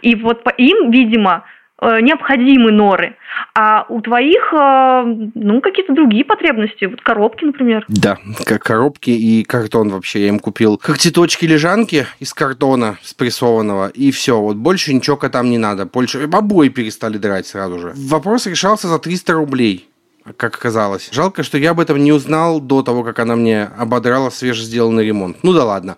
И 0.00 0.14
вот 0.16 0.42
по 0.42 0.50
им, 0.50 0.90
видимо, 0.90 1.44
Э, 1.84 2.00
необходимы 2.00 2.70
норы, 2.70 3.16
а 3.56 3.84
у 3.88 4.00
твоих, 4.02 4.54
э, 4.54 5.02
ну, 5.34 5.60
какие-то 5.60 5.92
другие 5.92 6.24
потребности, 6.24 6.84
вот 6.84 7.00
коробки, 7.00 7.44
например. 7.44 7.84
Да, 7.88 8.18
как 8.44 8.62
коробки 8.62 9.10
и 9.10 9.42
картон 9.42 9.88
вообще. 9.88 10.20
Я 10.20 10.28
им 10.28 10.38
купил 10.38 10.78
как 10.78 10.98
цветочки-лежанки 10.98 12.06
из 12.20 12.32
картона 12.34 12.98
спрессованного, 13.02 13.88
и 13.88 14.12
все, 14.12 14.40
вот 14.40 14.58
больше 14.58 14.94
ничего 14.94 15.16
котам 15.16 15.50
не 15.50 15.58
надо. 15.58 15.84
Больше 15.84 16.22
обои 16.32 16.68
перестали 16.68 17.18
драть 17.18 17.48
сразу 17.48 17.80
же. 17.80 17.92
Вопрос 17.96 18.46
решался 18.46 18.86
за 18.86 19.00
300 19.00 19.32
рублей 19.32 19.88
как 20.36 20.54
оказалось. 20.56 21.08
Жалко, 21.12 21.42
что 21.42 21.58
я 21.58 21.70
об 21.70 21.80
этом 21.80 22.02
не 22.02 22.12
узнал 22.12 22.60
до 22.60 22.82
того, 22.82 23.04
как 23.04 23.18
она 23.18 23.36
мне 23.36 23.64
ободрала 23.64 24.30
свежесделанный 24.30 25.04
ремонт. 25.04 25.38
Ну 25.42 25.52
да 25.52 25.64
ладно. 25.64 25.96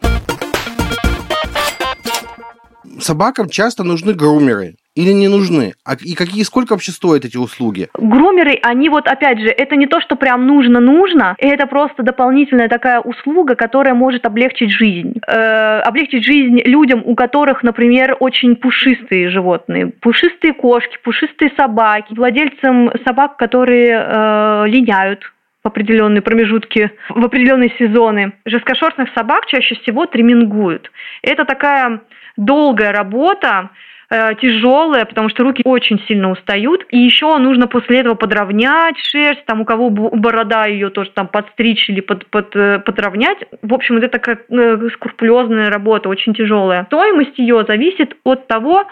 Собакам 3.01 3.49
часто 3.49 3.83
нужны 3.85 4.15
грумеры 4.15 4.77
или 4.95 5.13
не 5.13 5.29
нужны? 5.29 5.75
А 5.85 5.95
и 6.01 6.15
какие, 6.15 6.43
сколько 6.43 6.73
вообще 6.73 6.93
стоят 6.93 7.25
эти 7.25 7.37
услуги? 7.37 7.89
Грумеры, 7.95 8.59
они 8.63 8.89
вот, 8.89 9.07
опять 9.07 9.41
же, 9.41 9.49
это 9.49 9.77
не 9.77 9.87
то, 9.87 10.01
что 10.01 10.17
прям 10.17 10.47
нужно-нужно, 10.47 11.35
это 11.39 11.67
просто 11.67 12.03
дополнительная 12.03 12.69
такая 12.69 13.01
услуга, 13.01 13.55
которая 13.55 13.95
может 13.95 14.25
облегчить 14.27 14.71
жизнь. 14.71 15.15
Э, 15.27 15.81
облегчить 15.81 16.25
жизнь 16.25 16.61
людям, 16.65 17.03
у 17.05 17.15
которых, 17.15 17.63
например, 17.63 18.17
очень 18.21 18.57
пушистые 18.57 19.31
животные. 19.31 19.89
Пушистые 20.01 20.53
кошки, 20.53 20.99
пушистые 21.03 21.53
собаки, 21.57 22.15
владельцам 22.15 22.91
собак, 23.05 23.37
которые 23.37 23.91
э, 23.91 24.65
линяют, 24.69 25.21
в 25.63 25.69
определенные 25.69 26.21
промежутки, 26.21 26.91
в 27.09 27.25
определенные 27.25 27.73
сезоны. 27.79 28.35
Жесткошерстных 28.45 29.09
собак 29.15 29.47
чаще 29.47 29.75
всего 29.77 30.05
тремингуют. 30.05 30.91
Это 31.23 31.47
такая 31.47 32.03
долгая 32.37 32.93
работа, 32.93 33.71
Э, 34.17 34.33
тяжелая, 34.41 35.07
потому 35.07 35.29
что 35.29 35.43
руки 35.43 35.63
очень 35.65 35.99
сильно 36.07 36.31
устают. 36.31 36.87
И 36.91 36.99
еще 36.99 37.37
нужно 37.39 37.67
после 37.67 37.99
этого 37.99 38.15
подровнять 38.15 38.97
шерсть, 38.99 39.45
там 39.45 39.63
у 39.63 39.65
кого 39.65 39.91
борода 39.91 40.67
ее 40.67 40.91
тоже 40.91 41.11
там 41.11 41.27
подстричь 41.27 41.91
или 41.91 42.01
под, 42.01 42.25
под, 42.27 42.55
э, 42.55 42.79
подровнять. 42.79 43.39
В 43.63 43.75
общем, 43.75 43.97
это 43.97 44.07
такая 44.07 44.39
э, 44.49 44.89
скрупулезная 44.95 45.69
работа, 45.69 46.09
очень 46.09 46.33
тяжелая. 46.33 46.85
Стоимость 46.85 47.37
ее 47.41 47.65
зависит 47.67 48.17
от 48.23 48.47
того, 48.47 48.85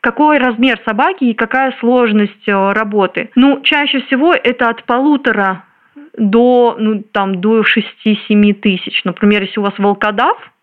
какой 0.00 0.38
размер 0.38 0.80
собаки 0.84 1.22
и 1.22 1.34
какая 1.34 1.72
сложность 1.78 2.48
работы. 2.48 3.30
Ну, 3.36 3.60
чаще 3.62 4.00
всего 4.00 4.34
это 4.34 4.70
от 4.70 4.82
полутора 4.82 5.66
до, 6.18 6.74
ну, 6.80 7.04
там, 7.12 7.40
до 7.40 7.60
6-7 7.60 8.54
тысяч. 8.54 9.04
Например, 9.04 9.42
если 9.42 9.60
у 9.60 9.62
вас 9.62 9.74
волкодав– 9.78 10.36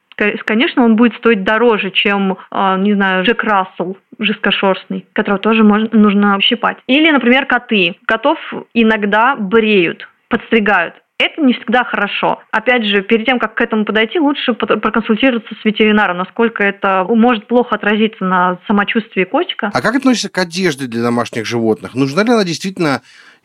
конечно, 0.45 0.83
он 0.83 0.95
будет 0.95 1.15
стоить 1.15 1.43
дороже, 1.43 1.91
чем, 1.91 2.37
а, 2.49 2.77
не 2.77 2.93
знаю, 2.93 3.23
Джек 3.23 3.43
Рассел 3.43 3.97
жесткошерстный, 4.19 5.05
которого 5.13 5.39
тоже 5.39 5.63
можно, 5.63 5.89
нужно 5.91 6.39
щипать. 6.41 6.77
Или, 6.87 7.09
например, 7.09 7.45
коты. 7.45 7.95
Котов 8.05 8.37
иногда 8.73 9.35
бреют, 9.35 10.07
подстригают. 10.29 10.95
Это 11.17 11.39
не 11.39 11.53
всегда 11.53 11.83
хорошо. 11.83 12.41
Опять 12.49 12.83
же, 12.83 13.03
перед 13.03 13.27
тем, 13.27 13.37
как 13.37 13.53
к 13.53 13.61
этому 13.61 13.85
подойти, 13.85 14.19
лучше 14.19 14.53
проконсультироваться 14.53 15.53
с 15.53 15.63
ветеринаром, 15.63 16.17
насколько 16.17 16.63
это 16.63 17.05
может 17.07 17.45
плохо 17.45 17.75
отразиться 17.75 18.25
на 18.25 18.57
самочувствии 18.65 19.23
котика. 19.25 19.69
А 19.71 19.81
как 19.83 19.93
относится 19.93 20.29
к 20.29 20.37
одежде 20.39 20.87
для 20.87 21.03
домашних 21.03 21.45
животных? 21.45 21.93
Нужна 21.93 22.23
ли 22.23 22.31
она 22.31 22.43
действительно 22.43 23.01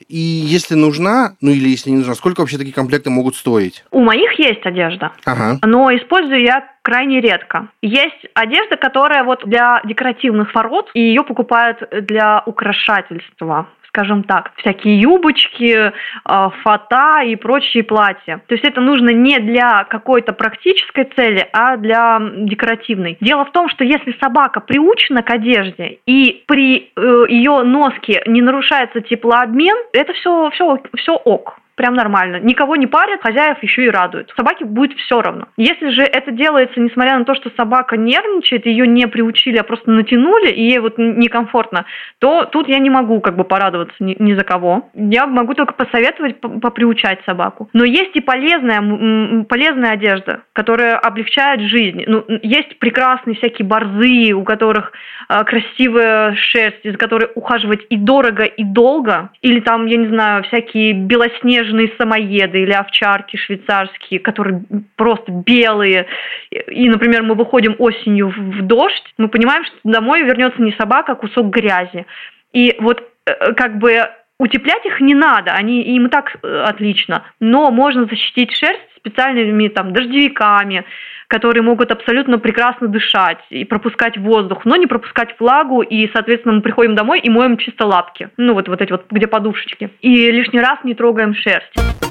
И 0.09 0.18
если 0.18 0.74
нужна, 0.74 1.36
ну 1.40 1.51
или 1.51 1.68
если 1.68 1.90
не 1.90 1.97
нужна, 1.99 2.14
сколько 2.14 2.40
вообще 2.40 2.59
такие 2.59 2.74
комплекты 2.74 3.11
могут 3.11 3.34
стоить? 3.34 3.84
У 3.90 4.01
моих 4.01 4.38
есть 4.38 4.64
одежда, 4.64 5.12
ага. 5.24 5.59
но 5.64 5.94
использую 5.97 6.42
я 6.42 6.68
крайне 6.82 7.20
редко. 7.20 7.68
Есть 7.82 8.26
одежда, 8.34 8.76
которая 8.76 9.24
вот 9.24 9.42
для 9.47 9.80
декоративных 9.84 10.55
ворот, 10.55 10.90
и 10.94 11.01
ее 11.01 11.24
покупают 11.24 11.82
для 11.90 12.42
украшательства 12.47 13.68
скажем 13.97 14.24
так, 14.24 14.53
всякие 14.57 15.01
юбочки, 15.01 15.92
а, 16.24 16.51
фата 16.51 17.22
и 17.24 17.34
прочие 17.34 17.82
платья. 17.82 18.42
То 18.47 18.55
есть 18.55 18.64
это 18.64 18.82
нужно 18.82 19.09
не 19.09 19.38
для 19.38 19.84
какой-то 19.84 20.34
практической 20.34 21.05
цели, 21.16 21.49
а 21.53 21.78
для 21.78 22.20
декоративной. 22.20 23.16
Дело 23.22 23.47
в 23.47 23.53
том, 23.53 23.70
что 23.70 23.84
если 23.84 24.14
собака 24.20 24.61
приучена 24.61 25.22
к 25.22 25.30
одежде 25.30 25.99
и 26.07 26.44
при 26.47 26.90
э, 26.94 27.24
ее 27.28 27.62
носке 27.62 28.22
не 28.26 28.42
нарушается 28.42 29.01
теплообмен, 29.01 29.76
это 29.94 30.12
все, 30.12 30.51
все, 30.51 30.78
все 30.94 31.14
ок 31.14 31.59
прям 31.77 31.95
нормально. 31.95 32.41
Никого 32.41 32.74
не 32.74 32.87
парят, 32.87 33.22
хозяев 33.22 33.62
еще 33.62 33.85
и 33.85 33.91
радуют. 33.91 34.33
Собаке 34.37 34.64
будет 34.64 34.99
все 34.99 35.20
равно. 35.20 35.49
Если 35.57 35.91
же 35.91 36.03
это 36.03 36.33
делается, 36.33 36.81
несмотря 36.81 37.18
на 37.18 37.24
то, 37.24 37.35
что 37.35 37.51
собака 37.57 37.97
нервничает, 37.97 38.66
ее 38.66 38.87
не 38.87 39.07
приучили, 39.07 39.59
а 39.59 39.62
просто 39.62 39.91
натянули, 39.91 40.51
и 40.51 40.62
ей 40.62 40.79
вот 40.79 40.95
некомфортно, 40.99 41.85
то 42.18 42.45
тут 42.47 42.68
я 42.68 42.79
не 42.79 42.91
могу 42.91 43.20
как 43.20 43.37
бы 43.37 43.45
порадоваться 43.45 43.97
ни, 44.01 44.16
ни 44.18 44.35
за 44.35 44.43
кого. 44.43 44.89
Я 44.95 45.27
могу 45.27 45.55
только 45.55 45.74
посоветовать 45.74 46.41
поприучать 46.41 47.20
собаку. 47.27 47.68
Но 47.72 47.85
есть 47.85 48.16
и 48.16 48.20
полезная, 48.20 49.45
полезная 49.45 49.93
одежда, 49.93 50.43
которая 50.53 50.99
облегчает 50.99 51.61
жизнь. 51.61 52.05
Ну, 52.07 52.24
есть 52.43 52.79
прекрасные 52.79 53.37
всякие 53.37 53.66
борзы, 53.66 54.33
у 54.33 54.43
которых 54.45 54.93
красивая 55.29 56.35
шерсть, 56.37 56.85
из 56.85 56.97
которой 56.97 57.29
ухаживать 57.35 57.81
и 57.91 57.97
дорого, 57.97 58.45
и 58.45 58.64
долго. 58.64 59.31
Или 59.43 59.61
там, 59.61 59.87
я 59.87 59.97
не 59.97 60.09
знаю, 60.09 60.45
всякие 60.45 60.93
белоснежные 60.93 61.66
снежные 61.66 61.93
самоеды 61.99 62.62
или 62.62 62.72
овчарки 62.72 63.37
швейцарские, 63.37 64.20
которые 64.20 64.62
просто 64.97 65.33
белые. 65.33 66.07
И, 66.51 66.89
например, 66.89 67.22
мы 67.22 67.35
выходим 67.35 67.77
осенью 67.79 68.29
в 68.29 68.62
дождь, 68.62 69.14
мы 69.18 69.29
понимаем, 69.29 69.64
что 69.64 69.77
домой 69.85 70.22
вернется 70.22 70.62
не 70.62 70.72
собака, 70.72 71.12
а 71.12 71.16
кусок 71.16 71.51
грязи. 71.51 72.07
И 72.53 72.77
вот 72.81 73.03
э, 73.27 73.53
как 73.55 73.79
бы 73.79 74.09
утеплять 74.39 74.85
их 74.85 75.01
не 75.01 75.14
надо, 75.14 75.53
они 75.53 75.83
им 75.83 76.07
и 76.07 76.11
так 76.11 76.37
э, 76.43 76.62
отлично, 76.62 77.24
но 77.41 77.70
можно 77.70 78.07
защитить 78.07 78.53
шерсть 78.53 78.81
специальными 78.97 79.68
там 79.68 79.93
дождевиками, 79.93 80.85
которые 81.29 81.62
могут 81.62 81.91
абсолютно 81.91 82.39
прекрасно 82.39 82.89
дышать 82.89 83.39
и 83.51 83.64
пропускать 83.64 84.16
воздух, 84.16 84.64
но 84.64 84.77
не 84.77 84.87
пропускать 84.87 85.35
влагу, 85.39 85.83
и, 85.83 86.09
соответственно, 86.12 86.55
мы 86.55 86.62
приходим 86.62 86.95
домой 86.95 87.20
и 87.20 87.31
моем 87.31 87.57
чисто 87.57 87.87
лапки, 87.87 88.31
ну 88.37 88.55
вот, 88.55 88.68
вот 88.68 88.81
эти 88.81 88.93
вот, 88.93 89.07
где 89.11 89.27
подушечки, 89.27 89.91
и 90.01 90.31
лишний 90.31 90.61
раз 90.61 90.79
не 90.85 90.95
трогаем 90.95 91.35
шерсть. 91.35 92.06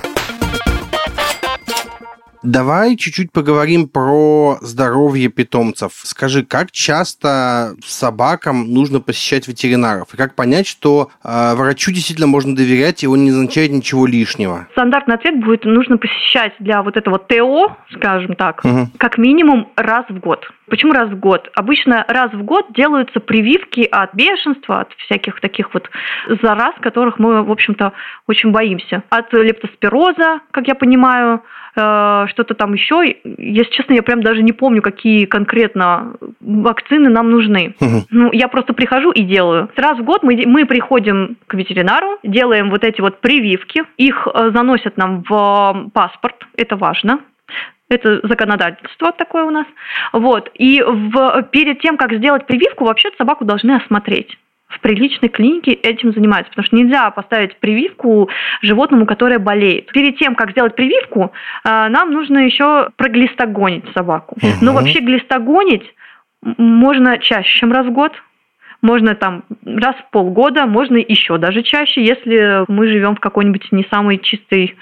Давай 2.46 2.96
чуть-чуть 2.96 3.32
поговорим 3.32 3.90
про 3.90 4.58
здоровье 4.62 5.30
питомцев. 5.30 5.94
Скажи, 5.94 6.46
как 6.46 6.72
часто 6.72 7.74
собакам 7.84 8.72
нужно 8.72 9.00
посещать 9.00 9.48
ветеринаров? 9.48 10.14
И 10.14 10.18
как 10.18 10.36
понять, 10.36 10.68
что 10.68 11.10
э, 11.24 11.56
врачу 11.56 11.92
действительно 11.92 12.28
можно 12.28 12.56
доверять, 12.56 13.04
и 13.04 13.08
он 13.08 13.24
не 13.24 13.32
означает 13.32 13.72
ничего 13.72 14.06
лишнего? 14.06 14.68
Стандартный 14.74 15.16
ответ 15.16 15.44
будет, 15.44 15.66
нужно 15.66 15.98
посещать 15.98 16.54
для 16.60 16.84
вот 16.84 16.98
этого 16.98 17.18
ТО, 17.18 17.76
скажем 17.96 18.36
так, 18.36 18.64
угу. 18.64 18.90
как 18.98 19.18
минимум 19.18 19.70
раз 19.76 20.06
в 20.10 20.20
год. 20.20 20.46
Почему 20.70 20.94
раз 20.94 21.10
в 21.10 21.20
год? 21.20 21.50
Обычно 21.56 22.06
раз 22.08 22.32
в 22.32 22.44
год 22.44 22.68
делаются 22.76 23.20
прививки 23.20 23.88
от 23.92 24.14
бешенства, 24.14 24.82
от 24.82 24.94
всяких 25.06 25.40
таких 25.40 25.74
вот 25.74 25.90
зараз, 26.42 26.76
которых 26.82 27.18
мы, 27.18 27.44
в 27.44 27.52
общем-то, 27.52 27.94
очень 28.28 28.52
боимся. 28.52 29.04
От 29.10 29.34
лептоспироза, 29.34 30.42
как 30.52 30.68
я 30.68 30.76
понимаю, 30.76 31.42
что-то 31.76 32.54
там 32.54 32.74
еще. 32.74 33.16
Если 33.38 33.72
честно, 33.72 33.94
я 33.94 34.04
прям 34.04 34.24
даже 34.24 34.42
не 34.44 34.54
помню, 34.54 34.82
какие 34.82 35.26
конкретно 35.26 36.16
вакцины 36.40 37.10
нам 37.10 37.30
нужны. 37.30 37.76
Угу. 37.82 38.06
Ну, 38.12 38.32
я 38.32 38.48
просто 38.48 38.74
прихожу 38.74 39.12
и 39.12 39.24
делаю. 39.24 39.70
Раз 39.76 40.00
в 40.00 40.04
год 40.04 40.24
мы, 40.24 40.42
мы 40.46 40.66
приходим 40.66 41.38
к 41.48 41.54
ветеринару, 41.54 42.18
делаем 42.24 42.70
вот 42.70 42.84
эти 42.84 43.02
вот 43.02 43.20
прививки, 43.20 43.84
их 43.98 44.28
э, 44.34 44.52
заносят 44.54 44.98
нам 44.98 45.24
в 45.28 45.90
паспорт, 45.94 46.48
это 46.56 46.76
важно. 46.78 47.20
Это 47.88 48.20
законодательство 48.28 49.12
такое 49.12 49.44
у 49.44 49.52
нас. 49.52 49.68
Вот. 50.12 50.50
И 50.56 50.82
в, 50.82 51.44
перед 51.52 51.82
тем, 51.82 51.98
как 51.98 52.14
сделать 52.14 52.48
прививку, 52.48 52.86
вообще 52.86 53.10
собаку 53.18 53.46
должны 53.46 53.76
осмотреть 53.76 54.38
в 54.76 54.80
приличной 54.82 55.30
клинике 55.30 55.74
этим 55.74 56.14
занимаются, 56.14 56.52
потому 56.52 56.66
что 56.66 56.76
нельзя 56.76 57.10
поставить 57.12 57.58
прививку 57.58 58.30
животному, 58.62 59.06
которое 59.06 59.40
болеет. 59.40 59.92
Перед 59.92 60.18
тем, 60.18 60.36
как 60.36 60.52
сделать 60.52 60.76
прививку, 60.76 61.32
э, 61.64 61.88
нам 61.90 62.12
нужно 62.12 62.40
еще 62.40 62.90
проглистогонить 62.98 63.86
собаку. 63.94 64.38
Но 64.62 64.74
вообще 64.74 65.00
глистогонить 65.00 65.84
можно 66.42 67.18
чаще, 67.18 67.60
чем 67.60 67.72
раз 67.72 67.88
в 67.88 67.92
год 67.92 68.14
можно 68.86 69.16
там 69.16 69.44
раз 69.66 69.96
в 69.96 70.12
полгода, 70.12 70.68
можно 70.68 70.98
еще 70.98 71.38
даже 71.38 71.64
чаще, 71.64 72.04
если 72.04 72.64
мы 72.68 72.88
живем 72.88 73.16
в 73.16 73.20
какой-нибудь 73.20 73.72
не 73.72 73.86
самой 73.92 74.20
чистой 74.20 74.76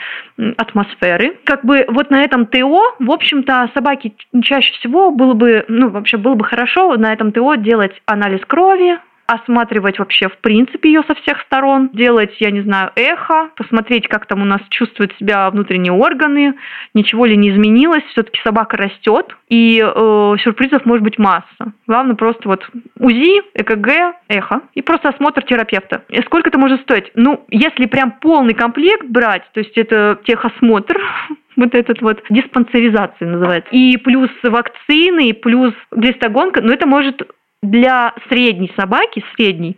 атмосфере. 0.58 1.38
Как 1.46 1.64
бы 1.64 1.86
вот 1.88 2.10
на 2.10 2.22
этом 2.22 2.46
ТО, 2.46 2.96
в 3.00 3.12
общем-то, 3.12 3.72
собаки 3.74 4.14
чаще 4.44 4.74
всего 4.74 5.12
было 5.12 5.34
бы, 5.34 5.64
ну, 5.70 5.90
вообще 5.90 6.18
было 6.18 6.36
бы 6.36 6.44
хорошо 6.44 6.98
на 6.98 7.14
этом 7.14 7.32
ТО 7.32 7.56
делать 7.56 7.94
анализ 8.06 8.42
крови, 8.46 9.00
осматривать 9.34 10.00
вообще 10.00 10.30
в 10.30 10.38
принципе 10.40 10.90
ее 10.90 11.04
со 11.08 11.16
всех 11.16 11.42
сторон, 11.42 11.90
делать, 11.94 12.36
я 12.40 12.52
не 12.52 12.62
знаю, 12.62 12.92
эхо, 12.96 13.50
посмотреть, 13.56 14.08
как 14.08 14.26
там 14.26 14.42
у 14.42 14.46
нас 14.46 14.62
чувствуют 14.70 15.14
себя 15.18 15.50
внутренние 15.50 15.94
органы, 15.94 16.56
ничего 16.94 17.26
ли 17.26 17.38
не 17.38 17.50
изменилось, 17.50 18.04
все-таки 18.12 18.40
собака 18.44 18.78
растет, 18.78 19.36
и 19.50 19.80
э, 19.84 20.36
сюрпризов 20.44 20.86
может 20.86 21.04
быть 21.04 21.18
масса. 21.18 21.74
Главное 21.88 22.16
просто 22.16 22.48
вот 22.48 22.68
УЗИ, 23.00 23.42
ЭКГ, 23.54 24.16
эхо 24.28 24.62
и 24.74 24.82
просто 24.82 25.10
осмотр 25.10 25.44
терапевта. 25.44 26.04
И 26.10 26.22
сколько 26.22 26.50
это 26.50 26.60
может 26.60 26.82
стоить? 26.82 27.12
Ну, 27.16 27.46
если 27.50 27.86
прям 27.86 28.12
полный 28.12 28.54
комплект 28.54 29.06
брать, 29.06 29.44
то 29.54 29.60
есть 29.60 29.78
это 29.78 30.20
техосмотр, 30.26 31.00
вот 31.56 31.76
этот 31.76 32.02
вот 32.02 32.24
диспансеризация 32.30 33.28
называется. 33.28 33.70
И 33.72 33.98
плюс 33.98 34.30
вакцины, 34.44 35.30
и 35.30 35.34
плюс 35.34 35.74
глистогонка, 35.92 36.62
но 36.62 36.74
это 36.74 36.88
может 36.88 37.22
для 37.64 38.14
средней 38.30 38.72
собаки, 38.78 39.24
средней, 39.36 39.78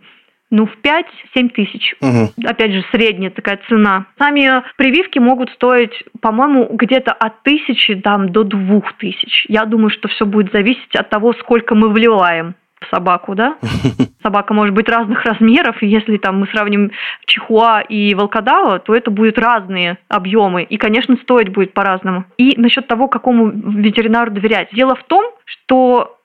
ну, 0.50 0.66
в 0.66 0.76
5-7 0.82 1.48
тысяч. 1.50 1.94
Угу. 2.00 2.46
Опять 2.46 2.72
же, 2.72 2.84
средняя 2.92 3.30
такая 3.30 3.58
цена. 3.68 4.06
Сами 4.18 4.62
прививки 4.76 5.18
могут 5.18 5.50
стоить, 5.50 6.04
по-моему, 6.20 6.68
где-то 6.72 7.12
от 7.12 7.42
тысячи 7.42 7.94
там, 7.96 8.30
до 8.30 8.44
двух 8.44 8.92
тысяч. 8.94 9.46
Я 9.48 9.64
думаю, 9.64 9.90
что 9.90 10.08
все 10.08 10.24
будет 10.24 10.52
зависеть 10.52 10.94
от 10.94 11.08
того, 11.08 11.32
сколько 11.34 11.74
мы 11.74 11.88
вливаем 11.88 12.54
в 12.80 12.94
собаку, 12.94 13.34
да? 13.34 13.56
Собака 14.22 14.54
может 14.54 14.74
быть 14.74 14.88
разных 14.88 15.24
размеров, 15.24 15.82
и 15.82 15.86
если 15.86 16.18
там 16.18 16.40
мы 16.40 16.46
сравним 16.48 16.90
чихуа 17.26 17.80
и 17.80 18.14
волкодава, 18.14 18.78
то 18.78 18.94
это 18.94 19.10
будут 19.10 19.38
разные 19.38 19.98
объемы, 20.08 20.62
и, 20.62 20.76
конечно, 20.76 21.16
стоить 21.16 21.48
будет 21.48 21.72
по-разному. 21.72 22.24
И 22.36 22.54
насчет 22.56 22.86
того, 22.86 23.08
какому 23.08 23.48
ветеринару 23.48 24.30
доверять. 24.30 24.68
Дело 24.72 24.94
в 24.94 25.04
том, 25.04 25.24
что 25.44 26.15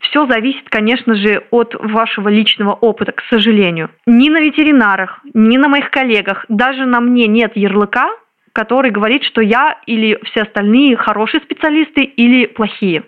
все 0.00 0.26
зависит, 0.26 0.68
конечно 0.68 1.14
же, 1.14 1.44
от 1.50 1.74
вашего 1.74 2.28
личного 2.28 2.72
опыта, 2.72 3.12
к 3.12 3.22
сожалению. 3.30 3.90
Ни 4.06 4.30
на 4.30 4.40
ветеринарах, 4.40 5.20
ни 5.34 5.56
на 5.56 5.68
моих 5.68 5.90
коллегах, 5.90 6.44
даже 6.48 6.86
на 6.86 7.00
мне 7.00 7.26
нет 7.26 7.52
ярлыка, 7.56 8.08
который 8.52 8.90
говорит, 8.90 9.24
что 9.24 9.40
я 9.40 9.78
или 9.86 10.18
все 10.24 10.42
остальные 10.42 10.96
хорошие 10.96 11.40
специалисты 11.40 12.02
или 12.02 12.46
плохие. 12.46 13.04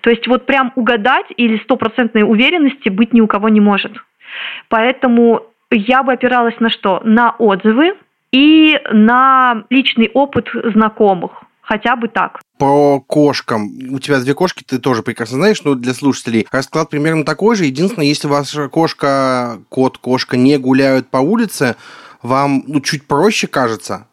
То 0.00 0.10
есть 0.10 0.26
вот 0.26 0.46
прям 0.46 0.72
угадать 0.74 1.26
или 1.36 1.58
стопроцентной 1.58 2.22
уверенности 2.22 2.88
быть 2.88 3.12
ни 3.12 3.20
у 3.20 3.26
кого 3.26 3.48
не 3.48 3.60
может. 3.60 3.92
Поэтому 4.68 5.42
я 5.70 6.02
бы 6.02 6.12
опиралась 6.12 6.58
на 6.60 6.70
что? 6.70 7.00
На 7.04 7.30
отзывы 7.32 7.94
и 8.32 8.78
на 8.92 9.64
личный 9.70 10.10
опыт 10.12 10.48
знакомых 10.52 11.45
хотя 11.66 11.96
бы 11.96 12.08
так. 12.08 12.40
По 12.58 13.00
кошкам. 13.00 13.68
У 13.90 13.98
тебя 13.98 14.20
две 14.20 14.34
кошки, 14.34 14.62
ты 14.62 14.78
тоже 14.78 15.02
прекрасно 15.02 15.36
знаешь, 15.36 15.62
но 15.64 15.74
для 15.74 15.92
слушателей 15.92 16.46
расклад 16.50 16.88
примерно 16.88 17.24
такой 17.24 17.56
же. 17.56 17.66
Единственное, 17.66 18.06
если 18.06 18.28
ваша 18.28 18.68
кошка, 18.68 19.58
кот, 19.68 19.98
кошка 19.98 20.36
не 20.36 20.56
гуляют 20.58 21.08
по 21.08 21.18
улице, 21.18 21.76
вам 22.22 22.64
ну, 22.66 22.80
чуть 22.80 23.06
проще 23.06 23.46
кажется, 23.46 24.06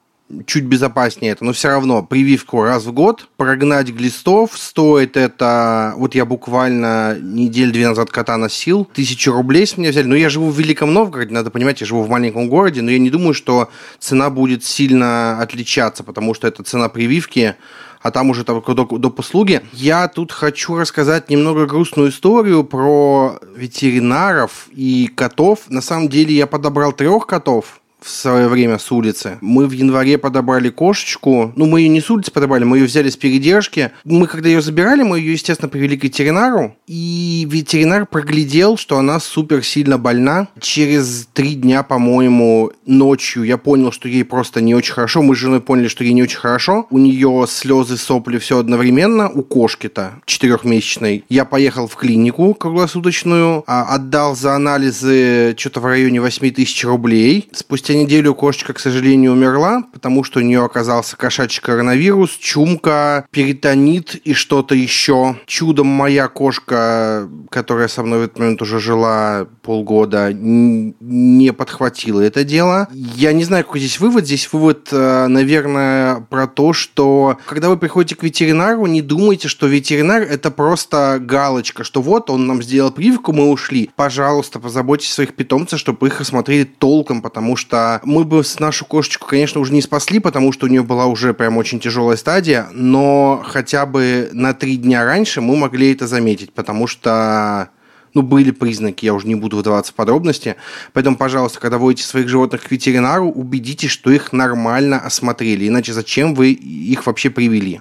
чуть 0.45 0.63
безопаснее 0.63 1.34
это, 1.34 1.45
но 1.45 1.53
все 1.53 1.69
равно 1.69 2.03
прививку 2.03 2.63
раз 2.63 2.86
в 2.86 2.91
год, 2.91 3.28
прогнать 3.38 3.89
глистов 3.89 4.57
стоит 4.57 5.17
это, 5.17 5.93
вот 5.97 6.15
я 6.15 6.26
буквально 6.26 7.17
неделю 7.19 7.71
две 7.71 7.88
назад 7.88 8.09
кота 8.09 8.38
носил, 8.38 8.86
тысячу 8.93 9.32
рублей 9.32 9.67
с 9.67 9.78
меня 9.78 9.91
взяли, 9.91 10.07
но 10.07 10.15
я 10.15 10.30
живу 10.30 10.49
в 10.49 10.57
Великом 10.57 10.93
Новгороде, 10.93 11.34
надо 11.34 11.51
понимать, 11.51 11.82
я 11.82 11.88
живу 11.88 12.03
в 12.03 12.09
маленьком 12.09 12.49
городе, 12.49 12.82
но 12.82 12.91
я 12.91 12.99
не 12.99 13.09
думаю, 13.09 13.34
что 13.34 13.69
цена 13.99 14.30
будет 14.30 14.63
сильно 14.63 15.39
отличаться, 15.41 16.03
потому 16.03 16.34
что 16.34 16.47
это 16.47 16.63
цена 16.63 16.89
прививки, 16.89 17.55
а 18.01 18.11
там 18.11 18.30
уже 18.30 18.43
только 18.43 18.74
до, 18.74 18.86
до 18.86 19.09
послуги. 19.09 19.61
Я 19.71 20.09
тут 20.09 20.34
хочу 20.34 20.78
рассказать 20.78 21.30
немного 21.30 21.65
грустную 21.65 22.09
историю 22.09 22.65
про 22.65 23.39
ветеринаров 23.55 24.67
и 24.71 25.07
котов. 25.07 25.69
На 25.69 25.82
самом 25.82 26.09
деле 26.09 26.36
я 26.36 26.45
подобрал 26.45 26.91
трех 26.91 27.26
котов, 27.26 27.82
в 28.04 28.10
свое 28.10 28.47
время 28.47 28.78
с 28.78 28.91
улицы. 28.91 29.38
Мы 29.41 29.68
в 29.68 29.72
январе 29.72 30.18
подобрали 30.18 30.70
кошечку. 30.70 31.54
Ну, 31.56 31.66
мы 31.66 31.82
ее 31.82 31.89
не 31.89 32.01
с 32.01 32.10
улицы 32.10 32.32
подобрали, 32.32 32.64
мы 32.64 32.80
ее 32.80 32.86
взяли 32.86 33.10
с 33.10 33.18
передержки. 33.18 33.91
Мы, 34.04 34.28
когда 34.28 34.49
ее 34.49 34.62
забирали, 34.62 35.04
мы 35.04 35.20
ее, 35.20 35.34
естественно, 35.34 35.70
привели 35.70 35.97
к 35.97 36.04
ветеринару. 36.04 36.76
И 36.88 37.47
ветеринар 37.49 38.06
проглядел, 38.06 38.78
что 38.78 38.97
она 38.97 39.20
супер 39.20 39.64
сильно 39.64 39.97
больна. 39.97 40.49
Через 40.60 41.28
три 41.34 41.56
дня, 41.56 41.84
по-моему, 41.84 42.72
ночью 42.86 43.43
я 43.43 43.58
понял, 43.58 43.91
что 43.91 44.10
ей 44.10 44.26
просто 44.26 44.62
не 44.62 44.76
очень 44.76 44.93
хорошо. 44.93 45.22
Мы 45.22 45.36
с 45.36 45.39
женой 45.39 45.62
поняли, 45.62 45.88
что 45.88 46.04
ей 46.04 46.14
не 46.14 46.24
очень 46.24 46.39
хорошо. 46.39 46.88
У 46.89 46.97
нее 46.97 47.45
слезы, 47.47 47.97
сопли, 47.97 48.38
все 48.38 48.60
одновременно. 48.60 49.30
У 49.30 49.43
кошки-то 49.43 50.22
четырехмесячной. 50.26 51.24
Я 51.30 51.45
поехал 51.45 51.88
в 51.88 51.95
клинику 51.95 52.54
круглосуточную, 52.54 53.64
а 53.68 53.95
отдал 53.95 54.36
за 54.36 54.56
анализы 54.56 55.56
что-то 55.58 55.80
в 55.80 55.86
районе 55.86 56.20
8 56.22 56.51
тысяч 56.51 56.84
рублей. 56.84 57.49
Спустя 57.54 57.93
неделю 57.96 58.34
кошечка, 58.36 58.74
к 58.74 58.80
сожалению, 58.80 59.34
умерла, 59.34 59.84
потому 59.94 60.24
что 60.24 60.39
у 60.39 60.44
нее 60.44 60.64
оказался 60.64 61.18
кошачий 61.18 61.62
коронавирус, 61.62 62.32
чумка, 62.32 63.26
перитонит 63.32 64.16
и 64.16 64.34
что-то 64.34 64.76
еще. 64.76 65.38
Чудом 65.46 65.88
моя 65.88 66.28
кошка, 66.28 67.30
которая 67.50 67.88
со 67.88 68.04
мной 68.04 68.20
в 68.20 68.24
этот 68.24 68.39
момент 68.39 68.62
уже 68.62 68.80
жила 68.80 69.48
полгода, 69.62 70.32
не 70.34 71.54
подхватила 71.54 72.22
это 72.22 72.44
дело. 72.44 72.88
Я 72.94 73.34
не 73.34 73.44
знаю, 73.44 73.64
какой 73.64 73.80
здесь 73.80 74.00
вывод. 74.00 74.26
Здесь 74.26 74.52
вывод, 74.52 74.89
э, 74.91 75.28
наверное, 75.28 76.22
про 76.30 76.48
то, 76.48 76.74
что 76.74 77.38
когда 77.46 77.70
вы 77.70 77.78
приходите 77.78 78.16
к 78.16 78.24
ветеринару, 78.24 78.86
не 78.86 79.02
думайте, 79.02 79.48
что 79.48 79.68
ветеринар 79.68 80.22
это 80.22 80.52
просто 80.52 81.20
галочка, 81.20 81.84
что 81.84 82.02
вот 82.02 82.30
он 82.30 82.48
нам 82.48 82.62
сделал 82.62 82.91
прививку, 82.91 83.34
мы 83.34 83.50
ушли. 83.50 83.89
Пожалуйста, 83.96 84.60
позаботьтесь 84.60 85.12
о 85.12 85.16
своих 85.16 85.36
питомцев, 85.36 85.80
чтобы 85.80 86.08
их 86.08 86.22
осмотрели 86.22 86.64
толком, 86.64 87.22
потому 87.22 87.56
что 87.56 87.83
мы 88.04 88.24
бы 88.24 88.44
с 88.44 88.60
нашу 88.60 88.86
кошечку, 88.86 89.28
конечно, 89.28 89.62
уже 89.62 89.74
не 89.74 89.82
спасли, 89.82 90.20
потому 90.20 90.52
что 90.52 90.66
у 90.66 90.70
нее 90.70 90.84
была 90.84 91.06
уже 91.06 91.34
прям 91.34 91.58
очень 91.58 91.80
тяжелая 91.80 92.18
стадия, 92.18 92.68
но 92.72 93.44
хотя 93.46 93.86
бы 93.86 94.30
на 94.34 94.54
три 94.54 94.78
дня 94.78 95.06
раньше 95.06 95.42
мы 95.42 95.56
могли 95.56 95.94
это 95.94 96.08
заметить, 96.08 96.54
потому 96.54 96.88
что 96.88 97.70
ну, 98.14 98.22
были 98.22 98.52
признаки, 98.52 99.06
я 99.06 99.14
уже 99.14 99.28
не 99.28 99.36
буду 99.36 99.58
вдаваться 99.58 99.92
в 99.92 99.96
подробности. 99.96 100.56
Поэтому, 100.94 101.18
пожалуйста, 101.18 101.60
когда 101.60 101.78
водите 101.78 102.08
своих 102.08 102.30
животных 102.30 102.64
к 102.64 102.72
ветеринару, 102.72 103.30
убедитесь, 103.30 103.90
что 103.90 104.12
их 104.12 104.32
нормально 104.34 105.00
осмотрели. 105.00 105.68
Иначе 105.68 105.94
зачем 105.94 106.36
вы 106.36 106.52
их 106.52 107.06
вообще 107.08 107.30
привели? 107.30 107.80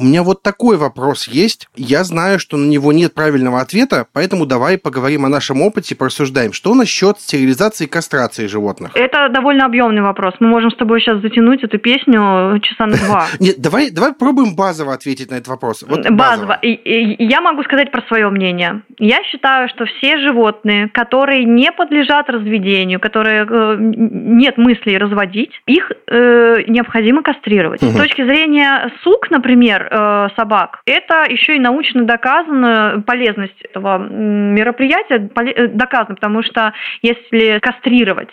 У 0.00 0.02
меня 0.02 0.22
вот 0.22 0.42
такой 0.42 0.78
вопрос 0.78 1.28
есть. 1.28 1.68
Я 1.76 2.04
знаю, 2.04 2.38
что 2.38 2.56
на 2.56 2.64
него 2.64 2.90
нет 2.90 3.12
правильного 3.12 3.60
ответа, 3.60 4.06
поэтому 4.14 4.46
давай 4.46 4.78
поговорим 4.78 5.26
о 5.26 5.28
нашем 5.28 5.60
опыте, 5.60 5.94
порассуждаем. 5.94 6.54
Что 6.54 6.74
насчет 6.74 7.20
стерилизации 7.20 7.84
и 7.84 7.86
кастрации 7.86 8.46
животных? 8.46 8.92
Это 8.94 9.28
довольно 9.28 9.66
объемный 9.66 10.00
вопрос. 10.00 10.32
Мы 10.40 10.48
можем 10.48 10.70
с 10.70 10.76
тобой 10.76 11.02
сейчас 11.02 11.20
затянуть 11.20 11.62
эту 11.64 11.78
песню 11.78 12.58
часа 12.62 12.86
на 12.86 12.96
два. 12.96 13.26
Нет, 13.40 13.56
давай, 13.58 13.90
давай 13.90 14.14
пробуем 14.14 14.56
базово 14.56 14.94
ответить 14.94 15.30
на 15.30 15.34
этот 15.34 15.48
вопрос. 15.48 15.84
Вот 15.86 16.08
базово. 16.10 16.58
Я 16.62 17.42
могу 17.42 17.62
сказать 17.64 17.90
про 17.90 18.00
свое 18.08 18.30
мнение. 18.30 18.80
Я 18.98 19.22
считаю, 19.24 19.68
что 19.68 19.84
все 19.84 20.16
животные, 20.16 20.88
которые 20.88 21.44
не 21.44 21.70
подлежат 21.72 22.30
разведению, 22.30 23.00
которые 23.00 23.46
э, 23.46 23.76
нет 23.78 24.56
мыслей 24.56 24.96
разводить, 24.96 25.50
их 25.66 25.92
э, 26.06 26.62
необходимо 26.68 27.22
кастрировать. 27.22 27.82
Угу. 27.82 27.90
С 27.90 27.96
точки 27.96 28.24
зрения 28.24 28.90
сук, 29.02 29.28
например, 29.28 29.89
Э, 29.92 30.28
собак. 30.36 30.82
Это 30.86 31.24
еще 31.28 31.56
и 31.56 31.58
научно 31.58 32.04
доказано, 32.04 33.02
полезность 33.04 33.60
этого 33.62 33.98
мероприятия 33.98 35.16
э, 35.16 35.66
доказана, 35.66 36.14
потому 36.14 36.44
что 36.44 36.72
если 37.02 37.58
кастрировать 37.58 38.30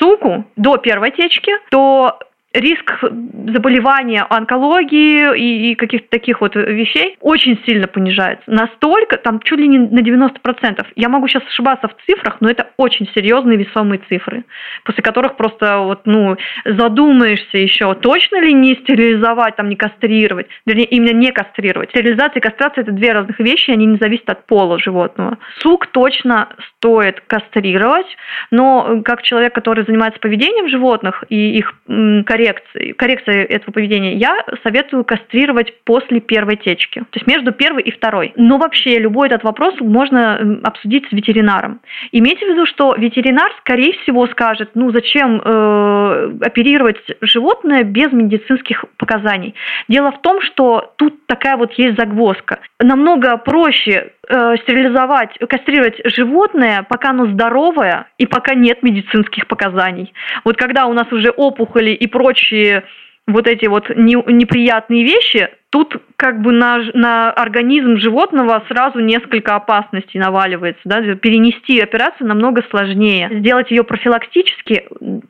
суку 0.00 0.50
до 0.56 0.78
первой 0.78 1.12
течки, 1.12 1.52
то 1.70 2.18
риск 2.56 2.98
заболевания 3.02 4.26
онкологии 4.28 5.36
и, 5.36 5.72
и 5.72 5.74
каких-то 5.74 6.08
таких 6.08 6.40
вот 6.40 6.56
вещей 6.56 7.16
очень 7.20 7.60
сильно 7.66 7.86
понижается. 7.86 8.50
Настолько, 8.50 9.18
там 9.18 9.40
чуть 9.40 9.58
ли 9.58 9.68
не 9.68 9.78
на 9.78 10.00
90%. 10.00 10.86
Я 10.96 11.08
могу 11.08 11.28
сейчас 11.28 11.44
ошибаться 11.44 11.88
в 11.88 11.96
цифрах, 12.06 12.38
но 12.40 12.50
это 12.50 12.68
очень 12.76 13.08
серьезные 13.14 13.58
весомые 13.58 14.00
цифры, 14.08 14.44
после 14.84 15.02
которых 15.02 15.36
просто 15.36 15.78
вот, 15.78 16.02
ну, 16.06 16.36
задумаешься 16.64 17.58
еще, 17.58 17.94
точно 17.94 18.40
ли 18.40 18.52
не 18.52 18.74
стерилизовать, 18.74 19.56
там, 19.56 19.68
не 19.68 19.76
кастрировать, 19.76 20.46
вернее, 20.64 20.86
именно 20.86 21.16
не 21.16 21.32
кастрировать. 21.32 21.90
Стерилизация 21.90 22.38
и 22.38 22.42
кастрация– 22.42 22.82
это 22.82 22.92
две 22.92 23.12
разных 23.12 23.38
вещи, 23.38 23.70
они 23.70 23.86
не 23.86 23.98
зависят 23.98 24.28
от 24.30 24.46
пола 24.46 24.78
животного. 24.78 25.38
Сук 25.58 25.86
точно 25.88 26.48
стоит 26.76 27.20
кастрировать, 27.26 28.06
но 28.50 29.02
как 29.04 29.22
человек, 29.22 29.54
который 29.54 29.84
занимается 29.84 30.20
поведением 30.20 30.68
животных 30.68 31.24
и 31.28 31.58
их 31.58 31.74
коррекцией, 31.86 32.45
коррекции, 32.46 32.92
коррекции 32.92 33.44
этого 33.44 33.72
поведения, 33.72 34.14
я 34.14 34.36
советую 34.62 35.04
кастрировать 35.04 35.72
после 35.84 36.20
первой 36.20 36.56
течки, 36.56 37.00
то 37.00 37.18
есть 37.18 37.26
между 37.26 37.52
первой 37.52 37.82
и 37.82 37.90
второй. 37.90 38.32
Но 38.36 38.58
вообще 38.58 38.98
любой 38.98 39.28
этот 39.28 39.44
вопрос 39.44 39.74
можно 39.80 40.60
обсудить 40.62 41.06
с 41.08 41.12
ветеринаром. 41.12 41.80
Имейте 42.12 42.46
в 42.46 42.50
виду, 42.50 42.66
что 42.66 42.94
ветеринар, 42.96 43.52
скорее 43.60 43.92
всего, 44.02 44.26
скажет, 44.28 44.70
ну 44.74 44.90
зачем 44.90 45.40
э, 45.44 46.32
оперировать 46.42 46.98
животное 47.20 47.82
без 47.82 48.12
медицинских 48.12 48.84
показаний. 48.96 49.54
Дело 49.88 50.12
в 50.12 50.20
том, 50.20 50.40
что 50.42 50.92
тут 50.96 51.26
такая 51.26 51.56
вот 51.56 51.72
есть 51.74 51.98
загвоздка. 51.98 52.60
Намного 52.80 53.36
проще 53.36 54.12
э, 54.28 54.56
стерилизовать, 54.62 55.38
кастрировать 55.48 56.00
животное, 56.04 56.84
пока 56.88 57.10
оно 57.10 57.26
здоровое 57.26 58.06
и 58.18 58.26
пока 58.26 58.54
нет 58.54 58.82
медицинских 58.82 59.46
показаний. 59.46 60.12
Вот 60.44 60.56
когда 60.56 60.86
у 60.86 60.92
нас 60.92 61.10
уже 61.12 61.30
опухоли 61.30 61.90
и 61.90 62.06
прочие 62.06 62.84
вот 63.26 63.48
эти 63.48 63.66
вот 63.66 63.90
не, 63.90 64.14
неприятные 64.14 65.02
вещи, 65.02 65.48
тут 65.70 66.00
как 66.16 66.40
бы 66.42 66.52
на, 66.52 66.78
на 66.94 67.30
организм 67.32 67.96
животного 67.96 68.62
сразу 68.68 69.00
несколько 69.00 69.56
опасностей 69.56 70.20
наваливается. 70.20 70.80
Да? 70.84 71.00
Перенести 71.16 71.80
операцию 71.80 72.28
намного 72.28 72.62
сложнее. 72.70 73.28
Сделать 73.40 73.70
ее 73.70 73.82
профилактически 73.82 74.88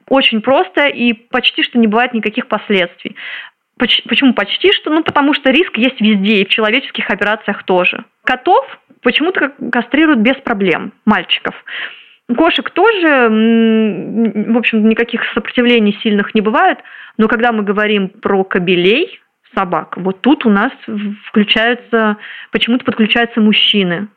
очень 0.09 0.43
просто 0.43 0.87
и 0.87 1.15
почти 1.15 1.63
что 1.63 1.79
не 1.79 1.87
бывает 1.87 2.13
никаких 2.13 2.49
последствий. 2.49 3.17
Почему 3.79 4.33
почти 4.33 4.73
что? 4.73 4.91
Ну, 4.91 5.03
потому 5.03 5.35
что 5.35 5.51
риск 5.51 5.77
есть 5.77 6.01
везде, 6.01 6.41
и 6.41 6.47
в 6.47 6.49
человеческих 6.49 7.11
операциях 7.11 7.65
тоже. 7.65 8.05
Котов 8.25 8.65
почему-то 9.03 9.53
кастрируют 9.71 10.21
без 10.21 10.37
проблем, 10.37 10.93
мальчиков. 11.05 11.55
Кошек 12.35 12.71
тоже, 12.71 13.29
в 13.29 14.59
общем, 14.59 14.89
никаких 14.89 15.23
сопротивлений 15.33 15.97
сильных 16.03 16.35
не 16.35 16.41
бывает, 16.41 16.79
но 17.19 17.29
когда 17.29 17.53
мы 17.53 17.63
говорим 17.63 18.09
про 18.09 18.43
кобелей, 18.43 19.21
собак, 19.55 19.97
вот 19.97 20.21
тут 20.21 20.45
у 20.45 20.51
нас 20.51 20.73
включаются, 21.29 22.17
почему-то 22.53 22.85
подключаются 22.85 23.41
мужчины. 23.41 24.09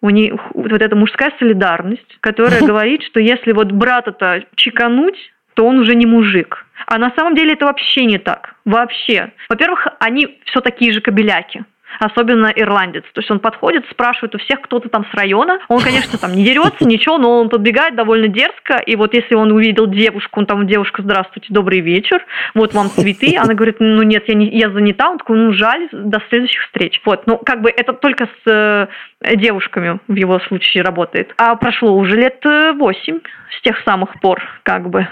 У 0.00 0.10
них 0.10 0.34
вот 0.54 0.72
эта 0.72 0.94
мужская 0.94 1.32
солидарность, 1.38 2.18
которая 2.20 2.60
говорит, 2.66 3.02
что 3.02 3.20
если 3.20 3.52
вот 3.52 3.72
брата-то 3.72 4.44
чекануть, 4.54 5.32
то 5.54 5.66
он 5.66 5.78
уже 5.78 5.94
не 5.94 6.06
мужик. 6.06 6.66
А 6.86 6.98
на 6.98 7.12
самом 7.16 7.34
деле 7.34 7.54
это 7.54 7.66
вообще 7.66 8.04
не 8.04 8.18
так. 8.18 8.54
Вообще. 8.64 9.32
Во-первых, 9.48 9.88
они 10.00 10.38
все 10.44 10.60
такие 10.60 10.92
же 10.92 11.00
кобеляки 11.00 11.64
особенно 11.98 12.52
ирландец. 12.54 13.04
То 13.12 13.20
есть 13.20 13.30
он 13.30 13.40
подходит, 13.40 13.84
спрашивает 13.90 14.34
у 14.34 14.38
всех, 14.38 14.60
кто-то 14.62 14.88
там 14.88 15.06
с 15.10 15.14
района. 15.14 15.58
Он, 15.68 15.80
конечно, 15.80 16.18
там 16.18 16.32
не 16.34 16.44
дерется, 16.44 16.84
ничего, 16.86 17.18
но 17.18 17.40
он 17.40 17.48
подбегает 17.48 17.94
довольно 17.94 18.28
дерзко. 18.28 18.78
И 18.78 18.96
вот 18.96 19.14
если 19.14 19.34
он 19.34 19.52
увидел 19.52 19.86
девушку, 19.86 20.40
он 20.40 20.46
там, 20.46 20.66
девушка, 20.66 21.02
здравствуйте, 21.02 21.48
добрый 21.50 21.80
вечер, 21.80 22.24
вот 22.54 22.74
вам 22.74 22.90
цветы. 22.90 23.36
Она 23.36 23.54
говорит, 23.54 23.76
ну 23.80 24.02
нет, 24.02 24.24
я, 24.28 24.34
не, 24.34 24.48
я 24.48 24.70
занята. 24.70 25.10
Он 25.10 25.18
такой, 25.18 25.38
ну 25.38 25.52
жаль, 25.52 25.88
до 25.92 26.20
следующих 26.28 26.62
встреч. 26.62 27.00
Вот, 27.04 27.26
ну 27.26 27.38
как 27.38 27.62
бы 27.62 27.70
это 27.70 27.92
только 27.92 28.26
с 28.44 28.50
э, 28.50 29.36
девушками 29.36 30.00
в 30.08 30.14
его 30.14 30.40
случае 30.40 30.82
работает. 30.82 31.32
А 31.36 31.54
прошло 31.56 31.96
уже 31.96 32.16
лет 32.16 32.44
э, 32.44 32.72
восемь 32.72 33.20
с 33.58 33.62
тех 33.62 33.78
самых 33.84 34.20
пор, 34.20 34.42
как 34.62 34.88
бы. 34.88 35.06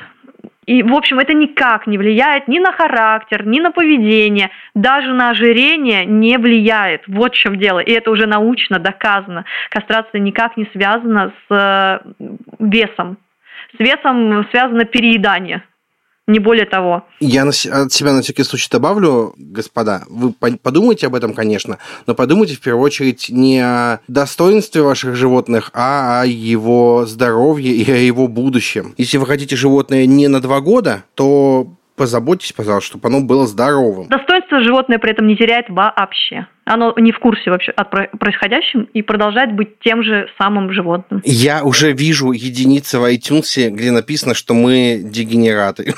И, 0.66 0.82
в 0.82 0.94
общем, 0.94 1.18
это 1.18 1.34
никак 1.34 1.86
не 1.86 1.98
влияет 1.98 2.46
ни 2.46 2.60
на 2.60 2.72
характер, 2.72 3.46
ни 3.46 3.58
на 3.58 3.72
поведение, 3.72 4.50
даже 4.74 5.12
на 5.12 5.30
ожирение 5.30 6.04
не 6.04 6.38
влияет. 6.38 7.02
Вот 7.08 7.34
в 7.34 7.38
чем 7.38 7.56
дело. 7.56 7.80
И 7.80 7.90
это 7.90 8.10
уже 8.10 8.26
научно 8.26 8.78
доказано. 8.78 9.44
Кастрация 9.70 10.20
никак 10.20 10.56
не 10.56 10.66
связана 10.72 11.32
с 11.48 11.54
э, 11.54 11.98
весом. 12.60 13.18
С 13.76 13.80
весом 13.80 14.46
связано 14.50 14.84
переедание 14.84 15.62
не 16.26 16.38
более 16.38 16.66
того. 16.66 17.04
Я 17.20 17.42
от 17.42 17.54
себя 17.54 18.12
на 18.12 18.22
всякий 18.22 18.44
случай 18.44 18.68
добавлю, 18.70 19.34
господа, 19.36 20.04
вы 20.08 20.32
подумайте 20.32 21.06
об 21.08 21.14
этом, 21.14 21.34
конечно, 21.34 21.78
но 22.06 22.14
подумайте 22.14 22.54
в 22.56 22.60
первую 22.60 22.84
очередь 22.84 23.28
не 23.28 23.60
о 23.60 24.00
достоинстве 24.08 24.82
ваших 24.82 25.16
животных, 25.16 25.70
а 25.74 26.22
о 26.22 26.26
его 26.26 27.06
здоровье 27.06 27.72
и 27.72 27.90
о 27.90 27.96
его 27.96 28.28
будущем. 28.28 28.94
Если 28.96 29.18
вы 29.18 29.26
хотите 29.26 29.56
животное 29.56 30.06
не 30.06 30.28
на 30.28 30.40
два 30.40 30.60
года, 30.60 31.04
то 31.14 31.66
позаботьтесь, 31.96 32.52
пожалуйста, 32.52 32.90
чтобы 32.90 33.08
оно 33.08 33.20
было 33.20 33.46
здоровым. 33.46 34.08
Достоинство 34.08 34.62
животное 34.62 34.98
при 34.98 35.10
этом 35.10 35.26
не 35.26 35.36
теряет 35.36 35.66
вообще. 35.68 36.46
Оно 36.64 36.94
не 36.96 37.10
в 37.10 37.18
курсе 37.18 37.50
вообще 37.50 37.72
о 37.72 37.84
происходящем 37.84 38.88
и 38.94 39.02
продолжает 39.02 39.52
быть 39.54 39.78
тем 39.80 40.02
же 40.02 40.28
самым 40.38 40.72
животным. 40.72 41.20
Я 41.24 41.64
уже 41.64 41.92
вижу 41.92 42.30
единицы 42.32 42.98
в 42.98 43.04
iTunes, 43.12 43.68
где 43.70 43.90
написано, 43.90 44.34
что 44.34 44.54
мы 44.54 45.00
дегенераты. 45.02 45.94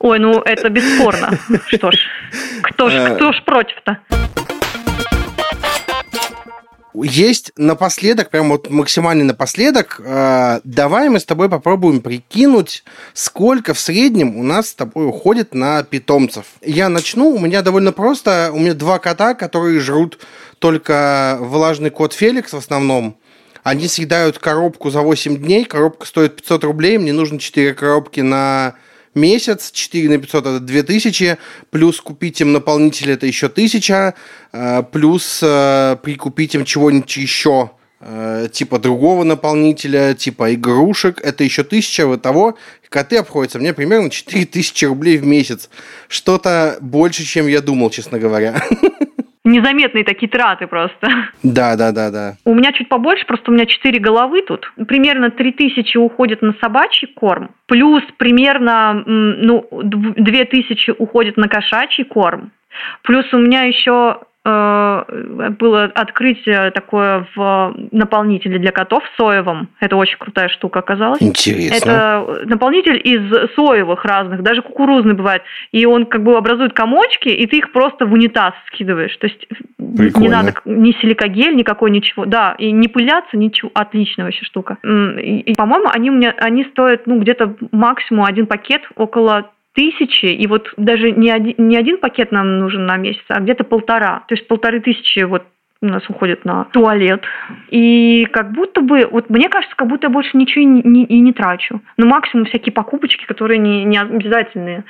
Ой, 0.00 0.18
ну 0.18 0.40
это 0.40 0.68
бесспорно. 0.68 1.38
Что 1.66 1.90
ж, 1.90 1.96
кто 2.62 2.88
ж, 2.88 3.14
кто 3.14 3.32
ж 3.32 3.42
против-то? 3.44 3.98
Есть 6.94 7.52
напоследок, 7.56 8.30
прям 8.30 8.48
вот 8.48 8.70
максимально 8.70 9.24
напоследок, 9.24 10.00
э, 10.02 10.60
давай 10.64 11.08
мы 11.10 11.20
с 11.20 11.24
тобой 11.24 11.48
попробуем 11.48 12.00
прикинуть, 12.00 12.82
сколько 13.12 13.74
в 13.74 13.78
среднем 13.78 14.36
у 14.36 14.42
нас 14.42 14.68
с 14.68 14.74
тобой 14.74 15.06
уходит 15.06 15.54
на 15.54 15.82
питомцев. 15.82 16.46
Я 16.62 16.88
начну, 16.88 17.28
у 17.28 17.38
меня 17.38 17.62
довольно 17.62 17.92
просто, 17.92 18.50
у 18.54 18.58
меня 18.58 18.74
два 18.74 18.98
кота, 18.98 19.34
которые 19.34 19.80
жрут 19.80 20.18
только 20.58 21.36
влажный 21.40 21.90
кот 21.90 22.14
Феликс 22.14 22.52
в 22.52 22.56
основном. 22.56 23.16
Они 23.62 23.86
съедают 23.86 24.38
коробку 24.38 24.90
за 24.90 25.02
8 25.02 25.36
дней, 25.36 25.64
коробка 25.64 26.06
стоит 26.06 26.36
500 26.36 26.64
рублей, 26.64 26.96
мне 26.96 27.12
нужно 27.12 27.38
4 27.38 27.74
коробки 27.74 28.20
на 28.20 28.76
месяц, 29.18 29.70
4 29.70 30.08
на 30.08 30.18
500 30.18 30.46
это 30.46 30.60
2000, 30.60 31.38
плюс 31.70 32.00
купить 32.00 32.40
им 32.40 32.52
наполнитель 32.52 33.10
это 33.10 33.26
еще 33.26 33.46
1000, 33.46 34.14
э, 34.52 34.82
плюс 34.92 35.40
э, 35.42 35.96
прикупить 36.02 36.54
им 36.54 36.64
чего-нибудь 36.64 37.16
еще 37.16 37.70
э, 38.00 38.48
типа 38.52 38.78
другого 38.78 39.24
наполнителя, 39.24 40.14
типа 40.14 40.54
игрушек, 40.54 41.20
это 41.22 41.44
еще 41.44 41.64
тысяча, 41.64 42.06
вот 42.06 42.22
того 42.22 42.56
коты 42.88 43.16
обходятся 43.16 43.58
мне 43.58 43.74
примерно 43.74 44.10
4000 44.10 44.84
рублей 44.86 45.18
в 45.18 45.26
месяц. 45.26 45.68
Что-то 46.08 46.78
больше, 46.80 47.24
чем 47.24 47.46
я 47.46 47.60
думал, 47.60 47.90
честно 47.90 48.18
говоря. 48.18 48.62
незаметные 49.48 50.04
такие 50.04 50.28
траты 50.28 50.66
просто. 50.66 51.08
Да, 51.42 51.76
да, 51.76 51.92
да, 51.92 52.10
да. 52.10 52.34
У 52.44 52.54
меня 52.54 52.72
чуть 52.72 52.88
побольше, 52.88 53.26
просто 53.26 53.50
у 53.50 53.54
меня 53.54 53.66
четыре 53.66 53.98
головы 53.98 54.42
тут. 54.42 54.72
Примерно 54.86 55.30
3000 55.30 55.96
уходит 55.98 56.42
на 56.42 56.54
собачий 56.60 57.08
корм, 57.08 57.50
плюс 57.66 58.02
примерно 58.16 59.02
ну, 59.06 59.66
2000 59.72 60.94
уходит 60.98 61.36
на 61.36 61.48
кошачий 61.48 62.04
корм. 62.04 62.52
Плюс 63.02 63.24
у 63.32 63.38
меня 63.38 63.62
еще 63.62 64.20
было 64.44 65.84
открытие 65.94 66.70
такое 66.70 67.26
в 67.34 67.74
наполнителе 67.92 68.58
для 68.58 68.72
котов 68.72 69.02
соевом. 69.16 69.68
Это 69.80 69.96
очень 69.96 70.16
крутая 70.18 70.48
штука 70.48 70.78
оказалась. 70.78 71.20
Интересно. 71.20 71.76
Это 71.76 72.44
наполнитель 72.46 73.00
из 73.02 73.54
соевых 73.54 74.04
разных, 74.04 74.42
даже 74.42 74.62
кукурузный 74.62 75.14
бывает. 75.14 75.42
И 75.72 75.84
он 75.84 76.06
как 76.06 76.22
бы 76.22 76.36
образует 76.36 76.72
комочки, 76.72 77.28
и 77.28 77.46
ты 77.46 77.58
их 77.58 77.72
просто 77.72 78.06
в 78.06 78.12
унитаз 78.12 78.54
скидываешь. 78.68 79.16
То 79.18 79.26
есть 79.26 79.46
Прикольно. 79.76 80.18
не 80.18 80.28
надо 80.28 80.54
ни 80.64 80.92
силикогель, 80.92 81.54
никакой 81.54 81.90
ничего. 81.90 82.24
Да, 82.24 82.54
и 82.58 82.70
не 82.70 82.88
пыляться, 82.88 83.36
ничего. 83.36 83.70
Отличная 83.74 84.26
вообще 84.26 84.44
штука. 84.44 84.78
И, 84.82 85.40
и 85.40 85.54
по-моему, 85.54 85.88
они 85.92 86.10
меня 86.10 86.34
они 86.38 86.64
стоят 86.64 87.06
ну, 87.06 87.20
где-то 87.20 87.56
максимум 87.72 88.24
один 88.24 88.46
пакет 88.46 88.82
около 88.96 89.50
тысячи, 89.78 90.26
и 90.26 90.46
вот 90.48 90.74
даже 90.76 91.12
не 91.12 91.30
один, 91.30 91.54
не 91.56 91.76
один 91.76 91.98
пакет 91.98 92.32
нам 92.32 92.58
нужен 92.58 92.84
на 92.84 92.96
месяц, 92.96 93.22
а 93.28 93.38
где-то 93.38 93.62
полтора. 93.62 94.24
То 94.26 94.34
есть 94.34 94.48
полторы 94.48 94.80
тысячи 94.80 95.20
вот 95.20 95.44
у 95.80 95.86
нас 95.86 96.02
уходит 96.08 96.44
на 96.44 96.64
туалет. 96.72 97.22
И 97.70 98.26
как 98.32 98.50
будто 98.50 98.80
бы, 98.80 99.06
вот 99.08 99.30
мне 99.30 99.48
кажется, 99.48 99.76
как 99.76 99.86
будто 99.86 100.08
я 100.08 100.12
больше 100.12 100.36
ничего 100.36 100.62
и 100.62 100.66
не, 100.66 101.04
и 101.04 101.20
не 101.20 101.32
трачу. 101.32 101.80
Ну, 101.96 102.06
максимум 102.08 102.46
всякие 102.46 102.72
покупочки, 102.72 103.24
которые 103.24 103.58
не, 103.58 103.84
не 103.84 103.98
обязательные. 103.98 104.82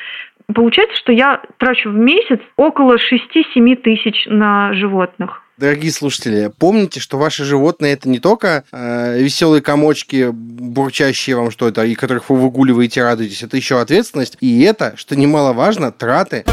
Получается, 0.54 0.96
что 0.96 1.12
я 1.12 1.42
трачу 1.58 1.90
в 1.90 1.94
месяц 1.94 2.40
около 2.56 2.96
6-7 2.96 3.76
тысяч 3.76 4.24
на 4.30 4.72
животных. 4.72 5.42
Дорогие 5.58 5.90
слушатели, 5.90 6.52
помните, 6.56 7.00
что 7.00 7.18
ваши 7.18 7.42
животные 7.42 7.94
это 7.94 8.08
не 8.08 8.20
только 8.20 8.62
э, 8.70 9.20
веселые 9.20 9.60
комочки, 9.60 10.28
бурчащие 10.30 11.34
вам 11.34 11.50
что-то, 11.50 11.82
и 11.82 11.96
которых 11.96 12.30
вы 12.30 12.36
выгуливаете, 12.36 13.02
радуетесь, 13.02 13.42
это 13.42 13.56
еще 13.56 13.80
ответственность, 13.80 14.36
и 14.40 14.62
это, 14.62 14.94
что 14.96 15.16
немаловажно, 15.16 15.90
траты. 15.90 16.44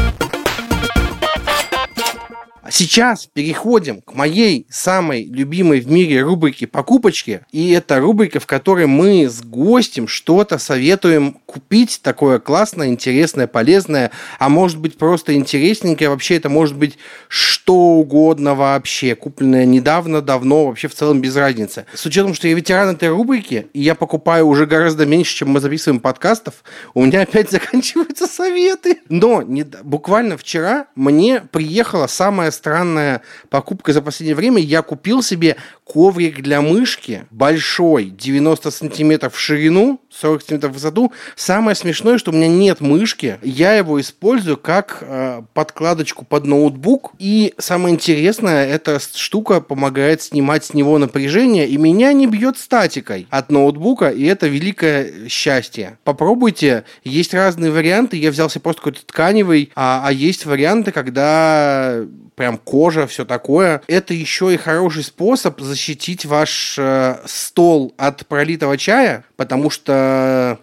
А 2.66 2.72
сейчас 2.72 3.28
переходим 3.32 4.00
к 4.00 4.14
моей 4.14 4.66
самой 4.68 5.24
любимой 5.24 5.78
в 5.78 5.88
мире 5.88 6.22
рубрике 6.22 6.66
«Покупочки». 6.66 7.42
И 7.52 7.70
это 7.70 8.00
рубрика, 8.00 8.40
в 8.40 8.46
которой 8.46 8.86
мы 8.86 9.28
с 9.28 9.40
гостем 9.40 10.08
что-то 10.08 10.58
советуем 10.58 11.34
купить 11.46 12.00
такое 12.02 12.40
классное, 12.40 12.88
интересное, 12.88 13.46
полезное, 13.46 14.10
а 14.40 14.48
может 14.48 14.78
быть 14.78 14.98
просто 14.98 15.34
интересненькое. 15.34 16.10
Вообще 16.10 16.38
это 16.38 16.48
может 16.48 16.76
быть 16.76 16.98
что 17.28 17.74
угодно 17.74 18.56
вообще, 18.56 19.14
купленное 19.14 19.64
недавно, 19.64 20.20
давно, 20.20 20.66
вообще 20.66 20.88
в 20.88 20.94
целом 20.94 21.20
без 21.20 21.36
разницы. 21.36 21.86
С 21.94 22.04
учетом, 22.04 22.34
что 22.34 22.48
я 22.48 22.54
ветеран 22.54 22.96
этой 22.96 23.10
рубрики, 23.10 23.68
и 23.74 23.80
я 23.80 23.94
покупаю 23.94 24.48
уже 24.48 24.66
гораздо 24.66 25.06
меньше, 25.06 25.36
чем 25.36 25.50
мы 25.50 25.60
записываем 25.60 26.00
подкастов, 26.00 26.64
у 26.94 27.04
меня 27.04 27.20
опять 27.20 27.48
заканчиваются 27.48 28.26
советы. 28.26 29.02
Но 29.08 29.42
не, 29.42 29.62
буквально 29.62 30.36
вчера 30.36 30.86
мне 30.96 31.42
приехала 31.52 32.08
самая 32.08 32.50
странная 32.56 33.22
покупка 33.48 33.92
за 33.92 34.02
последнее 34.02 34.34
время. 34.34 34.60
Я 34.60 34.82
купил 34.82 35.22
себе 35.22 35.56
коврик 35.84 36.42
для 36.42 36.60
мышки 36.60 37.26
большой, 37.30 38.06
90 38.06 38.70
сантиметров 38.70 39.34
в 39.34 39.38
ширину, 39.38 40.00
40 40.18 40.42
сантиметров 40.42 40.72
в 40.72 40.74
высоту. 40.74 41.12
Самое 41.34 41.74
смешное, 41.74 42.18
что 42.18 42.30
у 42.30 42.34
меня 42.34 42.48
нет 42.48 42.80
мышки. 42.80 43.38
Я 43.42 43.74
его 43.74 44.00
использую 44.00 44.56
как 44.56 44.98
э, 45.00 45.42
подкладочку 45.54 46.24
под 46.24 46.46
ноутбук. 46.46 47.12
И 47.18 47.54
самое 47.58 47.94
интересное, 47.94 48.66
эта 48.66 48.98
штука 48.98 49.60
помогает 49.60 50.22
снимать 50.22 50.64
с 50.64 50.74
него 50.74 50.98
напряжение, 50.98 51.68
и 51.68 51.76
меня 51.76 52.12
не 52.12 52.26
бьет 52.26 52.58
статикой 52.58 53.26
от 53.30 53.50
ноутбука, 53.50 54.08
и 54.08 54.24
это 54.24 54.46
великое 54.46 55.28
счастье. 55.28 55.98
Попробуйте, 56.04 56.84
есть 57.04 57.34
разные 57.34 57.70
варианты. 57.70 58.16
Я 58.16 58.30
взялся 58.30 58.60
просто 58.60 58.82
какой-то 58.82 59.06
тканевый, 59.06 59.72
а, 59.74 60.02
а 60.04 60.12
есть 60.12 60.46
варианты, 60.46 60.92
когда 60.92 62.04
прям 62.36 62.58
кожа, 62.58 63.06
все 63.06 63.24
такое. 63.24 63.82
Это 63.88 64.14
еще 64.14 64.54
и 64.54 64.56
хороший 64.58 65.02
способ 65.02 65.60
защитить 65.60 66.24
ваш 66.24 66.76
э, 66.78 67.16
стол 67.24 67.94
от 67.96 68.26
пролитого 68.26 68.76
чая, 68.76 69.24
потому 69.36 69.70
что 69.70 70.05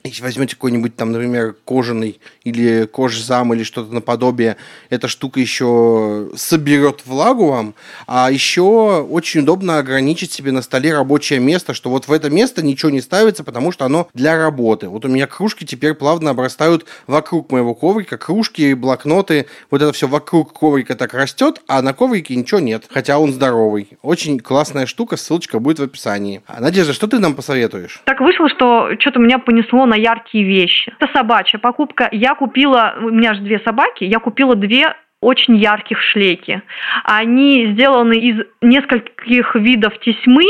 если 0.03 0.23
возьмете 0.23 0.55
какой-нибудь 0.55 0.95
там, 0.95 1.11
например, 1.11 1.55
кожаный 1.65 2.19
или 2.43 2.85
кожзам 2.85 3.53
или 3.53 3.63
что-то 3.63 3.93
наподобие, 3.93 4.57
эта 4.89 5.07
штука 5.07 5.39
еще 5.39 6.29
соберет 6.35 7.01
влагу 7.05 7.47
вам, 7.49 7.75
а 8.07 8.31
еще 8.31 9.05
очень 9.09 9.41
удобно 9.41 9.77
ограничить 9.77 10.31
себе 10.31 10.51
на 10.51 10.61
столе 10.61 10.93
рабочее 10.93 11.39
место, 11.39 11.73
что 11.73 11.89
вот 11.89 12.07
в 12.07 12.11
это 12.11 12.29
место 12.29 12.63
ничего 12.63 12.91
не 12.91 13.01
ставится, 13.01 13.43
потому 13.43 13.71
что 13.71 13.85
оно 13.85 14.07
для 14.13 14.37
работы. 14.37 14.89
Вот 14.89 15.05
у 15.05 15.07
меня 15.07 15.27
кружки 15.27 15.65
теперь 15.65 15.93
плавно 15.93 16.31
обрастают 16.31 16.85
вокруг 17.07 17.51
моего 17.51 17.73
коврика, 17.73 18.17
кружки, 18.17 18.73
блокноты, 18.73 19.47
вот 19.71 19.81
это 19.81 19.91
все 19.93 20.07
вокруг 20.07 20.53
коврика 20.53 20.95
так 20.95 21.13
растет, 21.13 21.61
а 21.67 21.81
на 21.81 21.93
коврике 21.93 22.35
ничего 22.35 22.59
нет, 22.59 22.85
хотя 22.89 23.19
он 23.19 23.31
здоровый. 23.33 23.89
Очень 24.01 24.39
классная 24.39 24.85
штука, 24.85 25.17
ссылочка 25.17 25.59
будет 25.59 25.79
в 25.79 25.83
описании. 25.83 26.41
Надежда, 26.59 26.93
что 26.93 27.07
ты 27.07 27.19
нам 27.19 27.35
посоветуешь? 27.35 28.01
Так 28.05 28.19
вышло, 28.19 28.49
что 28.49 28.89
что-то 28.99 29.19
меня 29.33 29.39
понесло 29.39 29.85
на 29.85 29.95
яркие 29.95 30.43
вещи. 30.43 30.93
Это 30.99 31.11
собачья 31.13 31.59
покупка. 31.59 32.07
Я 32.11 32.35
купила, 32.35 32.95
у 32.99 33.09
меня 33.09 33.33
же 33.33 33.41
две 33.41 33.59
собаки, 33.59 34.03
я 34.03 34.19
купила 34.19 34.55
две 34.55 34.95
очень 35.21 35.55
ярких 35.55 36.01
шлейки. 36.01 36.61
Они 37.05 37.67
сделаны 37.67 38.13
из 38.13 38.45
нескольких 38.61 39.55
видов 39.55 39.97
тесьмы, 39.99 40.43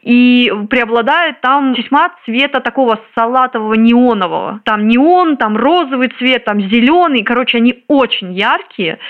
и 0.00 0.52
преобладает 0.70 1.40
там 1.40 1.74
тесьма 1.74 2.12
цвета 2.24 2.60
такого 2.60 3.00
салатового 3.16 3.74
неонового. 3.74 4.60
Там 4.64 4.86
неон, 4.86 5.36
там 5.36 5.56
розовый 5.56 6.12
цвет, 6.18 6.44
там 6.44 6.60
зеленый. 6.60 7.24
Короче, 7.24 7.58
они 7.58 7.82
очень 7.88 8.32
яркие. 8.32 9.00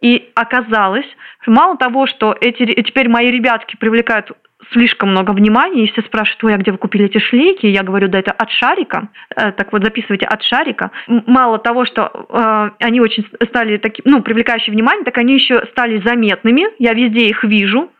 И 0.00 0.30
оказалось, 0.34 1.06
мало 1.46 1.76
того, 1.76 2.06
что 2.06 2.34
эти, 2.40 2.64
теперь 2.82 3.08
мои 3.08 3.30
ребятки 3.30 3.76
привлекают 3.76 4.32
слишком 4.72 5.10
много 5.10 5.32
внимания, 5.32 5.86
если 5.86 6.00
спрашивают, 6.02 6.44
ой, 6.44 6.54
а 6.54 6.58
где 6.58 6.72
вы 6.72 6.78
купили 6.78 7.06
эти 7.06 7.18
шлейки, 7.18 7.66
я 7.66 7.82
говорю, 7.82 8.08
да 8.08 8.18
это 8.18 8.32
от 8.32 8.50
шарика, 8.50 9.08
э, 9.34 9.52
так 9.52 9.72
вот 9.72 9.84
записывайте 9.84 10.26
от 10.26 10.42
шарика. 10.42 10.90
Мало 11.06 11.58
того, 11.58 11.84
что 11.84 12.10
э, 12.28 12.84
они 12.84 13.00
очень 13.00 13.26
стали 13.48 13.78
таким, 13.78 14.04
ну, 14.06 14.22
привлекающие 14.22 14.72
внимание, 14.72 15.04
так 15.04 15.18
они 15.18 15.34
еще 15.34 15.64
стали 15.72 16.02
заметными, 16.04 16.66
я 16.78 16.92
везде 16.92 17.26
их 17.26 17.44
вижу, 17.44 17.90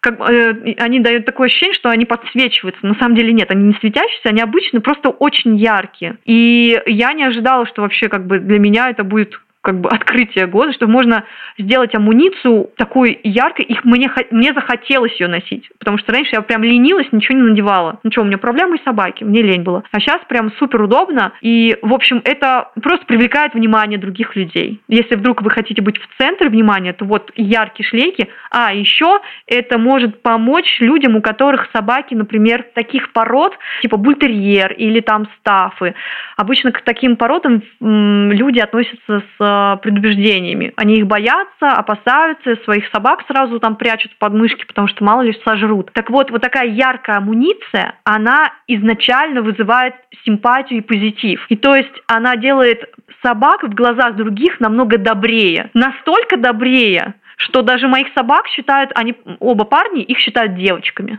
как, 0.00 0.20
э, 0.20 0.74
они 0.78 1.00
дают 1.00 1.24
такое 1.24 1.46
ощущение, 1.46 1.74
что 1.74 1.90
они 1.90 2.04
подсвечиваются. 2.04 2.86
На 2.86 2.94
самом 2.94 3.16
деле 3.16 3.32
нет, 3.32 3.50
они 3.50 3.64
не 3.64 3.74
светящиеся, 3.74 4.28
они 4.28 4.40
обычно 4.40 4.80
просто 4.80 5.10
очень 5.10 5.56
яркие. 5.56 6.18
И 6.24 6.80
я 6.86 7.12
не 7.12 7.24
ожидала, 7.24 7.66
что 7.66 7.82
вообще 7.82 8.08
как 8.08 8.26
бы 8.26 8.38
для 8.38 8.58
меня 8.58 8.90
это 8.90 9.04
будет 9.04 9.40
как 9.68 9.82
бы 9.82 9.90
открытие 9.90 10.46
года, 10.46 10.72
что 10.72 10.86
можно 10.86 11.24
сделать 11.58 11.94
амуницию 11.94 12.70
такой 12.78 13.20
яркой, 13.22 13.66
и 13.66 13.76
мне, 13.84 14.10
мне 14.30 14.54
захотелось 14.54 15.20
ее 15.20 15.28
носить, 15.28 15.68
потому 15.78 15.98
что 15.98 16.10
раньше 16.10 16.30
я 16.32 16.40
прям 16.40 16.62
ленилась, 16.64 17.06
ничего 17.12 17.36
не 17.36 17.44
надевала. 17.44 18.00
Ну 18.02 18.10
что, 18.10 18.22
у 18.22 18.24
меня 18.24 18.38
проблемы 18.38 18.78
с 18.78 18.84
собаки, 18.84 19.24
мне 19.24 19.42
лень 19.42 19.64
было. 19.64 19.84
А 19.92 20.00
сейчас 20.00 20.22
прям 20.26 20.52
супер 20.52 20.80
удобно, 20.80 21.34
и, 21.42 21.76
в 21.82 21.92
общем, 21.92 22.22
это 22.24 22.70
просто 22.82 23.04
привлекает 23.04 23.52
внимание 23.52 23.98
других 23.98 24.36
людей. 24.36 24.80
Если 24.88 25.16
вдруг 25.16 25.42
вы 25.42 25.50
хотите 25.50 25.82
быть 25.82 25.98
в 25.98 26.16
центре 26.16 26.48
внимания, 26.48 26.94
то 26.94 27.04
вот 27.04 27.30
яркие 27.36 27.86
шлейки, 27.86 28.28
а 28.50 28.72
еще 28.72 29.20
это 29.46 29.76
может 29.76 30.22
помочь 30.22 30.78
людям, 30.80 31.14
у 31.14 31.20
которых 31.20 31.68
собаки, 31.74 32.14
например, 32.14 32.64
таких 32.74 33.12
пород, 33.12 33.52
типа 33.82 33.98
бультерьер 33.98 34.72
или 34.72 35.00
там 35.00 35.28
стафы. 35.38 35.94
Обычно 36.38 36.72
к 36.72 36.80
таким 36.80 37.16
породам 37.16 37.62
люди 37.80 38.60
относятся 38.60 39.22
с 39.38 39.57
предубеждениями. 39.82 40.72
Они 40.76 40.96
их 40.96 41.06
боятся, 41.06 41.72
опасаются, 41.72 42.56
своих 42.64 42.88
собак 42.92 43.24
сразу 43.26 43.58
там 43.60 43.76
прячут 43.76 44.16
под 44.18 44.34
мышки, 44.34 44.64
потому 44.66 44.88
что 44.88 45.04
мало 45.04 45.22
ли 45.22 45.36
сожрут. 45.44 45.90
Так 45.92 46.10
вот, 46.10 46.30
вот 46.30 46.42
такая 46.42 46.68
яркая 46.68 47.18
амуниция, 47.18 47.94
она 48.04 48.52
изначально 48.66 49.42
вызывает 49.42 49.94
симпатию 50.24 50.80
и 50.80 50.82
позитив. 50.82 51.44
И 51.48 51.56
то 51.56 51.74
есть 51.74 52.02
она 52.06 52.36
делает 52.36 52.82
собак 53.22 53.62
в 53.62 53.74
глазах 53.74 54.16
других 54.16 54.60
намного 54.60 54.98
добрее. 54.98 55.70
Настолько 55.74 56.36
добрее, 56.36 57.14
что 57.36 57.62
даже 57.62 57.88
моих 57.88 58.08
собак 58.14 58.46
считают, 58.48 58.90
они 58.94 59.14
оба 59.40 59.64
парни, 59.64 60.02
их 60.02 60.18
считают 60.18 60.56
девочками. 60.56 61.18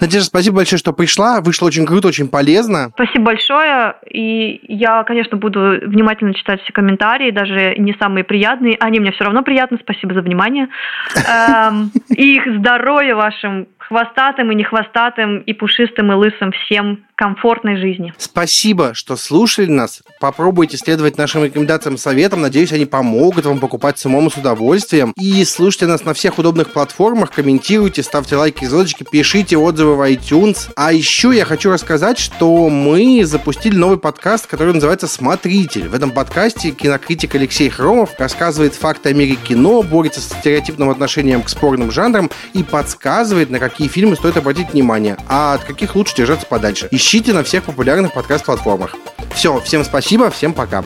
Надежда, 0.00 0.26
спасибо 0.26 0.56
большое, 0.56 0.78
что 0.78 0.92
пришла. 0.92 1.40
Вышло 1.40 1.66
очень 1.66 1.86
круто, 1.86 2.08
очень 2.08 2.28
полезно. 2.28 2.90
Спасибо 2.94 3.26
большое. 3.26 3.96
И 4.10 4.60
я, 4.68 5.02
конечно, 5.04 5.36
буду 5.36 5.78
внимательно 5.82 6.34
читать 6.34 6.62
все 6.62 6.72
комментарии, 6.72 7.30
даже 7.30 7.74
не 7.76 7.94
самые 8.00 8.24
приятные. 8.24 8.76
Они 8.80 9.00
мне 9.00 9.12
все 9.12 9.24
равно 9.24 9.42
приятны. 9.42 9.78
Спасибо 9.82 10.14
за 10.14 10.22
внимание. 10.22 10.68
Эм, 11.16 11.90
и 12.08 12.40
здоровья 12.58 13.14
вашим 13.14 13.66
хвостатым 13.90 14.52
и 14.52 14.54
не 14.54 14.62
хвостатым, 14.62 15.40
и 15.40 15.52
пушистым, 15.52 16.12
и 16.12 16.14
лысым 16.14 16.52
всем 16.52 17.04
комфортной 17.16 17.76
жизни. 17.76 18.14
Спасибо, 18.16 18.94
что 18.94 19.16
слушали 19.16 19.66
нас. 19.66 20.02
Попробуйте 20.20 20.78
следовать 20.78 21.18
нашим 21.18 21.44
рекомендациям, 21.44 21.98
советам. 21.98 22.40
Надеюсь, 22.40 22.72
они 22.72 22.86
помогут 22.86 23.44
вам 23.44 23.58
покупать 23.58 23.98
самому 23.98 24.30
с 24.30 24.36
удовольствием. 24.36 25.12
И 25.20 25.44
слушайте 25.44 25.86
нас 25.86 26.04
на 26.04 26.14
всех 26.14 26.38
удобных 26.38 26.72
платформах, 26.72 27.30
комментируйте, 27.32 28.02
ставьте 28.02 28.36
лайки, 28.36 28.64
звездочки, 28.64 29.04
пишите 29.10 29.58
отзывы 29.58 29.96
в 29.96 30.10
iTunes. 30.10 30.70
А 30.76 30.92
еще 30.92 31.34
я 31.34 31.44
хочу 31.44 31.70
рассказать, 31.70 32.18
что 32.18 32.70
мы 32.70 33.24
запустили 33.24 33.76
новый 33.76 33.98
подкаст, 33.98 34.46
который 34.46 34.72
называется 34.72 35.08
«Смотритель». 35.08 35.88
В 35.88 35.94
этом 35.94 36.12
подкасте 36.12 36.70
кинокритик 36.70 37.34
Алексей 37.34 37.68
Хромов 37.68 38.18
рассказывает 38.18 38.74
факты 38.74 39.10
о 39.10 39.12
мире 39.12 39.34
кино, 39.34 39.82
борется 39.82 40.20
с 40.20 40.28
стереотипным 40.30 40.88
отношением 40.88 41.42
к 41.42 41.50
спорным 41.50 41.90
жанрам 41.90 42.30
и 42.54 42.62
подсказывает, 42.62 43.50
на 43.50 43.58
какие 43.58 43.79
фильмы 43.88 44.16
стоит 44.16 44.36
обратить 44.36 44.72
внимание, 44.72 45.16
а 45.28 45.54
от 45.54 45.64
каких 45.64 45.94
лучше 45.94 46.14
держаться 46.16 46.46
подальше. 46.46 46.88
Ищите 46.90 47.32
на 47.32 47.44
всех 47.44 47.64
популярных 47.64 48.12
подкаст-платформах. 48.12 48.94
Все, 49.34 49.60
всем 49.60 49.84
спасибо, 49.84 50.30
всем 50.30 50.52
пока. 50.52 50.84